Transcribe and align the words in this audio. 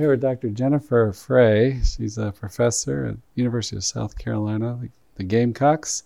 Here 0.00 0.08
with 0.08 0.22
Dr. 0.22 0.48
Jennifer 0.48 1.12
Frey. 1.12 1.78
She's 1.84 2.16
a 2.16 2.32
professor 2.32 3.04
at 3.04 3.16
University 3.34 3.76
of 3.76 3.84
South 3.84 4.16
Carolina, 4.16 4.80
the, 5.16 5.24
Gamecocks. 5.24 6.04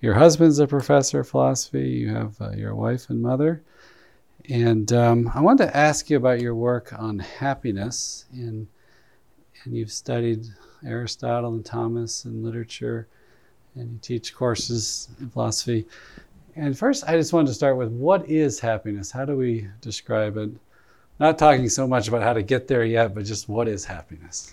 Your 0.00 0.14
husband's 0.14 0.58
a 0.58 0.66
professor 0.66 1.20
of 1.20 1.28
philosophy. 1.28 1.88
You 1.88 2.08
have 2.08 2.34
uh, 2.40 2.50
your 2.50 2.74
wife 2.74 3.10
and 3.10 3.22
mother. 3.22 3.62
And 4.48 4.92
um, 4.92 5.30
I 5.36 5.40
wanted 5.40 5.66
to 5.66 5.76
ask 5.76 6.10
you 6.10 6.16
about 6.16 6.40
your 6.40 6.56
work 6.56 6.92
on 6.98 7.20
happiness. 7.20 8.24
And 8.32 8.66
you've 9.66 9.92
studied 9.92 10.44
Aristotle 10.84 11.54
and 11.54 11.64
Thomas 11.64 12.24
and 12.24 12.42
literature, 12.42 13.06
and 13.76 13.92
you 13.92 13.98
teach 14.02 14.34
courses 14.34 15.10
in 15.20 15.30
philosophy. 15.30 15.86
And 16.56 16.76
first, 16.76 17.04
I 17.06 17.16
just 17.16 17.32
wanted 17.32 17.50
to 17.50 17.54
start 17.54 17.76
with 17.76 17.92
what 17.92 18.28
is 18.28 18.58
happiness? 18.58 19.12
How 19.12 19.24
do 19.24 19.36
we 19.36 19.68
describe 19.80 20.36
it? 20.38 20.50
Not 21.22 21.38
talking 21.38 21.68
so 21.68 21.86
much 21.86 22.08
about 22.08 22.24
how 22.24 22.32
to 22.32 22.42
get 22.42 22.66
there 22.66 22.84
yet, 22.84 23.14
but 23.14 23.24
just 23.24 23.48
what 23.48 23.68
is 23.68 23.84
happiness? 23.84 24.52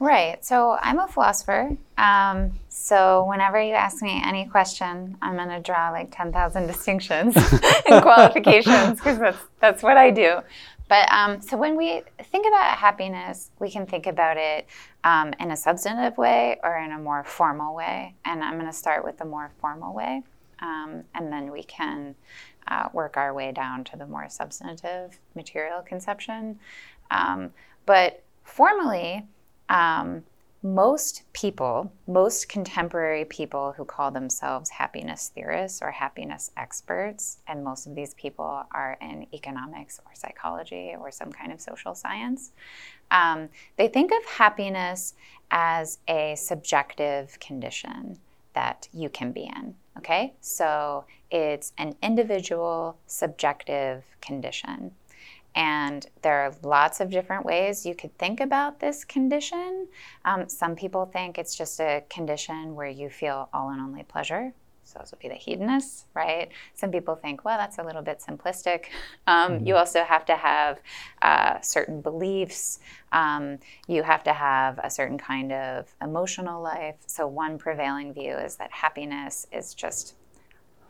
Right. 0.00 0.44
So 0.44 0.76
I'm 0.82 0.98
a 0.98 1.06
philosopher. 1.06 1.76
Um, 1.96 2.58
so 2.68 3.24
whenever 3.28 3.62
you 3.62 3.74
ask 3.74 4.02
me 4.02 4.20
any 4.24 4.46
question, 4.46 5.16
I'm 5.22 5.36
going 5.36 5.50
to 5.50 5.60
draw 5.60 5.90
like 5.90 6.08
10,000 6.10 6.66
distinctions 6.66 7.36
and 7.88 8.02
qualifications 8.02 8.98
because 8.98 9.20
that's, 9.20 9.38
that's 9.60 9.82
what 9.84 9.96
I 9.96 10.10
do. 10.10 10.40
But 10.88 11.08
um, 11.12 11.40
so 11.40 11.56
when 11.56 11.76
we 11.76 12.02
think 12.32 12.48
about 12.48 12.76
happiness, 12.78 13.52
we 13.60 13.70
can 13.70 13.86
think 13.86 14.08
about 14.08 14.36
it 14.36 14.66
um, 15.04 15.32
in 15.38 15.52
a 15.52 15.56
substantive 15.56 16.18
way 16.18 16.58
or 16.64 16.78
in 16.78 16.90
a 16.90 16.98
more 16.98 17.22
formal 17.22 17.76
way. 17.76 18.16
And 18.24 18.42
I'm 18.42 18.54
going 18.54 18.66
to 18.66 18.76
start 18.76 19.04
with 19.04 19.18
the 19.18 19.24
more 19.24 19.52
formal 19.60 19.94
way, 19.94 20.24
um, 20.58 21.04
and 21.14 21.32
then 21.32 21.52
we 21.52 21.62
can 21.62 22.16
uh, 22.68 22.88
work 22.92 23.16
our 23.16 23.34
way 23.34 23.52
down 23.52 23.84
to 23.84 23.96
the 23.96 24.06
more 24.06 24.28
substantive 24.28 25.18
material 25.34 25.82
conception. 25.82 26.58
Um, 27.10 27.52
but 27.86 28.22
formally, 28.44 29.26
um, 29.68 30.24
most 30.62 31.24
people, 31.32 31.92
most 32.06 32.48
contemporary 32.48 33.24
people 33.24 33.72
who 33.76 33.84
call 33.84 34.12
themselves 34.12 34.70
happiness 34.70 35.32
theorists 35.34 35.82
or 35.82 35.90
happiness 35.90 36.52
experts, 36.56 37.38
and 37.48 37.64
most 37.64 37.86
of 37.86 37.96
these 37.96 38.14
people 38.14 38.62
are 38.70 38.96
in 39.00 39.26
economics 39.34 40.00
or 40.06 40.12
psychology 40.14 40.94
or 40.98 41.10
some 41.10 41.32
kind 41.32 41.52
of 41.52 41.60
social 41.60 41.96
science, 41.96 42.52
um, 43.10 43.48
they 43.76 43.88
think 43.88 44.12
of 44.12 44.24
happiness 44.24 45.14
as 45.50 45.98
a 46.08 46.36
subjective 46.36 47.38
condition 47.40 48.18
that 48.54 48.88
you 48.92 49.08
can 49.08 49.32
be 49.32 49.50
in. 49.56 49.74
Okay? 49.98 50.32
So 50.40 51.04
it's 51.32 51.72
an 51.78 51.96
individual 52.02 52.98
subjective 53.06 54.04
condition. 54.20 54.92
And 55.54 56.06
there 56.22 56.40
are 56.40 56.52
lots 56.62 57.00
of 57.00 57.10
different 57.10 57.44
ways 57.44 57.84
you 57.84 57.94
could 57.94 58.16
think 58.18 58.40
about 58.40 58.80
this 58.80 59.04
condition. 59.04 59.88
Um, 60.24 60.48
some 60.48 60.76
people 60.76 61.06
think 61.06 61.38
it's 61.38 61.56
just 61.56 61.80
a 61.80 62.04
condition 62.08 62.74
where 62.74 62.88
you 62.88 63.10
feel 63.10 63.48
all 63.52 63.70
and 63.70 63.80
only 63.80 64.02
pleasure. 64.02 64.52
So 64.84 64.98
those 64.98 65.10
would 65.12 65.20
be 65.20 65.28
the 65.28 65.34
hedonists, 65.34 66.06
right? 66.12 66.50
Some 66.74 66.90
people 66.90 67.14
think, 67.14 67.44
well, 67.44 67.56
that's 67.56 67.78
a 67.78 67.82
little 67.82 68.02
bit 68.02 68.20
simplistic. 68.26 68.86
Um, 69.28 69.52
mm-hmm. 69.52 69.66
You 69.66 69.76
also 69.76 70.02
have 70.02 70.24
to 70.26 70.34
have 70.34 70.80
uh, 71.22 71.60
certain 71.60 72.00
beliefs. 72.00 72.80
Um, 73.12 73.58
you 73.86 74.02
have 74.02 74.24
to 74.24 74.32
have 74.32 74.80
a 74.82 74.90
certain 74.90 75.16
kind 75.16 75.52
of 75.52 75.94
emotional 76.02 76.60
life. 76.60 76.96
So 77.06 77.28
one 77.28 77.56
prevailing 77.56 78.12
view 78.12 78.34
is 78.34 78.56
that 78.56 78.72
happiness 78.72 79.46
is 79.52 79.74
just 79.74 80.16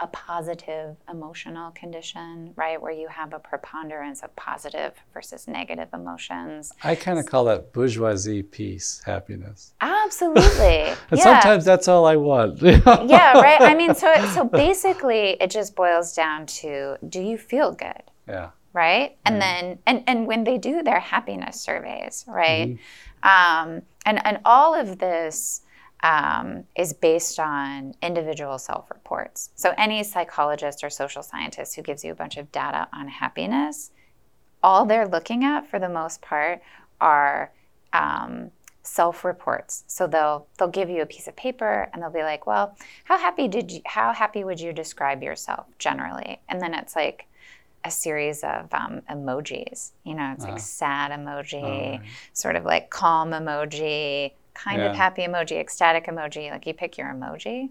a 0.03 0.09
positive 0.09 0.97
emotional 1.09 1.71
condition, 1.71 2.53
right? 2.57 2.83
Where 2.83 2.93
you 2.93 3.07
have 3.07 3.33
a 3.33 3.39
preponderance 3.39 4.23
of 4.23 4.35
positive 4.35 4.95
versus 5.15 5.47
negative 5.47 5.89
emotions. 5.95 6.73
I 6.83 6.97
kind 6.97 7.21
of 7.21 7.27
call 7.27 7.45
that 7.45 7.73
bourgeoisie 7.73 8.43
peace, 8.43 9.01
happiness. 9.07 9.75
Absolutely. 9.81 10.65
and 11.11 11.19
yeah. 11.19 11.23
sometimes 11.23 11.65
that's 11.65 11.87
all 11.87 12.05
I 12.05 12.17
want. 12.17 12.61
yeah, 12.63 13.41
right. 13.41 13.61
I 13.61 13.75
mean, 13.77 13.95
so 13.95 14.13
so 14.35 14.45
basically 14.45 15.37
it 15.41 15.51
just 15.53 15.77
boils 15.77 16.15
down 16.15 16.47
to 16.47 16.97
do 17.09 17.23
you 17.23 17.39
feel 17.39 17.71
good? 17.73 18.03
Yeah. 18.27 18.51
Right? 18.73 19.17
And 19.25 19.37
yeah. 19.37 19.41
then 19.41 19.79
and 19.87 20.05
and 20.09 20.27
when 20.27 20.43
they 20.43 20.59
do 20.59 20.83
their 20.83 21.01
happiness 21.01 21.61
surveys, 21.61 22.25
right? 22.27 22.71
Mm-hmm. 22.71 23.69
Um, 23.69 23.83
and 24.05 24.21
and 24.27 24.41
all 24.45 24.75
of 24.75 24.99
this 24.99 25.62
um, 26.03 26.65
is 26.77 26.93
based 26.93 27.39
on 27.39 27.95
individual 28.03 28.59
self 28.59 28.91
reports. 28.91 29.51
So, 29.55 29.73
any 29.79 30.03
psychologist 30.03 30.83
or 30.83 30.91
social 30.91 31.23
scientist 31.23 31.77
who 31.77 31.83
gives 31.83 32.05
you 32.05 32.13
a 32.13 32.17
bunch 32.17 32.37
of 32.37 32.51
data 32.51 32.89
on 32.93 33.09
happiness, 33.09 33.93
all 34.63 34.85
they're 34.85 35.09
looking 35.09 35.45
at 35.45 35.69
for 35.71 35.79
the 35.79 35.89
most 35.89 36.21
part 36.23 36.63
are 37.01 37.53
um, 37.93 38.51
self 38.83 39.25
reports. 39.25 39.85
So 39.87 40.07
they'll 40.07 40.47
they'll 40.59 40.69
give 40.69 40.91
you 40.91 41.03
a 41.03 41.07
piece 41.07 41.29
of 41.29 41.37
paper 41.37 41.89
and 41.93 42.03
they'll 42.03 42.11
be 42.11 42.23
like, 42.23 42.47
"Well, 42.47 42.77
how 43.05 43.19
happy 43.19 43.49
did 43.49 43.71
you 43.71 43.81
how 43.87 44.13
happy 44.13 44.45
would 44.45 44.61
you 44.61 44.73
describe 44.73 45.23
yourself 45.23 45.67
generally?" 45.79 46.41
And 46.49 46.61
then 46.61 46.75
it's 46.75 46.97
like 46.97 47.27
a 47.85 47.91
series 47.91 48.45
of 48.45 48.73
um, 48.73 49.03
emojis. 49.11 49.93
You 50.05 50.15
know, 50.15 50.33
it's 50.35 50.45
uh, 50.45 50.49
like 50.49 50.61
sad 50.61 51.11
emoji, 51.13 52.01
sort 52.33 52.57
of 52.57 52.65
like 52.65 52.91
calm 52.91 53.31
emoji, 53.31 54.33
kind 54.55 54.81
yeah. 54.81 54.91
of 54.91 54.97
happy 54.97 55.23
emoji, 55.23 55.59
ecstatic 55.59 56.07
emoji, 56.07 56.51
like 56.51 56.67
you 56.67 56.75
pick 56.75 56.99
your 56.99 57.09
emoji, 57.09 57.71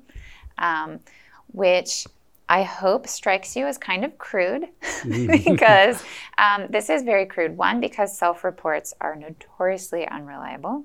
um, 0.58 1.00
which 1.48 2.06
I 2.50 2.64
hope 2.64 3.08
strikes 3.08 3.56
you 3.56 3.66
as 3.66 3.78
kind 3.78 4.04
of 4.04 4.18
crude 4.18 4.68
because 5.08 6.04
um, 6.38 6.68
this 6.70 6.90
is 6.90 7.04
very 7.04 7.26
crude. 7.26 7.56
One, 7.56 7.80
because 7.80 8.18
self 8.18 8.44
reports 8.44 8.94
are 9.00 9.16
notoriously 9.16 10.08
unreliable. 10.08 10.84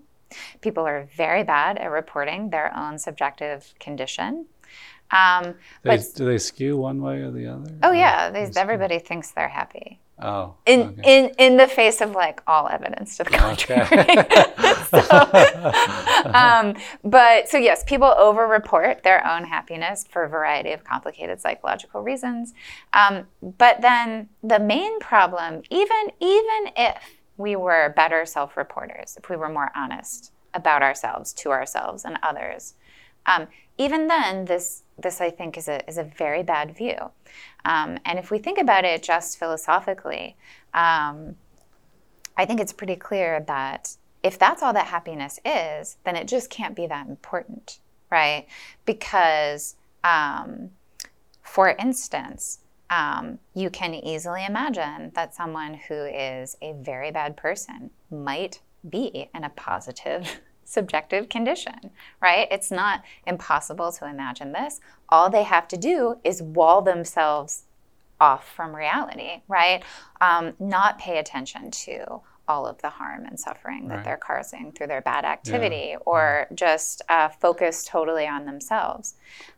People 0.60 0.84
are 0.86 1.08
very 1.16 1.42
bad 1.42 1.78
at 1.78 1.90
reporting 1.90 2.50
their 2.50 2.76
own 2.76 2.98
subjective 2.98 3.74
condition. 3.80 4.46
Um, 5.10 5.54
they, 5.82 5.96
but, 5.96 6.04
do 6.14 6.24
they 6.24 6.38
skew 6.38 6.76
one 6.76 7.00
way 7.00 7.20
or 7.20 7.30
the 7.30 7.46
other? 7.46 7.70
Oh, 7.82 7.92
yeah. 7.92 8.30
They, 8.30 8.50
everybody 8.56 8.98
thinks 8.98 9.30
they're 9.30 9.48
happy. 9.48 10.00
Oh. 10.18 10.54
In 10.64 10.80
okay. 10.80 11.02
in 11.04 11.30
in 11.38 11.56
the 11.58 11.66
face 11.66 12.00
of 12.00 12.12
like 12.12 12.40
all 12.46 12.68
evidence 12.68 13.18
to 13.18 13.24
the 13.24 13.30
contrary. 13.30 13.84
Okay. 13.84 14.44
so, 14.90 16.30
um, 16.32 16.74
but 17.04 17.50
so 17.50 17.58
yes, 17.58 17.84
people 17.84 18.14
over-report 18.16 19.02
their 19.02 19.26
own 19.26 19.44
happiness 19.44 20.06
for 20.08 20.24
a 20.24 20.28
variety 20.28 20.72
of 20.72 20.84
complicated 20.84 21.40
psychological 21.40 22.02
reasons. 22.02 22.54
Um, 22.94 23.26
but 23.58 23.82
then 23.82 24.30
the 24.42 24.58
main 24.58 24.98
problem, 25.00 25.62
even 25.70 26.10
even 26.20 26.72
if 26.76 26.96
we 27.36 27.54
were 27.54 27.92
better 27.94 28.24
self-reporters, 28.24 29.18
if 29.18 29.28
we 29.28 29.36
were 29.36 29.50
more 29.50 29.70
honest 29.76 30.32
about 30.54 30.82
ourselves 30.82 31.34
to 31.34 31.50
ourselves 31.50 32.06
and 32.06 32.18
others, 32.22 32.74
um, 33.26 33.48
even 33.78 34.08
then, 34.08 34.46
this 34.46 34.82
this 34.98 35.20
I 35.20 35.30
think 35.30 35.58
is 35.58 35.68
a 35.68 35.86
is 35.88 35.98
a 35.98 36.04
very 36.04 36.42
bad 36.42 36.76
view. 36.76 36.96
Um, 37.64 37.98
and 38.04 38.18
if 38.18 38.30
we 38.30 38.38
think 38.38 38.58
about 38.58 38.84
it 38.84 39.02
just 39.02 39.38
philosophically, 39.38 40.36
um, 40.72 41.36
I 42.36 42.44
think 42.46 42.60
it's 42.60 42.72
pretty 42.72 42.96
clear 42.96 43.40
that 43.46 43.96
if 44.22 44.38
that's 44.38 44.62
all 44.62 44.72
that 44.72 44.86
happiness 44.86 45.38
is, 45.44 45.98
then 46.04 46.16
it 46.16 46.26
just 46.28 46.50
can't 46.50 46.74
be 46.74 46.86
that 46.86 47.06
important, 47.06 47.78
right? 48.10 48.46
Because, 48.84 49.76
um, 50.02 50.70
for 51.42 51.70
instance, 51.70 52.60
um, 52.90 53.38
you 53.54 53.70
can 53.70 53.94
easily 53.94 54.44
imagine 54.44 55.12
that 55.14 55.34
someone 55.34 55.74
who 55.74 55.94
is 55.94 56.56
a 56.62 56.72
very 56.72 57.10
bad 57.10 57.36
person 57.36 57.90
might 58.10 58.60
be 58.88 59.28
in 59.34 59.44
a 59.44 59.50
positive 59.50 60.40
subjective 60.66 61.28
condition, 61.28 61.90
right? 62.20 62.48
It's 62.50 62.70
not 62.70 63.02
impossible 63.26 63.92
to 63.92 64.08
imagine 64.08 64.52
this. 64.52 64.80
All 65.08 65.30
they 65.30 65.44
have 65.44 65.68
to 65.68 65.76
do 65.76 66.16
is 66.24 66.42
wall 66.42 66.82
themselves 66.82 67.64
off 68.20 68.52
from 68.52 68.74
reality, 68.74 69.42
right? 69.48 69.82
Um, 70.20 70.54
not 70.58 70.98
pay 70.98 71.18
attention 71.18 71.70
to 71.70 72.20
all 72.48 72.66
of 72.66 72.80
the 72.82 72.90
harm 72.90 73.24
and 73.26 73.38
suffering 73.38 73.88
that 73.88 73.96
right. 73.96 74.04
they're 74.04 74.16
causing 74.16 74.72
through 74.72 74.86
their 74.86 75.00
bad 75.00 75.24
activity 75.24 75.88
yeah. 75.90 75.96
or 76.06 76.46
just 76.54 77.02
uh, 77.08 77.28
focus 77.28 77.84
totally 77.84 78.26
on 78.26 78.44
themselves. 78.44 79.14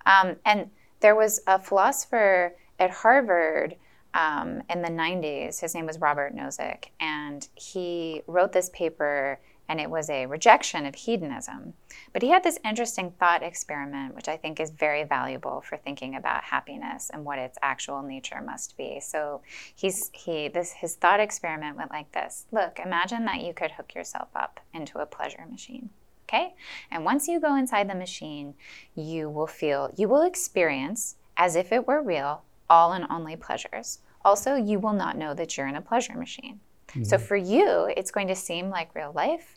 Um, 0.07 0.37
and 0.45 0.71
there 1.01 1.15
was 1.15 1.41
a 1.47 1.59
philosopher 1.59 2.55
at 2.79 2.91
Harvard 2.91 3.77
um, 4.15 4.63
in 4.71 4.83
the 4.83 4.89
90s. 4.89 5.61
His 5.61 5.75
name 5.75 5.87
was 5.87 6.01
Robert 6.01 6.35
Nozick, 6.35 6.87
and 6.99 7.47
he 7.55 8.23
wrote 8.27 8.53
this 8.53 8.71
paper 8.71 9.39
and 9.69 9.81
it 9.81 9.91
was 9.91 10.09
a 10.09 10.27
rejection 10.27 10.87
of 10.87 10.95
hedonism. 10.95 11.75
But 12.13 12.23
he 12.23 12.31
had 12.31 12.43
this 12.43 12.59
interesting 12.65 13.11
thought 13.13 13.43
experiment, 13.43 14.15
which 14.15 14.29
I 14.29 14.37
think 14.37 14.59
is 14.61 14.71
very 14.71 15.05
valuable 15.05 15.61
for 15.61 15.77
thinking 15.77 16.17
about 16.17 16.45
happiness 16.45 17.11
and 17.13 17.25
what 17.25 17.39
its 17.39 17.59
actual 17.63 18.03
nature 18.03 18.41
must 18.41 18.77
be. 18.77 19.01
So 19.01 19.43
he's 19.75 20.11
he 20.13 20.49
this 20.49 20.73
his 20.73 20.97
thought 20.97 21.21
experiment 21.21 21.77
went 21.77 21.91
like 21.91 22.13
this: 22.13 22.47
Look, 22.51 22.79
imagine 22.79 23.25
that 23.27 23.43
you 23.43 23.53
could 23.53 23.73
hook 23.73 23.95
yourself 23.95 24.29
up 24.35 24.61
into 24.73 24.99
a 24.99 25.07
pleasure 25.07 25.47
machine. 25.51 25.91
Okay? 26.29 26.55
And 26.91 27.05
once 27.05 27.27
you 27.27 27.41
go 27.41 27.57
inside 27.57 27.89
the 27.89 27.95
machine, 27.95 28.55
you 28.95 29.31
will 29.31 29.47
feel, 29.47 29.91
you 29.97 30.09
will 30.09 30.23
experience 30.23 31.17
as 31.39 31.57
if 31.57 31.73
it 31.73 31.87
were 31.87 32.03
real, 32.03 32.43
all 32.69 32.93
and 32.93 33.07
only 33.09 33.35
pleasures. 33.35 34.01
Also, 34.25 34.55
you 34.55 34.79
will 34.79 34.93
not 34.93 35.17
know 35.17 35.33
that 35.33 35.57
you're 35.57 35.69
in 35.69 35.77
a 35.77 35.81
pleasure 35.81 36.15
machine. 36.15 36.61
Mm-hmm. 36.89 37.05
So 37.05 37.19
for 37.19 37.37
you, 37.37 37.93
it's 37.97 38.11
going 38.11 38.29
to 38.29 38.37
seem 38.37 38.71
like 38.71 38.95
real 38.95 39.13
life. 39.15 39.55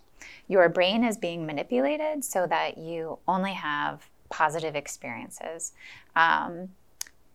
Your 0.48 0.70
brain 0.70 1.04
is 1.04 1.18
being 1.18 1.46
manipulated 1.46 2.24
so 2.24 2.46
that 2.48 2.78
you 2.78 3.18
only 3.28 3.54
have 3.54 4.08
positive 4.30 4.76
experiences. 4.76 5.74
Um, 6.16 6.70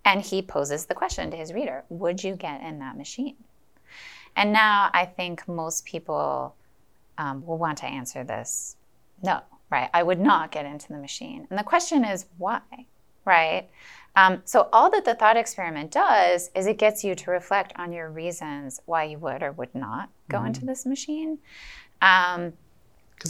and 0.04 0.22
he 0.22 0.40
poses 0.40 0.86
the 0.86 0.94
question 0.94 1.30
to 1.30 1.36
his 1.36 1.52
reader 1.52 1.84
Would 1.88 2.22
you 2.22 2.36
get 2.36 2.62
in 2.62 2.78
that 2.78 2.96
machine? 2.96 3.36
And 4.36 4.52
now 4.52 4.90
I 4.92 5.06
think 5.06 5.48
most 5.48 5.84
people 5.84 6.54
um, 7.18 7.44
will 7.46 7.58
want 7.58 7.78
to 7.78 7.86
answer 7.86 8.22
this 8.22 8.76
no, 9.22 9.40
right? 9.70 9.88
I 9.94 10.02
would 10.02 10.20
not 10.20 10.50
get 10.52 10.66
into 10.66 10.88
the 10.88 10.98
machine. 10.98 11.46
And 11.48 11.58
the 11.58 11.64
question 11.64 12.04
is 12.04 12.26
why, 12.38 12.60
right? 13.24 13.68
Um, 14.16 14.40
so, 14.46 14.70
all 14.72 14.90
that 14.90 15.04
the 15.04 15.14
thought 15.14 15.36
experiment 15.36 15.90
does 15.90 16.50
is 16.54 16.66
it 16.66 16.78
gets 16.78 17.04
you 17.04 17.14
to 17.14 17.30
reflect 17.30 17.74
on 17.76 17.92
your 17.92 18.10
reasons 18.10 18.80
why 18.86 19.04
you 19.04 19.18
would 19.18 19.42
or 19.42 19.52
would 19.52 19.74
not 19.74 20.08
go 20.28 20.38
mm-hmm. 20.38 20.46
into 20.48 20.64
this 20.64 20.86
machine. 20.86 21.38
Because 22.00 22.46
um, 22.46 22.52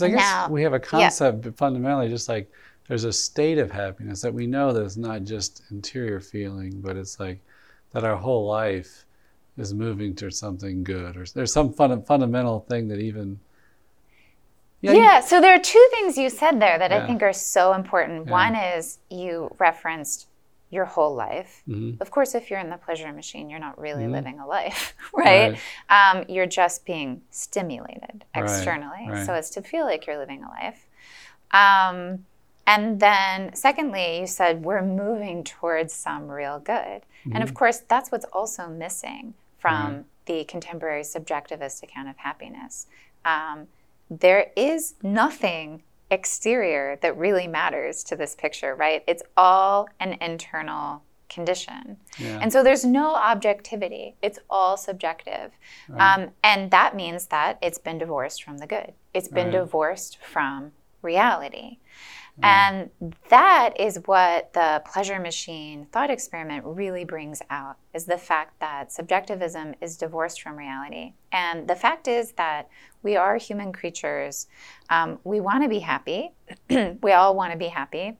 I 0.02 0.08
guess 0.08 0.18
now, 0.18 0.48
we 0.48 0.62
have 0.62 0.72
a 0.72 0.80
concept, 0.80 1.44
yeah. 1.44 1.50
fundamentally, 1.56 2.08
just 2.08 2.28
like 2.28 2.50
there's 2.86 3.02
a 3.02 3.12
state 3.12 3.58
of 3.58 3.70
happiness 3.70 4.22
that 4.22 4.32
we 4.32 4.46
know 4.46 4.72
that 4.72 4.84
it's 4.84 4.96
not 4.96 5.24
just 5.24 5.62
interior 5.72 6.20
feeling, 6.20 6.80
but 6.80 6.96
it's 6.96 7.18
like 7.18 7.40
that 7.90 8.04
our 8.04 8.16
whole 8.16 8.46
life 8.46 9.04
is 9.58 9.74
moving 9.74 10.14
towards 10.14 10.38
something 10.38 10.84
good, 10.84 11.16
or 11.16 11.24
there's 11.34 11.52
some 11.52 11.72
fun, 11.72 12.00
fundamental 12.04 12.60
thing 12.60 12.86
that 12.88 13.00
even 13.00 13.40
yeah, 14.82 14.92
yeah, 14.92 15.20
so 15.20 15.40
there 15.40 15.54
are 15.54 15.58
two 15.58 15.88
things 15.90 16.18
you 16.18 16.28
said 16.28 16.60
there 16.60 16.78
that 16.78 16.90
yeah. 16.90 17.02
I 17.02 17.06
think 17.06 17.22
are 17.22 17.32
so 17.32 17.72
important. 17.72 18.26
Yeah. 18.26 18.32
One 18.32 18.54
is 18.54 18.98
you 19.10 19.52
referenced 19.58 20.28
your 20.76 20.84
whole 20.84 21.14
life. 21.14 21.62
Mm-hmm. 21.68 22.00
Of 22.00 22.10
course, 22.10 22.34
if 22.34 22.50
you're 22.50 22.60
in 22.60 22.70
the 22.70 22.76
pleasure 22.76 23.12
machine, 23.12 23.50
you're 23.50 23.58
not 23.58 23.78
really 23.78 24.04
mm-hmm. 24.04 24.12
living 24.12 24.38
a 24.38 24.46
life, 24.46 24.94
right? 25.14 25.58
right. 25.90 26.16
Um, 26.16 26.24
you're 26.28 26.46
just 26.46 26.84
being 26.84 27.22
stimulated 27.30 28.24
externally 28.34 29.06
right. 29.08 29.12
Right. 29.12 29.26
so 29.26 29.32
as 29.32 29.50
to 29.50 29.62
feel 29.62 29.84
like 29.84 30.06
you're 30.06 30.18
living 30.18 30.44
a 30.44 30.48
life. 30.48 30.86
Um, 31.50 32.26
and 32.68 33.00
then, 33.00 33.54
secondly, 33.54 34.20
you 34.20 34.26
said 34.26 34.64
we're 34.64 34.84
moving 34.84 35.44
towards 35.44 35.92
some 35.92 36.28
real 36.28 36.58
good. 36.58 36.74
Mm-hmm. 36.74 37.32
And 37.32 37.42
of 37.42 37.50
mm-hmm. 37.50 37.56
course, 37.56 37.78
that's 37.88 38.12
what's 38.12 38.26
also 38.26 38.68
missing 38.68 39.34
from 39.58 40.04
the 40.26 40.44
contemporary 40.44 41.02
subjectivist 41.02 41.82
account 41.82 42.08
of 42.08 42.16
happiness. 42.18 42.86
Um, 43.24 43.68
there 44.10 44.52
is 44.56 44.94
nothing 45.02 45.82
exterior 46.10 46.98
that 47.02 47.16
really 47.16 47.46
matters 47.46 48.04
to 48.04 48.16
this 48.16 48.34
picture, 48.34 48.74
right? 48.74 49.02
It's 49.06 49.22
all 49.36 49.88
an 50.00 50.16
internal 50.20 51.02
condition. 51.28 51.96
Yeah. 52.18 52.38
And 52.40 52.52
so 52.52 52.62
there's 52.62 52.84
no 52.84 53.14
objectivity, 53.14 54.14
it's 54.22 54.38
all 54.48 54.76
subjective. 54.76 55.50
Right. 55.88 56.14
Um, 56.14 56.30
and 56.44 56.70
that 56.70 56.94
means 56.94 57.26
that 57.26 57.58
it's 57.60 57.78
been 57.78 57.98
divorced 57.98 58.42
from 58.42 58.58
the 58.58 58.66
good, 58.66 58.92
it's 59.12 59.28
been 59.28 59.46
right. 59.46 59.60
divorced 59.60 60.18
from 60.22 60.72
reality. 61.02 61.78
And 62.42 62.90
that 63.30 63.80
is 63.80 64.00
what 64.04 64.52
the 64.52 64.82
pleasure 64.84 65.18
machine 65.18 65.86
thought 65.90 66.10
experiment 66.10 66.64
really 66.66 67.04
brings 67.04 67.40
out 67.48 67.76
is 67.94 68.04
the 68.04 68.18
fact 68.18 68.60
that 68.60 68.92
subjectivism 68.92 69.74
is 69.80 69.96
divorced 69.96 70.42
from 70.42 70.56
reality. 70.56 71.14
And 71.32 71.66
the 71.66 71.74
fact 71.74 72.08
is 72.08 72.32
that 72.32 72.68
we 73.02 73.16
are 73.16 73.36
human 73.36 73.72
creatures. 73.72 74.48
Um, 74.90 75.18
we 75.24 75.40
want 75.40 75.62
to 75.62 75.68
be 75.68 75.78
happy. 75.78 76.32
we 77.02 77.12
all 77.12 77.34
want 77.34 77.52
to 77.52 77.58
be 77.58 77.68
happy. 77.68 78.18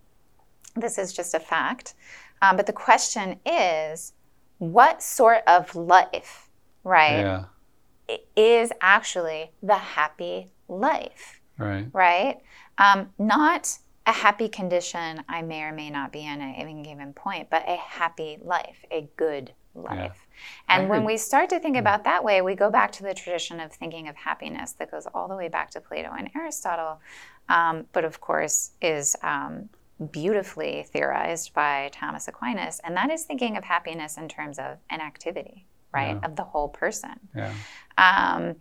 This 0.75 0.97
is 0.97 1.13
just 1.13 1.35
a 1.35 1.41
fact. 1.41 1.95
Um, 2.41 2.57
but 2.57 2.67
the 2.67 2.73
question 2.73 3.39
is 3.45 4.15
what 4.59 5.03
sort 5.03 5.43
of 5.47 5.75
life, 5.75 6.49
right, 6.85 7.45
yeah. 8.09 8.17
is 8.35 8.73
actually 8.81 9.53
the 9.63 9.75
happy 9.75 10.49
life? 10.69 11.41
Right. 11.59 11.89
Right? 11.93 12.41
Um, 12.79 13.11
not 13.19 13.79
a 14.07 14.13
happy 14.13 14.49
condition 14.49 15.25
I 15.29 15.43
may 15.43 15.63
or 15.63 15.73
may 15.73 15.91
not 15.91 16.13
be 16.13 16.25
in 16.25 16.41
at 16.41 16.55
any 16.59 16.83
given 16.83 17.13
point, 17.13 17.51
but 17.51 17.65
a 17.67 17.77
happy 17.77 18.39
life, 18.43 18.85
a 18.91 19.09
good 19.17 19.53
life. 19.75 20.27
Yeah. 20.69 20.77
And 20.77 20.89
when 20.89 21.05
we 21.05 21.17
start 21.17 21.51
to 21.51 21.59
think 21.59 21.75
hmm. 21.75 21.81
about 21.81 22.05
that 22.05 22.23
way, 22.23 22.41
we 22.41 22.55
go 22.55 22.71
back 22.71 22.93
to 22.93 23.03
the 23.03 23.15
tradition 23.15 23.61
of 23.61 23.73
thinking 23.73 24.09
of 24.09 24.17
happiness 24.17 24.73
that 24.79 24.91
goes 24.91 25.07
all 25.13 25.29
the 25.29 25.37
way 25.37 25.49
back 25.49 25.71
to 25.71 25.81
Plato 25.81 26.13
and 26.17 26.31
Aristotle, 26.35 27.01
um, 27.49 27.87
but 27.93 28.05
of 28.05 28.21
course 28.21 28.73
is 28.81 29.17
um, 29.23 29.69
beautifully 30.13 30.87
theorized 30.89 31.53
by 31.53 31.91
Thomas 31.93 32.29
Aquinas. 32.29 32.81
And 32.85 32.97
that 32.97 33.11
is 33.11 33.25
thinking 33.25 33.57
of 33.57 33.65
happiness 33.65 34.17
in 34.17 34.29
terms 34.29 34.59
of 34.59 34.79
an 34.91 35.01
activity, 35.01 35.67
right, 35.93 36.17
yeah. 36.21 36.27
of 36.27 36.37
the 36.37 36.45
whole 36.45 36.69
person. 36.69 37.19
Yeah. 37.35 37.53
Um, 37.99 38.57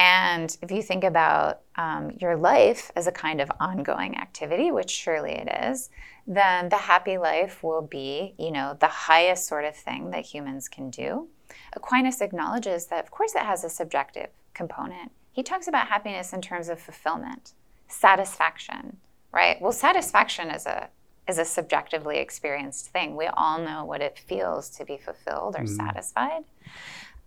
and 0.00 0.56
if 0.62 0.70
you 0.70 0.82
think 0.82 1.04
about 1.04 1.60
um, 1.76 2.10
your 2.22 2.34
life 2.34 2.90
as 2.96 3.06
a 3.06 3.12
kind 3.12 3.38
of 3.38 3.52
ongoing 3.60 4.16
activity, 4.16 4.70
which 4.70 4.88
surely 4.88 5.32
it 5.32 5.46
is, 5.68 5.90
then 6.26 6.70
the 6.70 6.78
happy 6.78 7.18
life 7.18 7.62
will 7.62 7.82
be, 7.82 8.32
you 8.38 8.50
know, 8.50 8.78
the 8.80 8.86
highest 8.86 9.46
sort 9.46 9.66
of 9.66 9.76
thing 9.76 10.10
that 10.12 10.24
humans 10.24 10.70
can 10.70 10.88
do. 10.88 11.28
Aquinas 11.74 12.22
acknowledges 12.22 12.86
that, 12.86 13.04
of 13.04 13.10
course, 13.10 13.34
it 13.34 13.42
has 13.42 13.62
a 13.62 13.68
subjective 13.68 14.30
component. 14.54 15.12
He 15.32 15.42
talks 15.42 15.68
about 15.68 15.88
happiness 15.88 16.32
in 16.32 16.40
terms 16.40 16.70
of 16.70 16.80
fulfillment, 16.80 17.52
satisfaction, 17.86 18.96
right? 19.34 19.60
Well, 19.60 19.72
satisfaction 19.72 20.48
is 20.48 20.64
a 20.64 20.88
is 21.28 21.38
a 21.38 21.44
subjectively 21.44 22.18
experienced 22.18 22.88
thing. 22.88 23.16
We 23.16 23.26
all 23.26 23.58
know 23.58 23.84
what 23.84 24.00
it 24.00 24.18
feels 24.18 24.70
to 24.70 24.84
be 24.84 24.96
fulfilled 24.96 25.54
or 25.56 25.64
mm. 25.64 25.68
satisfied. 25.68 26.42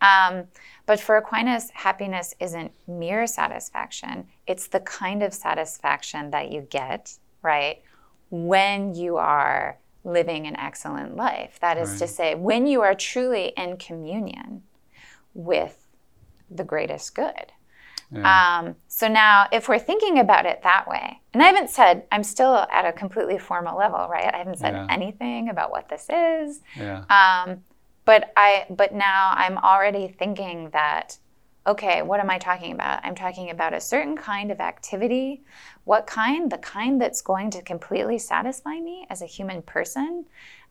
Um, 0.04 0.46
but 0.86 1.00
for 1.00 1.16
Aquinas, 1.16 1.72
happiness 1.74 2.36
isn't 2.40 2.72
mere 2.88 3.26
satisfaction, 3.26 4.28
it's 4.46 4.68
the 4.68 4.82
kind 4.82 5.24
of 5.24 5.34
satisfaction 5.34 6.32
that 6.32 6.52
you 6.52 6.68
get, 6.70 7.18
right, 7.42 7.82
when 8.30 8.94
you 8.94 9.18
are 9.18 9.78
living 10.04 10.46
an 10.46 10.58
excellent 10.58 11.16
life. 11.16 11.58
That 11.62 11.78
is 11.78 11.92
right. 11.92 12.00
to 12.00 12.08
say, 12.08 12.36
when 12.36 12.68
you 12.68 12.82
are 12.82 12.94
truly 12.94 13.54
in 13.56 13.78
communion 13.78 14.64
with 15.34 15.88
the 16.52 16.64
greatest 16.64 17.16
good. 17.16 17.54
Yeah. 18.12 18.60
Um, 18.60 18.76
so 18.88 19.08
now, 19.08 19.48
if 19.52 19.68
we're 19.68 19.80
thinking 19.80 20.20
about 20.20 20.46
it 20.46 20.62
that 20.64 20.88
way, 20.88 21.22
and 21.34 21.42
I 21.42 21.48
haven't 21.48 21.70
said, 21.70 22.04
I'm 22.12 22.24
still 22.24 22.68
at 22.70 22.86
a 22.86 22.92
completely 22.92 23.40
formal 23.40 23.78
level, 23.78 24.08
right? 24.08 24.32
I 24.32 24.38
haven't 24.38 24.60
said 24.60 24.74
yeah. 24.74 24.88
anything 24.90 25.50
about 25.50 25.72
what 25.72 25.90
this 25.90 26.08
is. 26.10 26.62
Yeah. 26.78 27.06
Um, 27.10 27.64
but 28.06 28.32
i 28.36 28.66
but 28.70 28.94
now 28.94 29.34
i'm 29.36 29.58
already 29.58 30.08
thinking 30.08 30.70
that 30.72 31.18
okay 31.66 32.02
what 32.02 32.20
am 32.20 32.30
i 32.30 32.38
talking 32.38 32.74
about? 32.74 33.00
I'm 33.04 33.16
talking 33.16 33.50
about 33.50 33.74
a 33.74 33.80
certain 33.80 34.18
kind 34.18 34.52
of 34.52 34.60
activity. 34.60 35.44
What 35.86 36.08
kind? 36.08 36.52
The 36.52 36.58
kind 36.58 37.02
that's 37.02 37.22
going 37.22 37.52
to 37.52 37.62
completely 37.62 38.18
satisfy 38.18 38.80
me 38.80 39.06
as 39.10 39.22
a 39.22 39.26
human 39.26 39.62
person. 39.62 40.26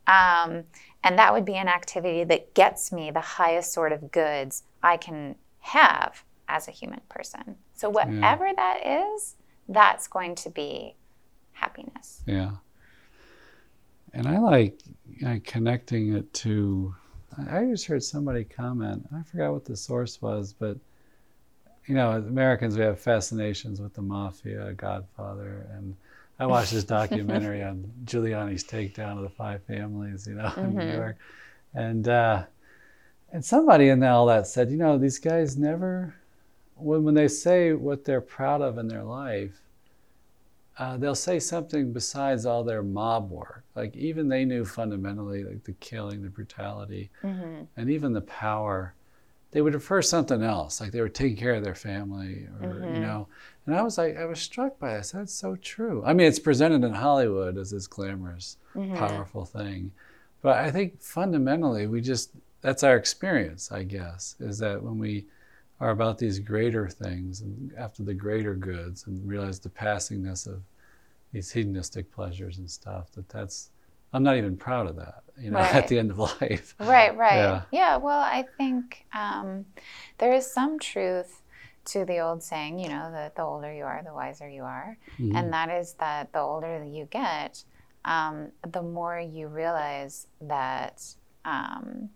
Um, 0.06 0.64
and 1.04 1.18
that 1.18 1.32
would 1.32 1.44
be 1.44 1.54
an 1.54 1.68
activity 1.68 2.24
that 2.24 2.54
gets 2.54 2.92
me 2.92 3.10
the 3.10 3.20
highest 3.20 3.72
sort 3.72 3.92
of 3.92 4.10
goods 4.10 4.64
i 4.82 4.96
can 4.96 5.36
have 5.60 6.24
as 6.48 6.68
a 6.68 6.72
human 6.72 7.00
person. 7.08 7.56
So 7.72 7.88
whatever 7.88 8.46
yeah. 8.46 8.54
that 8.56 9.12
is 9.14 9.36
that's 9.68 10.08
going 10.08 10.34
to 10.34 10.50
be 10.50 10.96
happiness. 11.52 12.22
Yeah. 12.26 12.52
And 14.12 14.26
i 14.26 14.38
like 14.38 14.80
connecting 15.44 16.14
it 16.14 16.32
to 16.34 16.94
I 17.50 17.64
just 17.64 17.86
heard 17.86 18.02
somebody 18.02 18.44
comment. 18.44 19.08
I 19.14 19.22
forgot 19.22 19.52
what 19.52 19.64
the 19.64 19.76
source 19.76 20.20
was, 20.20 20.52
but 20.52 20.76
you 21.86 21.94
know, 21.94 22.12
Americans 22.12 22.76
we 22.76 22.84
have 22.84 23.00
fascinations 23.00 23.80
with 23.80 23.94
the 23.94 24.02
mafia, 24.02 24.72
Godfather, 24.74 25.66
and 25.72 25.96
I 26.38 26.46
watched 26.46 26.72
this 26.72 26.84
documentary 26.84 27.62
on 27.64 27.90
Giuliani's 28.04 28.64
takedown 28.64 29.16
of 29.16 29.22
the 29.22 29.28
five 29.30 29.62
families, 29.64 30.26
you 30.26 30.34
know, 30.34 30.44
mm-hmm. 30.44 30.60
in 30.60 30.74
New 30.74 30.82
mm-hmm. 30.82 30.96
York, 30.96 31.16
and 31.74 32.08
uh, 32.08 32.44
and 33.32 33.44
somebody 33.44 33.88
in 33.88 34.02
all 34.04 34.26
that 34.26 34.46
said, 34.46 34.70
you 34.70 34.76
know, 34.76 34.98
these 34.98 35.18
guys 35.18 35.56
never, 35.56 36.14
when 36.76 37.02
when 37.04 37.14
they 37.14 37.28
say 37.28 37.72
what 37.72 38.04
they're 38.04 38.20
proud 38.20 38.60
of 38.60 38.78
in 38.78 38.88
their 38.88 39.04
life, 39.04 39.60
uh, 40.78 40.96
they'll 40.96 41.14
say 41.14 41.38
something 41.38 41.92
besides 41.92 42.46
all 42.46 42.64
their 42.64 42.82
mob 42.82 43.30
work. 43.30 43.64
Like 43.74 43.94
even 43.96 44.28
they 44.28 44.44
knew 44.44 44.64
fundamentally, 44.64 45.44
like 45.44 45.64
the 45.64 45.72
killing, 45.72 46.22
the 46.22 46.30
brutality, 46.30 47.10
mm-hmm. 47.22 47.64
and 47.76 47.90
even 47.90 48.12
the 48.12 48.22
power. 48.22 48.94
They 49.50 49.60
would 49.60 49.74
refer 49.74 50.00
something 50.00 50.42
else, 50.42 50.80
like 50.80 50.92
they 50.92 51.02
were 51.02 51.10
taking 51.10 51.36
care 51.36 51.54
of 51.54 51.62
their 51.62 51.74
family, 51.74 52.48
or 52.62 52.68
mm-hmm. 52.68 52.94
you 52.94 53.00
know. 53.02 53.28
And 53.66 53.74
I 53.76 53.82
was 53.82 53.98
like, 53.98 54.16
I 54.16 54.24
was 54.24 54.40
struck 54.40 54.78
by 54.78 54.94
this. 54.94 55.10
That's 55.10 55.34
so 55.34 55.56
true. 55.56 56.02
I 56.06 56.14
mean, 56.14 56.26
it's 56.26 56.38
presented 56.38 56.84
in 56.84 56.94
Hollywood 56.94 57.58
as 57.58 57.70
this 57.70 57.86
glamorous, 57.86 58.56
mm-hmm. 58.74 58.96
powerful 58.96 59.44
thing, 59.44 59.92
but 60.40 60.56
I 60.56 60.70
think 60.70 61.02
fundamentally, 61.02 61.86
we 61.86 62.00
just 62.00 62.30
that's 62.62 62.82
our 62.82 62.96
experience. 62.96 63.70
I 63.70 63.82
guess 63.82 64.36
is 64.40 64.58
that 64.58 64.82
when 64.82 64.98
we 64.98 65.26
are 65.82 65.90
about 65.90 66.16
these 66.16 66.38
greater 66.38 66.88
things 66.88 67.40
and 67.40 67.72
after 67.76 68.04
the 68.04 68.14
greater 68.14 68.54
goods 68.54 69.06
and 69.08 69.28
realize 69.28 69.58
the 69.58 69.68
passingness 69.68 70.46
of 70.46 70.62
these 71.32 71.50
hedonistic 71.50 72.10
pleasures 72.12 72.58
and 72.58 72.70
stuff 72.70 73.10
that 73.12 73.28
that's 73.28 73.70
I'm 74.12 74.22
not 74.22 74.36
even 74.36 74.56
proud 74.56 74.86
of 74.88 74.96
that. 74.96 75.22
You 75.38 75.50
know, 75.50 75.58
Right. 75.58 75.74
at 75.80 75.88
the 75.88 75.98
end 75.98 76.10
of 76.12 76.18
life. 76.18 76.76
Right, 76.78 77.16
right. 77.16 77.36
Yeah. 77.36 77.62
Yeah, 77.72 77.96
well, 77.96 78.20
I 78.20 78.44
think 78.58 79.06
um, 79.14 79.64
there 80.18 80.32
is 80.32 80.46
some 80.46 80.78
truth 80.78 81.42
to 81.86 82.04
the 82.04 82.18
old 82.20 82.42
saying, 82.42 82.78
you 82.78 82.88
know, 82.88 83.10
that 83.10 83.34
the 83.34 83.42
older 83.42 83.72
you 83.72 83.84
are, 83.84 84.02
the 84.04 84.14
wiser 84.14 84.48
you 84.48 84.62
are. 84.62 84.96
Mhm. 85.18 85.34
And 85.34 85.52
that 85.52 85.68
is 85.70 85.94
that 85.94 86.32
the 86.32 86.40
older 86.40 86.84
you 86.84 87.06
get, 87.06 87.64
um, 88.04 88.52
the 88.70 88.82
more 88.82 89.18
you 89.18 89.48
realize 89.48 90.26
that 90.42 91.02
um, 91.44 92.10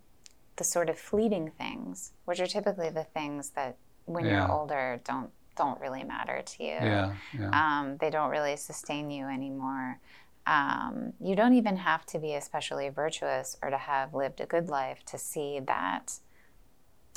the 0.56 0.64
sort 0.64 0.88
of 0.90 0.98
fleeting 0.98 1.50
things, 1.50 2.12
which 2.24 2.40
are 2.40 2.46
typically 2.46 2.90
the 2.90 3.04
things 3.04 3.50
that 3.50 3.76
when 4.06 4.24
Yeah. 4.24 4.46
you're 4.46 4.52
older 4.52 5.00
don't 5.04 5.30
don't 5.56 5.80
really 5.80 6.04
matter 6.04 6.42
to 6.42 6.62
you. 6.62 6.68
Yeah, 6.74 7.14
yeah. 7.32 7.48
Um, 7.80 7.96
they 7.96 8.10
don't 8.10 8.28
really 8.28 8.56
sustain 8.56 9.10
you 9.10 9.26
anymore. 9.26 9.98
Um, 10.46 11.14
you 11.18 11.34
don't 11.34 11.54
even 11.54 11.78
have 11.78 12.04
to 12.06 12.18
be 12.18 12.34
especially 12.34 12.90
virtuous 12.90 13.56
or 13.62 13.70
to 13.70 13.78
have 13.78 14.12
lived 14.12 14.42
a 14.42 14.46
good 14.46 14.68
life 14.68 15.02
to 15.06 15.16
see 15.18 15.58
that 15.60 16.20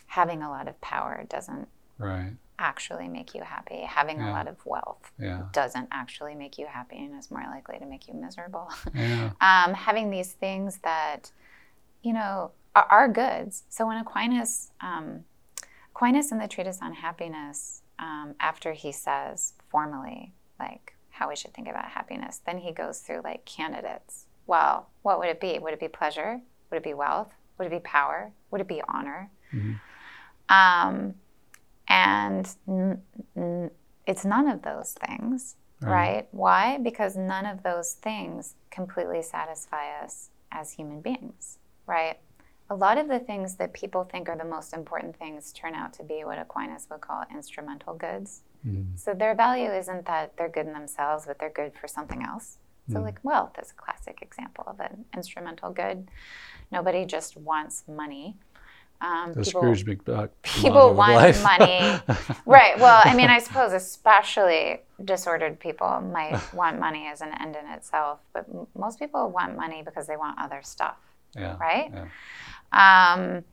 having 0.07 0.41
a 0.41 0.49
lot 0.49 0.67
of 0.69 0.79
power 0.81 1.25
doesn't 1.29 1.67
right. 1.97 2.31
actually 2.57 3.07
make 3.09 3.35
you 3.35 3.43
happy. 3.43 3.81
Having 3.81 4.21
a 4.21 4.31
lot 4.31 4.47
of 4.47 4.65
wealth 4.65 5.11
Yeah. 5.19 5.43
doesn't 5.51 5.89
actually 5.91 6.33
make 6.33 6.57
you 6.57 6.65
happy 6.65 6.97
and 6.97 7.19
is 7.19 7.29
more 7.29 7.43
likely 7.43 7.77
to 7.77 7.85
make 7.85 8.07
you 8.07 8.13
miserable. 8.13 8.69
Yeah. 8.93 9.31
um, 9.41 9.73
having 9.73 10.09
these 10.09 10.31
things 10.31 10.77
that, 10.83 11.31
you 12.01 12.13
know, 12.13 12.51
are, 12.75 12.87
are 12.89 13.07
goods. 13.07 13.63
So 13.69 13.87
when 13.87 13.97
Aquinas, 13.97 14.71
um, 14.81 15.23
Aquinas 15.95 16.31
in 16.31 16.37
the 16.39 16.47
treatise 16.47 16.79
on 16.81 16.93
happiness, 16.93 17.81
um, 17.97 18.35
after 18.39 18.73
he 18.73 18.91
says 18.91 19.53
formally, 19.69 20.33
like 20.59 20.95
how 21.11 21.29
we 21.29 21.35
should 21.35 21.53
think 21.53 21.67
about 21.67 21.85
happiness, 21.89 22.41
then 22.45 22.59
he 22.59 22.71
goes 22.71 22.99
through 22.99 23.21
like 23.23 23.45
candidates. 23.45 24.25
Well, 24.47 24.89
what 25.01 25.19
would 25.19 25.29
it 25.29 25.39
be? 25.41 25.59
Would 25.59 25.73
it 25.73 25.79
be 25.79 25.87
pleasure? 25.87 26.41
Would 26.71 26.77
it 26.77 26.83
be 26.83 26.93
wealth? 26.93 27.33
Would 27.57 27.67
it 27.67 27.71
be 27.71 27.79
power? 27.79 28.31
Would 28.51 28.61
it 28.61 28.67
be 28.67 28.81
honor? 28.87 29.29
Mhm. 29.53 29.79
Um, 30.47 31.15
and 31.87 32.55
n- 32.67 33.03
n- 33.35 33.71
it's 34.07 34.25
none 34.25 34.47
of 34.47 34.61
those 34.61 34.93
things, 34.93 35.55
Right. 35.81 35.91
right? 35.91 36.27
Why? 36.31 36.77
Because 36.77 37.15
none 37.15 37.45
of 37.45 37.63
those 37.63 37.93
things 37.93 38.55
completely 38.71 39.21
satisfy 39.21 39.89
us 40.01 40.29
as 40.51 40.71
human 40.73 41.01
beings, 41.01 41.59
right? 41.85 42.19
A 42.71 42.75
lot 42.75 42.97
of 42.97 43.07
the 43.07 43.19
things 43.19 43.55
that 43.55 43.73
people 43.73 44.03
think 44.03 44.29
are 44.29 44.37
the 44.37 44.45
most 44.45 44.73
important 44.73 45.17
things 45.17 45.51
turn 45.53 45.73
out 45.73 45.91
to 45.93 46.03
be 46.03 46.23
what 46.23 46.37
Aquinas 46.37 46.87
would 46.91 47.01
call 47.01 47.23
instrumental 47.31 47.95
goods. 47.95 48.41
Mhm. 48.65 48.97
So 48.99 49.13
their 49.13 49.33
value 49.33 49.71
isn't 49.71 50.05
that 50.05 50.37
they're 50.37 50.49
good 50.49 50.67
in 50.67 50.73
themselves, 50.73 51.25
but 51.25 51.39
they're 51.39 51.49
good 51.49 51.73
for 51.73 51.87
something 51.87 52.23
else. 52.23 52.59
So, 52.91 52.99
Mm. 52.99 53.03
like 53.03 53.19
wealth 53.23 53.57
is 53.59 53.71
a 53.71 53.75
classic 53.75 54.21
example 54.21 54.63
of 54.67 54.79
an 54.79 55.05
instrumental 55.15 55.71
good. 55.71 56.09
Nobody 56.71 57.05
just 57.05 57.37
wants 57.37 57.87
money. 57.87 58.37
Um, 59.01 59.33
The 59.33 59.41
people- 59.43 59.61
Scrooge 59.61 59.85
McDuck. 59.85 60.29
people 60.43 60.93
want 60.93 61.41
money. 61.41 61.99
Right. 62.45 62.77
Well, 62.79 63.01
I 63.05 63.15
mean, 63.15 63.29
I 63.29 63.39
suppose 63.39 63.71
especially 63.73 64.81
disordered 65.03 65.59
people 65.59 66.01
might 66.01 66.37
want 66.53 66.79
money 66.79 67.07
as 67.07 67.21
an 67.21 67.31
end 67.41 67.55
in 67.55 67.65
itself, 67.71 68.19
but 68.33 68.45
m- 68.53 68.67
most 68.75 68.99
people 68.99 69.29
want 69.29 69.55
money 69.55 69.81
because 69.83 70.05
they 70.07 70.17
want 70.17 70.37
other 70.39 70.61
stuff, 70.63 70.97
yeah. 71.35 71.55
right? 71.57 71.91
Yeah. 71.93 72.05
Um, 72.71 73.43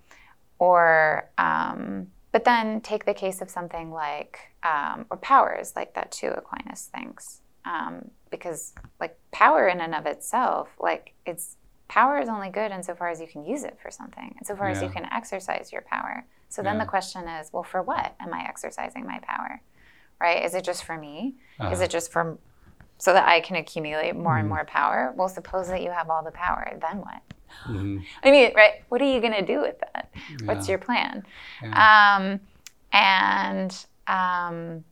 or, 0.59 1.31
um, 1.39 2.09
but 2.33 2.45
then 2.45 2.81
take 2.81 3.05
the 3.05 3.15
case 3.15 3.41
of 3.41 3.51
something 3.51 3.91
like, 3.91 4.39
um, 4.63 5.07
or 5.11 5.17
powers 5.17 5.73
like 5.77 5.95
that 5.95 6.11
too, 6.13 6.29
Aquinas 6.29 6.91
thinks. 6.95 7.41
Um, 7.65 8.11
because 8.31 8.75
like 9.01 9.19
power 9.33 9.69
in 9.69 9.81
and 9.81 9.95
of 9.95 10.07
itself, 10.07 10.69
like 10.79 11.15
it's 11.25 11.57
power 11.89 12.19
is 12.19 12.29
only 12.29 12.51
good 12.51 12.73
insofar 12.73 13.09
as 13.09 13.21
you 13.21 13.27
can 13.27 13.45
use 13.45 13.65
it 13.65 13.79
for 13.81 13.91
something, 13.91 14.35
insofar 14.39 14.69
as 14.69 14.83
you 14.83 14.89
can 14.89 15.07
exercise 15.13 15.73
your 15.73 15.83
power. 15.83 16.27
So 16.49 16.63
then 16.63 16.77
Yeah. 16.77 16.85
the 16.85 16.89
question 16.91 17.27
is, 17.29 17.53
well, 17.53 17.63
for 17.63 17.83
what 17.83 18.15
am 18.21 18.33
I 18.33 18.45
exercising 18.45 19.07
my 19.07 19.19
power? 19.21 19.63
Right? 20.21 20.45
Is 20.45 20.55
it 20.55 20.65
just 20.65 20.85
for 20.85 20.97
me? 20.97 21.37
Is 21.59 21.65
Uh-huh. 21.65 21.83
it 21.85 21.91
just 21.91 22.13
for 22.13 22.39
so 22.99 23.13
that 23.13 23.29
I 23.29 23.41
can 23.41 23.57
accumulate 23.57 24.17
more 24.17 24.37
and 24.39 24.47
Mhm. 24.47 24.51
more 24.51 24.65
power? 24.65 25.13
Well, 25.17 25.29
suppose 25.29 25.69
that 25.69 25.83
you 25.83 25.91
have 25.91 26.09
all 26.09 26.23
the 26.23 26.31
power, 26.31 26.77
then 26.81 27.01
what? 27.01 27.21
Mhm. 27.65 28.05
I 28.23 28.31
mean, 28.31 28.53
right? 28.55 28.85
What 28.89 29.01
are 29.03 29.13
you 29.13 29.21
going 29.21 29.33
to 29.33 29.45
do 29.45 29.61
with 29.61 29.79
that? 29.81 30.11
What's 30.45 30.69
your 30.69 30.79
plan? 30.79 31.25
Yeah. 31.63 32.17
Um, 32.19 32.41
and, 32.93 33.87
um, 34.07 34.85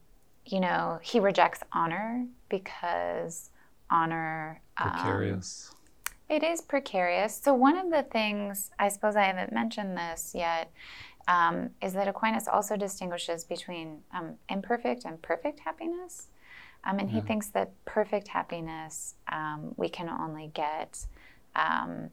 you 0.47 0.61
know, 0.61 0.99
he 1.03 1.21
rejects 1.21 1.63
honor 1.73 2.27
because 2.49 3.51
honor. 3.91 4.61
um, 4.77 4.91
Precarious. 4.91 5.73
it 6.29 6.43
is 6.43 6.61
precarious. 6.61 7.41
So, 7.41 7.55
one 7.55 7.77
of 7.77 7.91
the 7.91 8.03
things, 8.03 8.71
I 8.79 8.89
suppose 8.89 9.15
I 9.17 9.23
haven't 9.25 9.53
mentioned 9.53 9.97
this 9.97 10.33
yet, 10.35 10.71
um, 11.29 11.71
is 11.81 11.93
that 11.95 12.09
Aquinas 12.09 12.49
also 12.49 12.77
distinguishes 12.77 13.45
between 13.45 14.03
um, 14.13 14.35
imperfect 14.49 15.05
and 15.05 15.21
perfect 15.23 15.61
happiness. 15.61 16.29
Um, 16.87 16.99
and 16.99 17.11
he 17.11 17.21
thinks 17.23 17.49
that 17.49 17.71
perfect 17.87 18.29
happiness 18.29 19.15
um, 19.33 19.73
we 19.77 19.89
can 19.89 20.09
only 20.09 20.51
get 20.53 21.07
um, 21.57 22.11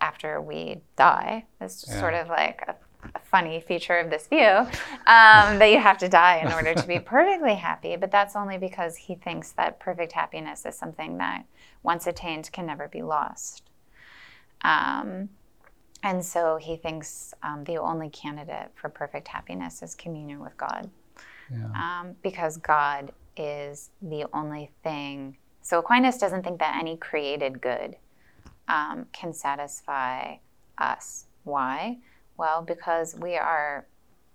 after 0.00 0.40
we 0.40 0.80
die. 0.96 1.46
It's 1.60 1.80
just 1.80 1.92
Yeah. 1.94 2.00
sort 2.00 2.14
of 2.14 2.28
like 2.28 2.62
a, 2.68 2.76
a 3.14 3.18
funny 3.20 3.60
feature 3.60 3.98
of 3.98 4.10
this 4.10 4.26
view 4.28 4.46
um, 5.06 5.58
that 5.58 5.70
you 5.70 5.78
have 5.78 5.98
to 5.98 6.08
die 6.08 6.38
in 6.38 6.52
order 6.52 6.74
to 6.74 6.86
be 6.86 6.98
perfectly 7.14 7.54
happy. 7.54 7.96
But 7.96 8.10
that's 8.10 8.36
only 8.36 8.58
because 8.58 8.96
he 8.96 9.14
thinks 9.16 9.52
that 9.52 9.80
perfect 9.80 10.12
happiness 10.12 10.64
is 10.66 10.76
something 10.76 11.18
that, 11.18 11.44
once 11.82 12.06
attained, 12.06 12.50
can 12.52 12.66
never 12.66 12.88
be 12.88 13.02
lost. 13.02 13.62
Um, 14.62 15.28
and 16.02 16.24
so 16.24 16.56
he 16.56 16.76
thinks 16.76 17.34
um, 17.42 17.64
the 17.64 17.78
only 17.78 18.08
candidate 18.10 18.70
for 18.74 18.88
perfect 18.88 19.28
happiness 19.28 19.82
is 19.82 19.94
communion 19.94 20.40
with 20.40 20.56
God 20.56 20.90
Yeah. 21.50 21.66
um, 21.74 22.14
because 22.22 22.56
God 22.56 23.12
is 23.36 23.90
the 24.02 24.26
only 24.32 24.70
thing. 24.82 25.36
So 25.62 25.78
Aquinas 25.80 26.18
doesn't 26.18 26.42
think 26.44 26.58
that 26.60 26.76
any 26.78 26.96
created 26.96 27.60
good 27.60 27.96
um, 28.68 29.06
can 29.12 29.32
satisfy 29.32 30.36
us. 30.76 31.26
Why? 31.44 31.98
Well, 32.36 32.62
because 32.62 33.16
we 33.16 33.36
are 33.36 33.86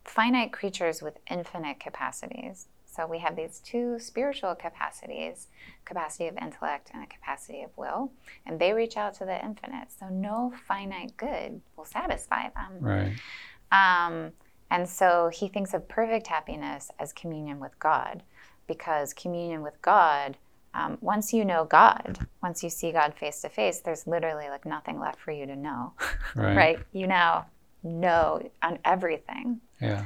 finite 0.03 0.51
creatures 0.51 1.01
with 1.01 1.17
infinite 1.29 1.79
capacities. 1.79 2.67
So 2.85 3.07
we 3.07 3.19
have 3.19 3.35
these 3.35 3.59
two 3.59 3.97
spiritual 3.97 4.53
capacities 4.53 5.47
capacity 5.85 6.27
of 6.27 6.37
intellect 6.37 6.91
and 6.93 7.03
a 7.03 7.07
capacity 7.07 7.63
of 7.63 7.71
will, 7.75 8.11
and 8.45 8.59
they 8.59 8.73
reach 8.73 8.97
out 8.97 9.15
to 9.15 9.25
the 9.25 9.43
infinite. 9.43 9.87
So 9.99 10.09
no 10.09 10.53
finite 10.67 11.17
good 11.17 11.61
will 11.75 11.85
satisfy 11.85 12.49
them. 12.49 12.77
Right. 12.79 13.13
Um, 13.71 14.31
and 14.69 14.87
so 14.87 15.29
he 15.33 15.47
thinks 15.47 15.73
of 15.73 15.87
perfect 15.87 16.27
happiness 16.27 16.91
as 16.99 17.13
communion 17.13 17.59
with 17.59 17.77
God, 17.79 18.21
because 18.67 19.13
communion 19.13 19.63
with 19.63 19.81
God, 19.81 20.37
um, 20.73 20.97
once 21.01 21.33
you 21.33 21.45
know 21.45 21.65
God, 21.65 22.19
once 22.41 22.63
you 22.63 22.69
see 22.69 22.91
God 22.91 23.13
face 23.15 23.41
to 23.41 23.49
face, 23.49 23.79
there's 23.79 24.07
literally 24.07 24.49
like 24.49 24.65
nothing 24.65 24.99
left 24.99 25.19
for 25.19 25.31
you 25.31 25.45
to 25.45 25.55
know, 25.55 25.93
Right. 26.35 26.55
right? 26.57 26.79
You 26.93 27.07
now 27.07 27.45
know 27.83 28.41
on 28.61 28.79
everything. 28.85 29.59
Yeah. 29.81 30.05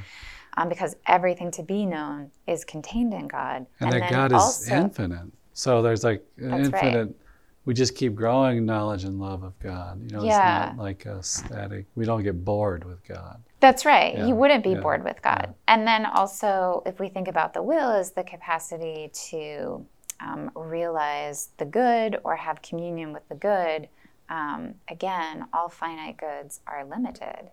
Um, 0.56 0.68
because 0.68 0.96
everything 1.06 1.50
to 1.52 1.62
be 1.62 1.86
known 1.86 2.30
is 2.48 2.64
contained 2.64 3.14
in 3.14 3.28
God. 3.28 3.66
And, 3.80 3.92
that 3.92 4.00
then 4.00 4.10
God 4.10 4.32
is 4.32 4.42
also- 4.42 4.74
infinite. 4.74 5.26
So 5.52 5.82
there's 5.82 6.04
like 6.04 6.24
an 6.38 6.50
That's 6.50 6.68
right. 6.70 6.84
infinite. 6.84 7.16
We 7.64 7.74
just 7.74 7.94
keep 7.94 8.14
growing 8.14 8.64
knowledge 8.64 9.04
and 9.04 9.20
love 9.20 9.42
of 9.42 9.58
God. 9.58 10.00
You 10.02 10.16
know, 10.16 10.24
Yeah. 10.24 10.68
it's 10.70 10.76
not 10.76 10.82
like 10.82 11.04
a 11.06 11.22
static. 11.22 11.86
We 11.94 12.04
don't 12.06 12.22
get 12.22 12.44
bored 12.44 12.84
with 12.84 13.04
God. 13.06 13.42
That's 13.60 13.84
right. 13.84 14.16
Yeah, 14.16 14.26
You 14.26 14.34
wouldn't 14.34 14.64
be 14.64 14.70
yeah, 14.70 14.80
bored 14.80 15.04
with 15.04 15.20
God. 15.20 15.54
And 15.66 15.86
then 15.86 16.06
also, 16.06 16.82
if 16.86 16.98
we 16.98 17.08
think 17.08 17.28
about 17.28 17.52
the 17.54 17.62
will 17.62 17.90
as 17.90 18.12
the 18.12 18.24
capacity 18.24 19.10
to 19.30 19.84
um, 20.20 20.50
realize 20.54 21.50
the 21.58 21.64
good 21.64 22.18
or 22.24 22.36
have 22.36 22.62
communion 22.62 23.12
with 23.12 23.28
the 23.28 23.34
good, 23.34 23.88
um, 24.28 24.74
again, 24.90 25.46
all 25.52 25.68
finite 25.68 26.16
goods 26.16 26.60
are 26.66 26.84
limited. 26.84 27.50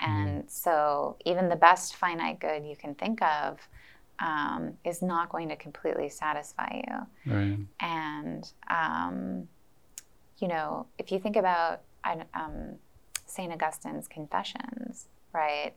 And 0.00 0.50
so, 0.50 1.16
even 1.26 1.50
the 1.50 1.56
best 1.56 1.96
finite 1.96 2.40
good 2.40 2.64
you 2.64 2.74
can 2.74 2.94
think 2.94 3.20
of 3.22 3.58
um, 4.18 4.74
is 4.84 5.02
not 5.02 5.28
going 5.28 5.48
to 5.50 5.56
completely 5.56 6.08
satisfy 6.08 6.80
you. 6.86 7.32
Right. 7.32 7.58
And, 7.80 8.50
um, 8.68 9.48
you 10.38 10.48
know, 10.48 10.86
if 10.98 11.12
you 11.12 11.18
think 11.18 11.36
about 11.36 11.82
um, 12.04 12.76
St. 13.26 13.52
Augustine's 13.52 14.08
Confessions, 14.08 15.06
right, 15.34 15.74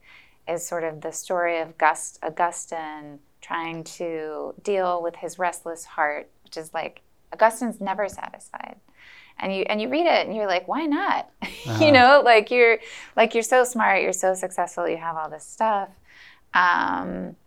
is 0.48 0.66
sort 0.66 0.84
of 0.84 1.02
the 1.02 1.12
story 1.12 1.60
of 1.60 1.78
Gust- 1.78 2.20
Augustine 2.24 3.20
trying 3.44 3.84
to 3.84 4.56
deal 4.64 5.04
with 5.04 5.16
his 5.18 5.38
restless 5.38 5.86
heart, 5.86 6.30
which 6.44 6.58
is 6.58 6.74
like 6.74 7.02
Augustine's 7.32 7.80
never 7.80 8.08
satisfied. 8.10 8.78
And 9.40 9.54
you 9.56 9.64
and 9.64 9.82
you 9.82 9.90
read 9.90 10.06
it 10.08 10.26
and 10.28 10.36
you're 10.36 10.48
like, 10.48 10.68
why 10.68 10.86
not? 10.86 11.30
Uh-huh. 11.66 11.86
you 11.86 11.94
know, 11.94 12.22
like 12.26 12.52
you're 12.52 12.80
like 13.16 13.34
you're 13.34 13.42
so 13.42 13.64
smart, 13.64 14.02
you're 14.02 14.12
so 14.12 14.34
successful, 14.34 14.88
you 14.90 14.98
have 14.98 15.16
all 15.16 15.30
this 15.30 15.46
stuff. 15.46 15.88
Um, 16.54 17.38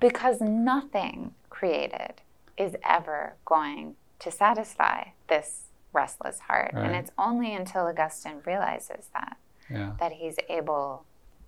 because 0.00 0.40
nothing 0.40 1.32
created 1.48 2.14
is 2.56 2.74
ever 2.84 3.34
going 3.44 3.94
to 4.18 4.30
satisfy 4.32 5.04
this 5.28 5.66
restless 5.92 6.40
heart. 6.40 6.72
Right. 6.74 6.86
And 6.86 6.96
it's 6.96 7.10
only 7.18 7.54
until 7.54 7.86
Augustine 7.86 8.40
realizes 8.44 9.08
that 9.14 9.36
Yeah. 9.70 9.92
that 10.00 10.12
he's 10.12 10.36
able 10.48 11.04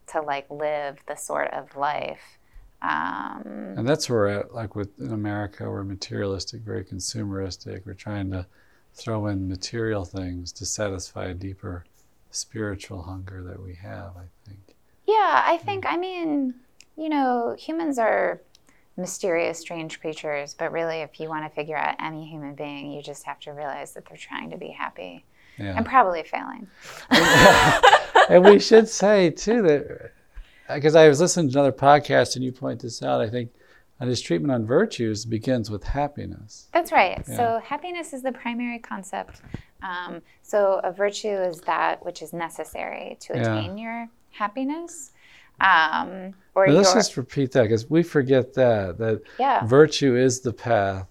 to 0.09 0.21
like 0.21 0.49
live 0.51 0.99
the 1.07 1.17
sort 1.17 1.51
of 1.53 1.77
life. 1.77 2.39
Um, 2.83 3.43
And 3.77 3.89
that's 3.89 4.09
where 4.09 4.19
we're 4.21 4.29
at, 4.29 4.55
like 4.55 4.75
with 4.75 4.99
in 5.01 5.13
America, 5.13 5.69
we're 5.69 5.85
materialistic, 5.85 6.63
very 6.63 6.85
consumeristic. 6.85 7.85
We're 7.85 7.95
trying 7.95 8.31
to 8.31 8.47
throw 8.95 9.27
in 9.27 9.49
material 9.49 10.05
things 10.05 10.51
to 10.53 10.67
satisfy 10.67 11.27
a 11.27 11.35
deeper 11.35 11.85
spiritual 12.31 13.03
hunger 13.03 13.43
that 13.43 13.63
we 13.63 13.75
have, 13.75 14.17
I 14.17 14.25
think. 14.47 14.75
yeah, 15.07 15.43
I 15.45 15.59
think, 15.59 15.85
I 15.87 15.97
mean, 15.97 16.55
you 16.97 17.09
know, 17.09 17.55
humans 17.59 17.99
are 17.99 18.41
mysterious, 18.97 19.59
strange 19.59 20.01
creatures, 20.01 20.55
but 20.59 20.73
really, 20.73 21.01
if 21.01 21.19
you 21.21 21.29
want 21.29 21.45
to 21.45 21.55
figure 21.55 21.77
out 21.77 21.97
any 22.01 22.27
human 22.29 22.55
being, 22.55 22.93
you 22.93 23.03
just 23.03 23.25
have 23.25 23.41
to 23.41 23.53
realize 23.53 23.93
that 23.95 24.05
they're 24.07 24.17
trying 24.17 24.51
to 24.51 24.57
be 24.59 24.69
happy 24.69 25.25
Yeah. 25.59 25.77
and 25.77 25.85
probably 25.87 26.23
failing. 26.23 26.67
and 28.29 28.45
we 28.45 28.59
should 28.59 28.89
say 28.89 29.31
too 29.31 29.63
that 29.63 30.13
because 30.75 30.95
I 30.95 31.09
was 31.09 31.21
listening 31.21 31.51
to 31.51 31.59
another 31.59 31.73
podcast 31.73 32.37
and 32.37 32.45
you 32.45 32.53
point 32.53 32.81
this 32.81 33.03
out, 33.03 33.21
I 33.21 33.29
think 33.29 33.51
on 34.01 34.09
his 34.09 34.21
treatment 34.21 34.53
on 34.53 34.67
virtues 34.67 35.25
begins 35.25 35.71
with 35.71 35.85
happiness. 35.85 36.69
That's 36.73 36.91
right. 36.93 37.23
Yeah. 37.29 37.37
So 37.37 37.61
happiness 37.65 38.13
is 38.13 38.23
the 38.23 38.33
primary 38.33 38.79
concept. 38.79 39.43
Um, 39.83 40.23
so 40.43 40.81
a 40.85 40.93
virtue 40.93 41.29
is 41.29 41.61
that 41.63 42.05
which 42.05 42.23
is 42.23 42.33
necessary 42.33 43.17
to 43.21 43.35
Yeah. 43.35 43.41
attain 43.59 43.79
your 43.79 44.09
happiness. 44.31 45.13
Um, 45.61 46.33
or 46.55 46.67
your, 46.67 46.77
let's 46.77 46.95
just 46.95 47.17
repeat 47.19 47.53
that 47.53 47.63
because 47.65 47.89
we 47.91 48.03
forget 48.03 48.55
that 48.55 48.97
that 48.97 49.21
yeah, 49.39 49.67
virtue 49.67 50.17
is 50.17 50.41
the 50.41 50.53
path 50.55 51.07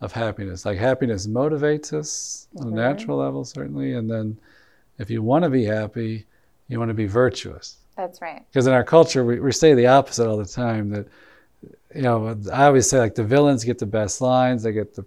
of 0.00 0.10
happiness. 0.12 0.64
Like 0.64 0.78
happiness 0.78 1.28
motivates 1.28 1.92
us 1.92 2.48
on 2.58 2.68
a 2.68 2.70
natural 2.70 3.18
level, 3.18 3.44
certainly, 3.44 3.94
and 3.94 4.10
then 4.10 4.36
if 4.98 5.10
you 5.10 5.22
want 5.22 5.44
to 5.44 5.50
be 5.50 5.64
happy, 5.64 6.26
you 6.66 6.78
want 6.80 6.88
to 6.88 6.94
be 6.94 7.06
virtuous. 7.06 7.76
That's 7.98 8.22
right. 8.22 8.42
because 8.50 8.66
in 8.66 8.72
our 8.72 8.84
culture 8.84 9.24
we, 9.24 9.38
we 9.40 9.52
say 9.52 9.74
the 9.74 9.86
opposite 9.86 10.26
all 10.26 10.38
the 10.38 10.44
time 10.46 10.88
that 10.88 11.06
you 11.94 12.00
know 12.02 12.38
i 12.52 12.64
always 12.64 12.88
say 12.88 12.98
like 12.98 13.14
the 13.14 13.24
villains 13.24 13.64
get 13.64 13.78
the 13.78 13.84
best 13.86 14.20
lines 14.22 14.62
they 14.62 14.72
get 14.72 14.94
the 14.94 15.04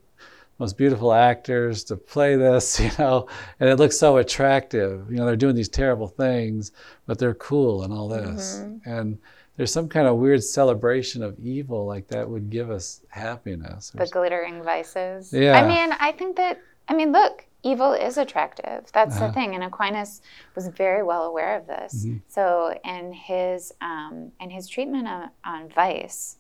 most 0.60 0.78
beautiful 0.78 1.12
actors 1.14 1.84
to 1.86 1.96
play 1.96 2.36
this 2.36 2.80
you 2.86 2.92
know 3.00 3.26
and 3.60 3.68
it 3.70 3.78
looks 3.80 3.98
so 3.98 4.18
attractive 4.18 5.10
you 5.10 5.18
know 5.18 5.26
they're 5.26 5.36
doing 5.36 5.56
these 5.56 5.70
terrible 5.70 6.08
things 6.08 6.72
but 7.08 7.18
they're 7.18 7.34
cool 7.36 7.84
and 7.84 7.92
all 7.94 8.08
this 8.08 8.60
Mhm. 8.60 8.82
and 8.86 9.18
there's 9.58 9.72
some 9.72 9.88
kind 9.90 10.08
of 10.08 10.18
weird 10.18 10.44
celebration 10.44 11.22
of 11.24 11.38
evil 11.40 11.86
like 11.86 12.08
that 12.10 12.28
would 12.28 12.50
give 12.50 12.70
us 12.72 13.02
happiness 13.10 13.92
The 13.96 14.08
glittering 14.08 14.64
vices. 14.64 15.32
Yeah. 15.32 15.54
I 15.60 15.68
mean, 15.68 15.96
I 16.00 16.14
think 16.14 16.36
that, 16.38 16.60
I 16.88 16.96
mean, 16.96 17.12
look, 17.12 17.46
evil 17.64 17.94
is 17.94 18.18
attractive. 18.18 18.92
That's 18.92 19.16
Uh-huh. 19.18 19.28
the 19.28 19.34
thing. 19.34 19.56
And 19.56 19.64
Aquinas 19.64 20.22
was 20.56 20.68
very 20.68 21.04
well 21.04 21.24
aware 21.24 21.56
of 21.56 21.68
this. 21.68 22.06
Mhm. 22.06 22.22
So 22.28 22.80
in 22.84 23.14
his, 23.14 23.74
um, 23.82 24.32
in 24.40 24.50
his 24.50 24.68
treatment 24.68 25.08
on, 25.08 25.30
on 25.46 25.70
vice, 25.70 26.38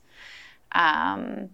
um, 0.72 1.50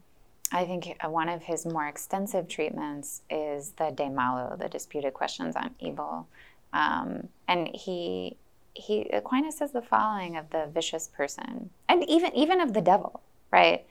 I 0.51 0.63
think 0.63 0.95
one 1.03 1.27
of 1.27 1.43
his 1.43 1.65
more 1.65 1.87
extensive 1.87 2.47
treatments 2.47 3.21
is 3.29 3.71
the 3.71 3.91
De 3.91 4.09
Malo, 4.09 4.55
the 4.55 4.69
disputed 4.69 5.13
questions 5.13 5.55
on 5.57 5.75
evil. 5.79 6.27
Um, 6.71 7.27
and 7.47 7.67
he, 7.67 8.37
he, 8.73 9.09
Aquinas 9.09 9.57
says 9.57 9.71
the 9.73 9.81
following 9.81 10.37
of 10.37 10.49
the 10.51 10.67
vicious 10.67 11.07
person, 11.09 11.71
and 11.89 12.07
even, 12.07 12.33
even 12.33 12.61
of 12.61 12.73
the 12.73 12.81
devil, 12.81 13.21
right? 13.51 13.85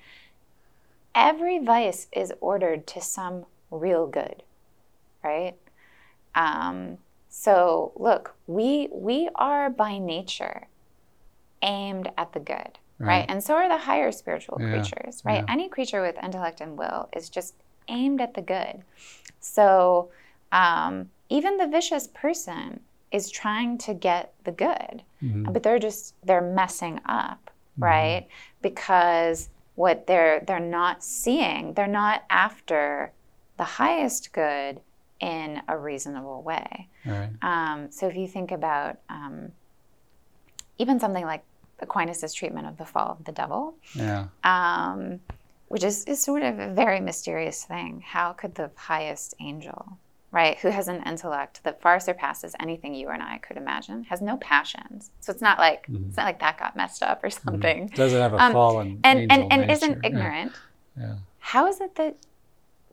Every 1.15 1.59
vice 1.59 2.07
is 2.13 2.33
ordered 2.41 2.87
to 2.89 3.01
some 3.01 3.47
real 3.71 4.07
good, 4.07 4.43
right? 5.23 5.57
Um, 6.37 6.99
so 7.29 7.93
look, 7.97 8.37
we 8.47 8.89
we 8.93 9.29
are 9.35 9.71
by 9.71 9.99
nature 9.99 10.69
aimed 11.63 12.11
at 12.17 12.33
the 12.33 12.41
good, 12.41 12.79
right? 12.99 13.09
Right. 13.09 13.27
And 13.29 13.43
so 13.43 13.55
are 13.55 13.69
the 13.69 13.79
higher 13.79 14.13
spiritual 14.13 14.59
Yeah, 14.61 14.71
creatures, 14.71 15.23
right? 15.25 15.45
yeah. 15.47 15.53
Any 15.53 15.69
creature 15.69 16.03
with 16.03 16.17
intellect 16.23 16.61
and 16.61 16.79
will 16.79 17.09
is 17.15 17.29
just 17.31 17.55
aimed 17.89 18.21
at 18.21 18.35
the 18.35 18.43
good. 18.43 18.83
So 19.41 20.11
um, 20.53 21.11
even 21.29 21.57
the 21.57 21.67
vicious 21.67 22.07
person 22.09 22.81
is 23.13 23.31
trying 23.31 23.79
to 23.79 23.95
get 23.95 24.35
the 24.45 24.53
good, 24.53 25.03
Mhm. 25.23 25.53
but 25.53 25.63
they're 25.63 25.79
just 25.79 26.15
they're 26.25 26.41
messing 26.43 27.01
up, 27.07 27.51
Mm-hmm. 27.79 27.85
right? 27.85 28.29
Because 28.63 29.51
what 29.75 30.07
they're 30.07 30.41
they're 30.41 30.61
not 30.61 31.03
seeing, 31.05 31.75
they're 31.75 31.87
not 31.87 32.25
after 32.31 33.13
the 33.59 33.65
highest 33.65 34.33
good 34.33 34.81
in 35.21 35.63
a 35.69 35.77
reasonable 35.77 36.43
way. 36.43 36.89
Right 37.05 37.31
Um, 37.43 37.91
so 37.91 38.07
if 38.09 38.17
you 38.17 38.29
think 38.29 38.53
about 38.53 38.99
um, 39.09 39.53
even 40.79 41.01
something 41.01 41.25
like 41.25 41.43
Aquinas' 41.81 42.33
treatment 42.35 42.67
of 42.67 42.77
the 42.77 42.85
fall 42.85 43.17
of 43.19 43.25
the 43.25 43.33
devil, 43.33 43.75
yeah 43.95 44.27
um, 44.45 45.21
which 45.69 45.83
is, 45.85 46.05
is 46.05 46.23
sort 46.23 46.43
of 46.43 46.59
a 46.59 46.73
very 46.73 47.01
mysterious 47.01 47.65
thing. 47.65 48.03
How 48.07 48.33
could 48.33 48.55
the 48.55 48.71
highest 48.77 49.35
angel, 49.41 49.99
right, 50.31 50.57
who 50.59 50.69
has 50.69 50.87
an 50.89 51.03
intellect 51.05 51.65
that 51.65 51.81
far 51.81 51.99
surpasses 51.99 52.55
anything 52.61 52.95
you 52.95 53.09
and 53.09 53.23
I 53.23 53.39
could 53.39 53.57
imagine, 53.57 54.05
has 54.05 54.21
no 54.23 54.37
passions? 54.37 55.11
So 55.21 55.33
it's 55.33 55.43
not 55.43 55.59
like 55.59 55.87
Mhm. 55.87 56.09
it's 56.09 56.17
not 56.17 56.25
like 56.27 56.41
that 56.41 56.59
got 56.59 56.77
messed 56.77 57.03
up 57.03 57.25
or 57.25 57.31
something. 57.31 57.89
doesn't 57.89 58.21
have 58.21 58.33
a 58.35 58.43
Um, 58.43 58.53
fallen 58.53 59.01
And 59.03 59.19
angel 59.21 59.35
and, 59.43 59.53
and 59.53 59.61
nature. 59.63 59.73
isn't 59.73 59.93
Yeah, 60.03 60.09
ignorant. 60.09 60.53
yeah. 60.97 61.15
How 61.39 61.67
is 61.67 61.81
it 61.81 61.95
that 61.97 62.17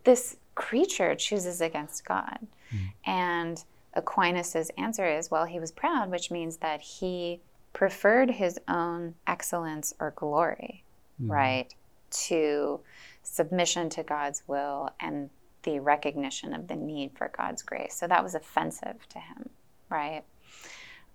this 0.04 0.38
creature 0.56 1.16
chooses 1.16 1.62
against 1.62 2.06
God? 2.06 2.39
Hmm. 2.70 2.78
And 3.06 3.63
Aquinas' 3.94 4.72
answer 4.78 5.06
is, 5.06 5.30
well, 5.30 5.46
he 5.46 5.60
was 5.60 5.72
proud, 5.72 6.10
which 6.10 6.32
means 6.32 6.58
that 6.58 6.82
he 6.82 7.42
preferred 7.74 8.30
his 8.32 8.60
own 8.68 9.16
excellence 9.28 9.94
or 10.00 10.12
glory, 10.12 10.84
Mhm. 11.22 11.30
right, 11.32 11.76
to 12.12 12.80
submission 13.24 13.89
to 13.89 14.04
God's 14.04 14.48
will 14.48 14.89
and 15.00 15.30
the 15.63 15.80
recognition 15.80 16.54
of 16.54 16.68
the 16.68 16.76
need 16.76 17.18
for 17.18 17.30
God's 17.30 17.62
grace. 17.62 17.96
So 17.96 18.08
that 18.08 18.24
was 18.24 18.36
offensive 18.36 19.08
to 19.10 19.20
him, 19.20 19.50
right? 19.89 20.24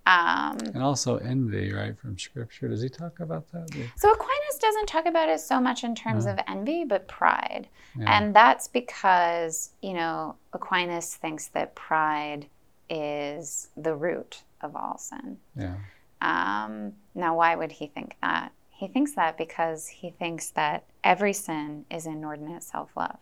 Um, 0.08 0.56
And 0.74 0.82
also 0.82 1.16
envy, 1.18 1.72
right, 1.72 1.98
from 1.98 2.18
scripture. 2.18 2.68
Does 2.68 2.80
he 2.82 2.88
talk 2.88 3.20
about 3.20 3.50
that? 3.52 3.68
So 3.96 4.10
Aquinas 4.10 4.58
doesn't 4.60 4.86
talk 4.86 5.04
about 5.06 5.28
it 5.28 5.40
so 5.40 5.60
much 5.60 5.84
in 5.84 5.94
terms 5.94 6.24
No. 6.24 6.32
of 6.32 6.40
envy, 6.48 6.84
but 6.84 7.08
pride. 7.08 7.68
Yeah. 7.96 8.16
And 8.18 8.34
that's 8.34 8.68
because, 8.68 9.70
you 9.82 9.92
know, 9.94 10.36
Aquinas 10.54 11.14
thinks 11.16 11.48
that 11.48 11.74
pride 11.74 12.46
is 12.88 13.68
the 13.76 13.94
root 13.94 14.42
of 14.62 14.74
all 14.74 14.96
sin. 14.98 15.38
yeah. 15.54 15.76
Um, 16.20 16.94
now, 17.14 17.36
why 17.36 17.54
would 17.54 17.70
he 17.70 17.86
think 17.86 18.16
that? 18.22 18.50
He 18.70 18.88
thinks 18.88 19.12
that 19.14 19.36
because 19.38 19.86
he 19.88 20.10
thinks 20.10 20.50
that 20.50 20.84
every 21.04 21.32
sin 21.32 21.84
is 21.90 22.06
inordinate 22.06 22.62
self 22.64 22.90
love, 22.96 23.20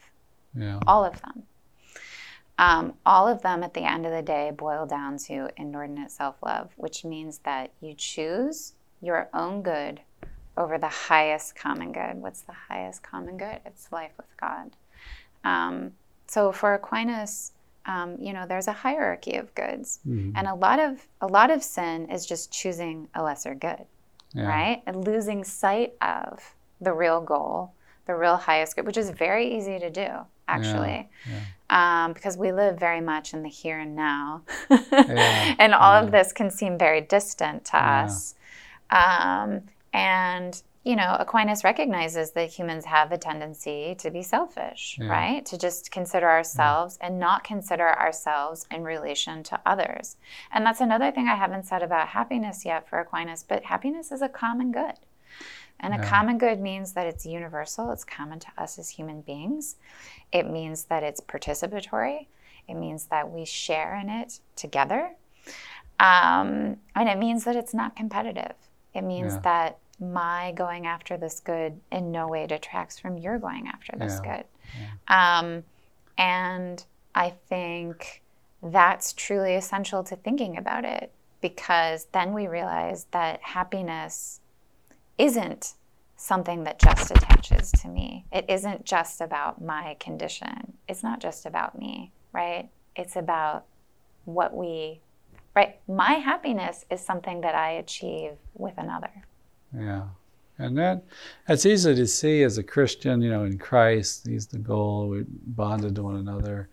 Yeah. 0.55 0.79
all 0.87 1.05
of 1.05 1.21
them. 1.21 1.43
Um, 2.59 2.95
all 3.05 3.29
of 3.29 3.43
them 3.43 3.63
at 3.63 3.75
the 3.75 3.83
end 3.83 4.07
of 4.07 4.13
the 4.13 4.23
day 4.23 4.51
boil 4.51 4.87
down 4.87 5.19
to 5.27 5.51
inordinate 5.57 6.11
self 6.11 6.37
love, 6.43 6.71
which 6.77 7.05
means 7.05 7.39
that 7.39 7.73
you 7.81 7.95
choose 7.95 8.73
your 9.03 9.29
own 9.35 9.63
good 9.63 10.01
over 10.57 10.79
the 10.79 10.89
highest 10.89 11.55
common 11.55 11.93
good. 11.93 12.17
What's 12.23 12.41
the 12.41 12.55
highest 12.69 13.03
common 13.03 13.37
good? 13.37 13.61
It's 13.67 13.93
life 13.93 14.13
with 14.17 14.35
God. 14.41 14.71
Um, 15.45 15.93
so 16.27 16.51
for 16.51 16.73
Aquinas, 16.75 17.53
um, 17.85 18.17
you 18.19 18.33
know, 18.33 18.47
there's 18.47 18.67
a 18.69 18.73
hierarchy 18.73 19.37
of 19.37 19.55
goods, 19.55 20.01
Mhm. 20.07 20.33
and 20.35 20.49
a 20.49 20.55
lot 20.55 20.81
of 20.81 21.07
a 21.21 21.27
lot 21.27 21.51
of 21.51 21.63
sin 21.63 22.11
is 22.11 22.25
just 22.27 22.51
choosing 22.51 23.09
a 23.15 23.23
lesser 23.23 23.55
good 23.55 23.87
yeah. 24.33 24.47
right? 24.49 24.83
And 24.87 25.05
losing 25.05 25.45
sight 25.45 25.95
of 26.01 26.55
the 26.81 26.93
real 26.93 27.21
goal, 27.21 27.73
the 28.07 28.15
real 28.15 28.37
highest 28.37 28.77
good, 28.77 28.87
which 28.87 28.97
is 28.97 29.11
very 29.11 29.57
easy 29.57 29.79
to 29.79 29.91
do, 29.91 30.09
actually, 30.49 31.09
yeah. 31.29 31.41
Um, 32.05 32.13
because 32.13 32.37
we 32.37 32.53
live 32.53 32.79
very 32.79 33.01
much 33.01 33.35
in 33.35 33.43
the 33.43 33.49
here 33.49 33.79
and 33.81 33.97
now. 33.97 34.43
Yeah, 34.71 35.55
and 35.59 35.75
all 35.75 35.95
yeah. 36.01 36.05
of 36.05 36.13
this 36.13 36.33
can 36.33 36.51
seem 36.51 36.79
very 36.79 37.01
distant 37.01 37.65
to 37.67 37.77
Yeah. 37.77 38.05
us. 38.05 38.35
Um, 38.91 39.63
and, 39.93 40.63
you 40.85 40.95
know, 40.95 41.17
Aquinas 41.19 41.65
recognizes 41.65 42.31
that 42.33 42.51
humans 42.51 42.85
have 42.85 43.11
a 43.11 43.19
tendency 43.19 43.97
to 43.99 44.11
be 44.11 44.23
selfish, 44.23 44.97
Yeah. 45.01 45.09
right? 45.09 45.47
To 45.47 45.59
just 45.59 45.91
consider 45.91 46.29
ourselves 46.29 46.97
and 47.01 47.19
not 47.19 47.43
consider 47.43 47.89
ourselves 47.89 48.67
in 48.71 48.85
relation 48.85 49.43
to 49.45 49.61
others. 49.67 50.17
And 50.53 50.65
that's 50.65 50.81
another 50.81 51.11
thing 51.11 51.27
I 51.29 51.35
haven't 51.35 51.65
said 51.67 51.83
about 51.83 52.09
happiness 52.09 52.65
yet 52.65 52.89
for 52.89 53.01
Aquinas, 53.01 53.43
but 53.43 53.65
happiness 53.65 54.13
is 54.13 54.23
a 54.23 54.29
common 54.29 54.71
good. 54.71 54.95
And 55.81 55.95
a 55.95 55.99
Yeah. 55.99 56.09
common 56.09 56.39
good 56.39 56.61
means 56.61 56.93
that 56.93 57.07
it's 57.07 57.27
universal, 57.27 57.91
it's 57.91 58.05
common 58.05 58.39
to 58.41 58.49
us 58.59 58.79
as 58.79 58.91
human 58.91 59.21
beings. 59.21 59.77
It 60.33 60.49
means 60.51 60.85
that 60.85 61.03
it's 61.03 61.21
participatory, 61.21 62.27
it 62.69 62.75
means 62.75 63.07
that 63.07 63.31
we 63.31 63.45
share 63.45 63.95
in 63.95 64.09
it 64.09 64.41
together. 64.57 65.15
Um, 65.99 66.77
and 66.95 67.09
it 67.09 67.19
means 67.19 67.45
that 67.45 67.57
it's 67.57 67.73
not 67.75 67.97
competitive. 67.97 68.55
It 68.95 69.03
means 69.03 69.35
Yeah. 69.35 69.41
that 69.41 69.79
my 69.99 70.53
going 70.53 70.87
after 70.87 71.17
this 71.17 71.41
good 71.41 71.81
in 71.91 72.13
no 72.13 72.29
way 72.29 72.47
detracts 72.47 72.99
from 72.99 73.17
your 73.17 73.39
going 73.39 73.69
after 73.69 73.97
this 73.97 74.21
Yeah. 74.21 74.37
good. 74.37 74.45
Um, 75.09 75.65
and 76.19 76.85
I 77.15 77.31
think 77.31 78.23
that's 78.63 79.13
truly 79.13 79.55
essential 79.55 80.03
to 80.05 80.17
thinking 80.17 80.57
about 80.59 80.85
it 80.85 81.13
because 81.41 82.07
then 82.13 82.33
we 82.35 82.47
realize 82.47 83.07
that 83.13 83.41
happiness 83.43 84.41
isn't 85.19 85.75
something 86.17 86.65
that 86.65 86.79
just 86.79 87.11
attaches 87.11 87.71
to 87.71 87.89
me. 87.89 88.25
It 88.33 88.47
isn't 88.49 88.85
just 88.85 89.21
about 89.21 89.63
my 89.63 89.97
condition. 90.01 90.73
It's 90.89 91.03
not 91.03 91.21
just 91.21 91.47
about 91.47 91.79
me, 91.79 92.13
right? 92.33 92.69
It's 92.95 93.17
about 93.17 93.65
what 94.25 94.55
we, 94.55 95.01
right? 95.55 95.79
My 95.87 96.15
happiness 96.15 96.85
is 96.91 97.01
something 97.01 97.43
that 97.43 97.55
I 97.55 97.73
achieve 97.73 98.33
with 98.55 98.75
another. 98.79 99.11
Yeah. 99.77 100.05
And 100.59 100.79
that 100.79 101.05
that's 101.47 101.67
easy 101.67 101.95
to 101.95 102.07
see 102.07 102.43
as 102.43 102.57
a 102.57 102.63
Christian, 102.63 103.21
you 103.21 103.31
know, 103.31 103.45
in 103.45 103.59
Christ, 103.59 104.27
he's 104.27 104.47
the 104.47 104.59
goal, 104.59 105.09
we're 105.09 105.27
bonded 105.29 105.97
to 105.97 106.03
one 106.03 106.17
another. 106.17 106.71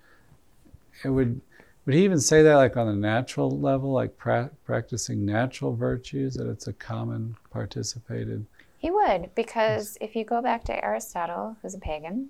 It 1.03 1.10
would 1.10 1.41
would 1.86 1.96
he 1.96 2.04
even 2.04 2.19
say 2.19 2.41
that 2.43 2.56
like 2.56 2.78
on 2.78 2.88
a 2.88 2.96
natural 2.96 3.50
level, 3.50 3.91
like 3.91 4.17
pra- 4.17 4.52
practicing 4.63 5.26
natural 5.26 5.76
virtues, 5.76 6.36
that 6.36 6.50
it's 6.50 6.67
a 6.67 6.74
common 6.74 7.36
participated? 7.52 8.46
He 8.78 8.91
would, 8.91 9.34
because 9.36 9.98
if 10.02 10.15
you 10.15 10.26
go 10.26 10.41
back 10.41 10.63
to 10.65 10.86
Aristotle, 10.86 11.56
who's 11.62 11.74
a 11.74 11.80
pagan, 11.80 12.30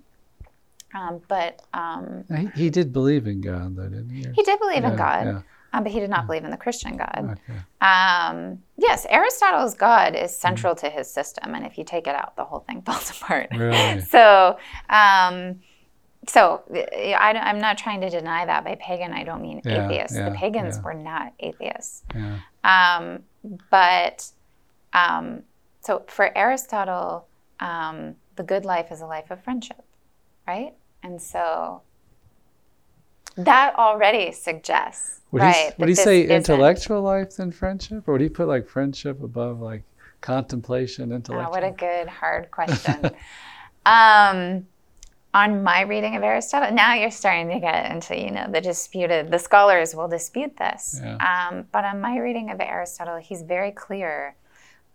um, 0.94 1.20
but 1.28 1.62
um, 1.74 2.24
he, 2.34 2.62
he, 2.62 2.70
did 2.70 2.92
believe 2.92 3.26
in 3.26 3.40
God, 3.40 3.74
though, 3.74 3.88
didn't 3.88 4.10
he? 4.10 4.24
He 4.34 4.42
did 4.42 4.60
believe 4.60 4.82
yeah, 4.82 4.90
in 4.90 4.96
God. 4.96 5.26
Yeah. 5.26 5.42
Um, 5.72 5.82
but 5.82 5.90
he 5.90 5.98
did 5.98 6.08
not 6.08 6.20
yeah. 6.20 6.26
believe 6.26 6.44
in 6.44 6.52
the 6.52 6.56
Christian 6.56 6.96
God. 6.96 7.38
Okay. 7.50 7.58
Um, 7.80 8.60
yes, 8.76 9.06
Aristotle's 9.10 9.74
God 9.74 10.14
is 10.14 10.36
central 10.36 10.74
mm. 10.74 10.80
to 10.80 10.90
his 10.90 11.12
system, 11.12 11.52
and 11.54 11.66
if 11.66 11.76
you 11.76 11.82
take 11.82 12.06
it 12.06 12.14
out, 12.14 12.36
the 12.36 12.44
whole 12.44 12.60
thing 12.60 12.82
falls 12.86 13.10
apart. 13.10 13.48
Really? 13.52 14.00
so, 14.02 14.56
um, 14.88 15.60
so 16.26 16.62
I, 16.70 17.32
am 17.34 17.58
not 17.58 17.78
trying 17.78 18.00
to 18.00 18.10
deny 18.10 18.46
that. 18.46 18.64
By 18.64 18.76
pagan, 18.76 19.12
I 19.12 19.24
don't 19.24 19.42
mean 19.42 19.60
yeah, 19.64 19.86
atheists. 19.86 20.16
Yeah, 20.16 20.30
the 20.30 20.36
pagans 20.36 20.80
were 20.82 20.94
not 20.94 21.32
atheists. 21.40 22.02
Yeah. 22.14 22.38
Um, 22.64 23.22
but 23.70 24.30
um, 24.92 25.42
so 25.80 26.04
for 26.06 26.36
Aristotle, 26.36 27.26
um, 27.60 28.14
the 28.36 28.42
good 28.42 28.64
life 28.64 28.90
is 28.90 29.00
a 29.00 29.06
life 29.06 29.30
of 29.30 29.42
friendship, 29.42 29.82
right? 30.46 30.74
And 31.02 31.20
so 31.20 31.82
that 33.36 33.74
already 33.76 34.32
suggests, 34.32 35.20
would 35.30 35.42
right? 35.42 35.74
He, 35.76 35.80
would 35.80 35.88
he 35.88 35.94
say 35.94 36.26
intellectual 36.26 37.02
life 37.02 37.36
than 37.36 37.52
friendship, 37.52 38.08
or 38.08 38.12
would 38.12 38.20
he 38.20 38.28
put 38.28 38.48
like 38.48 38.68
friendship 38.68 39.22
above 39.22 39.60
like 39.60 39.82
contemplation, 40.20 41.12
intellectual? 41.12 41.48
Oh, 41.48 41.50
what 41.50 41.64
a 41.64 41.72
good 41.72 42.08
hard 42.08 42.50
question. 42.50 43.10
on 45.34 45.62
my 45.62 45.82
reading 45.82 46.16
of 46.16 46.22
Aristotle, 46.22 46.72
now 46.72 46.94
you're 46.94 47.10
starting 47.10 47.50
to 47.50 47.60
get 47.60 47.90
into 47.90 48.18
you 48.18 48.30
know 48.30 48.46
the 48.50 48.60
disputed. 48.60 49.30
The 49.30 49.38
scholars 49.38 49.94
will 49.94 50.08
dispute 50.08 50.56
this, 50.56 51.00
yeah. 51.02 51.48
um, 51.50 51.66
but 51.72 51.84
on 51.84 52.00
my 52.00 52.18
reading 52.18 52.50
of 52.50 52.60
Aristotle, 52.60 53.18
he's 53.18 53.42
very 53.42 53.72
clear. 53.72 54.36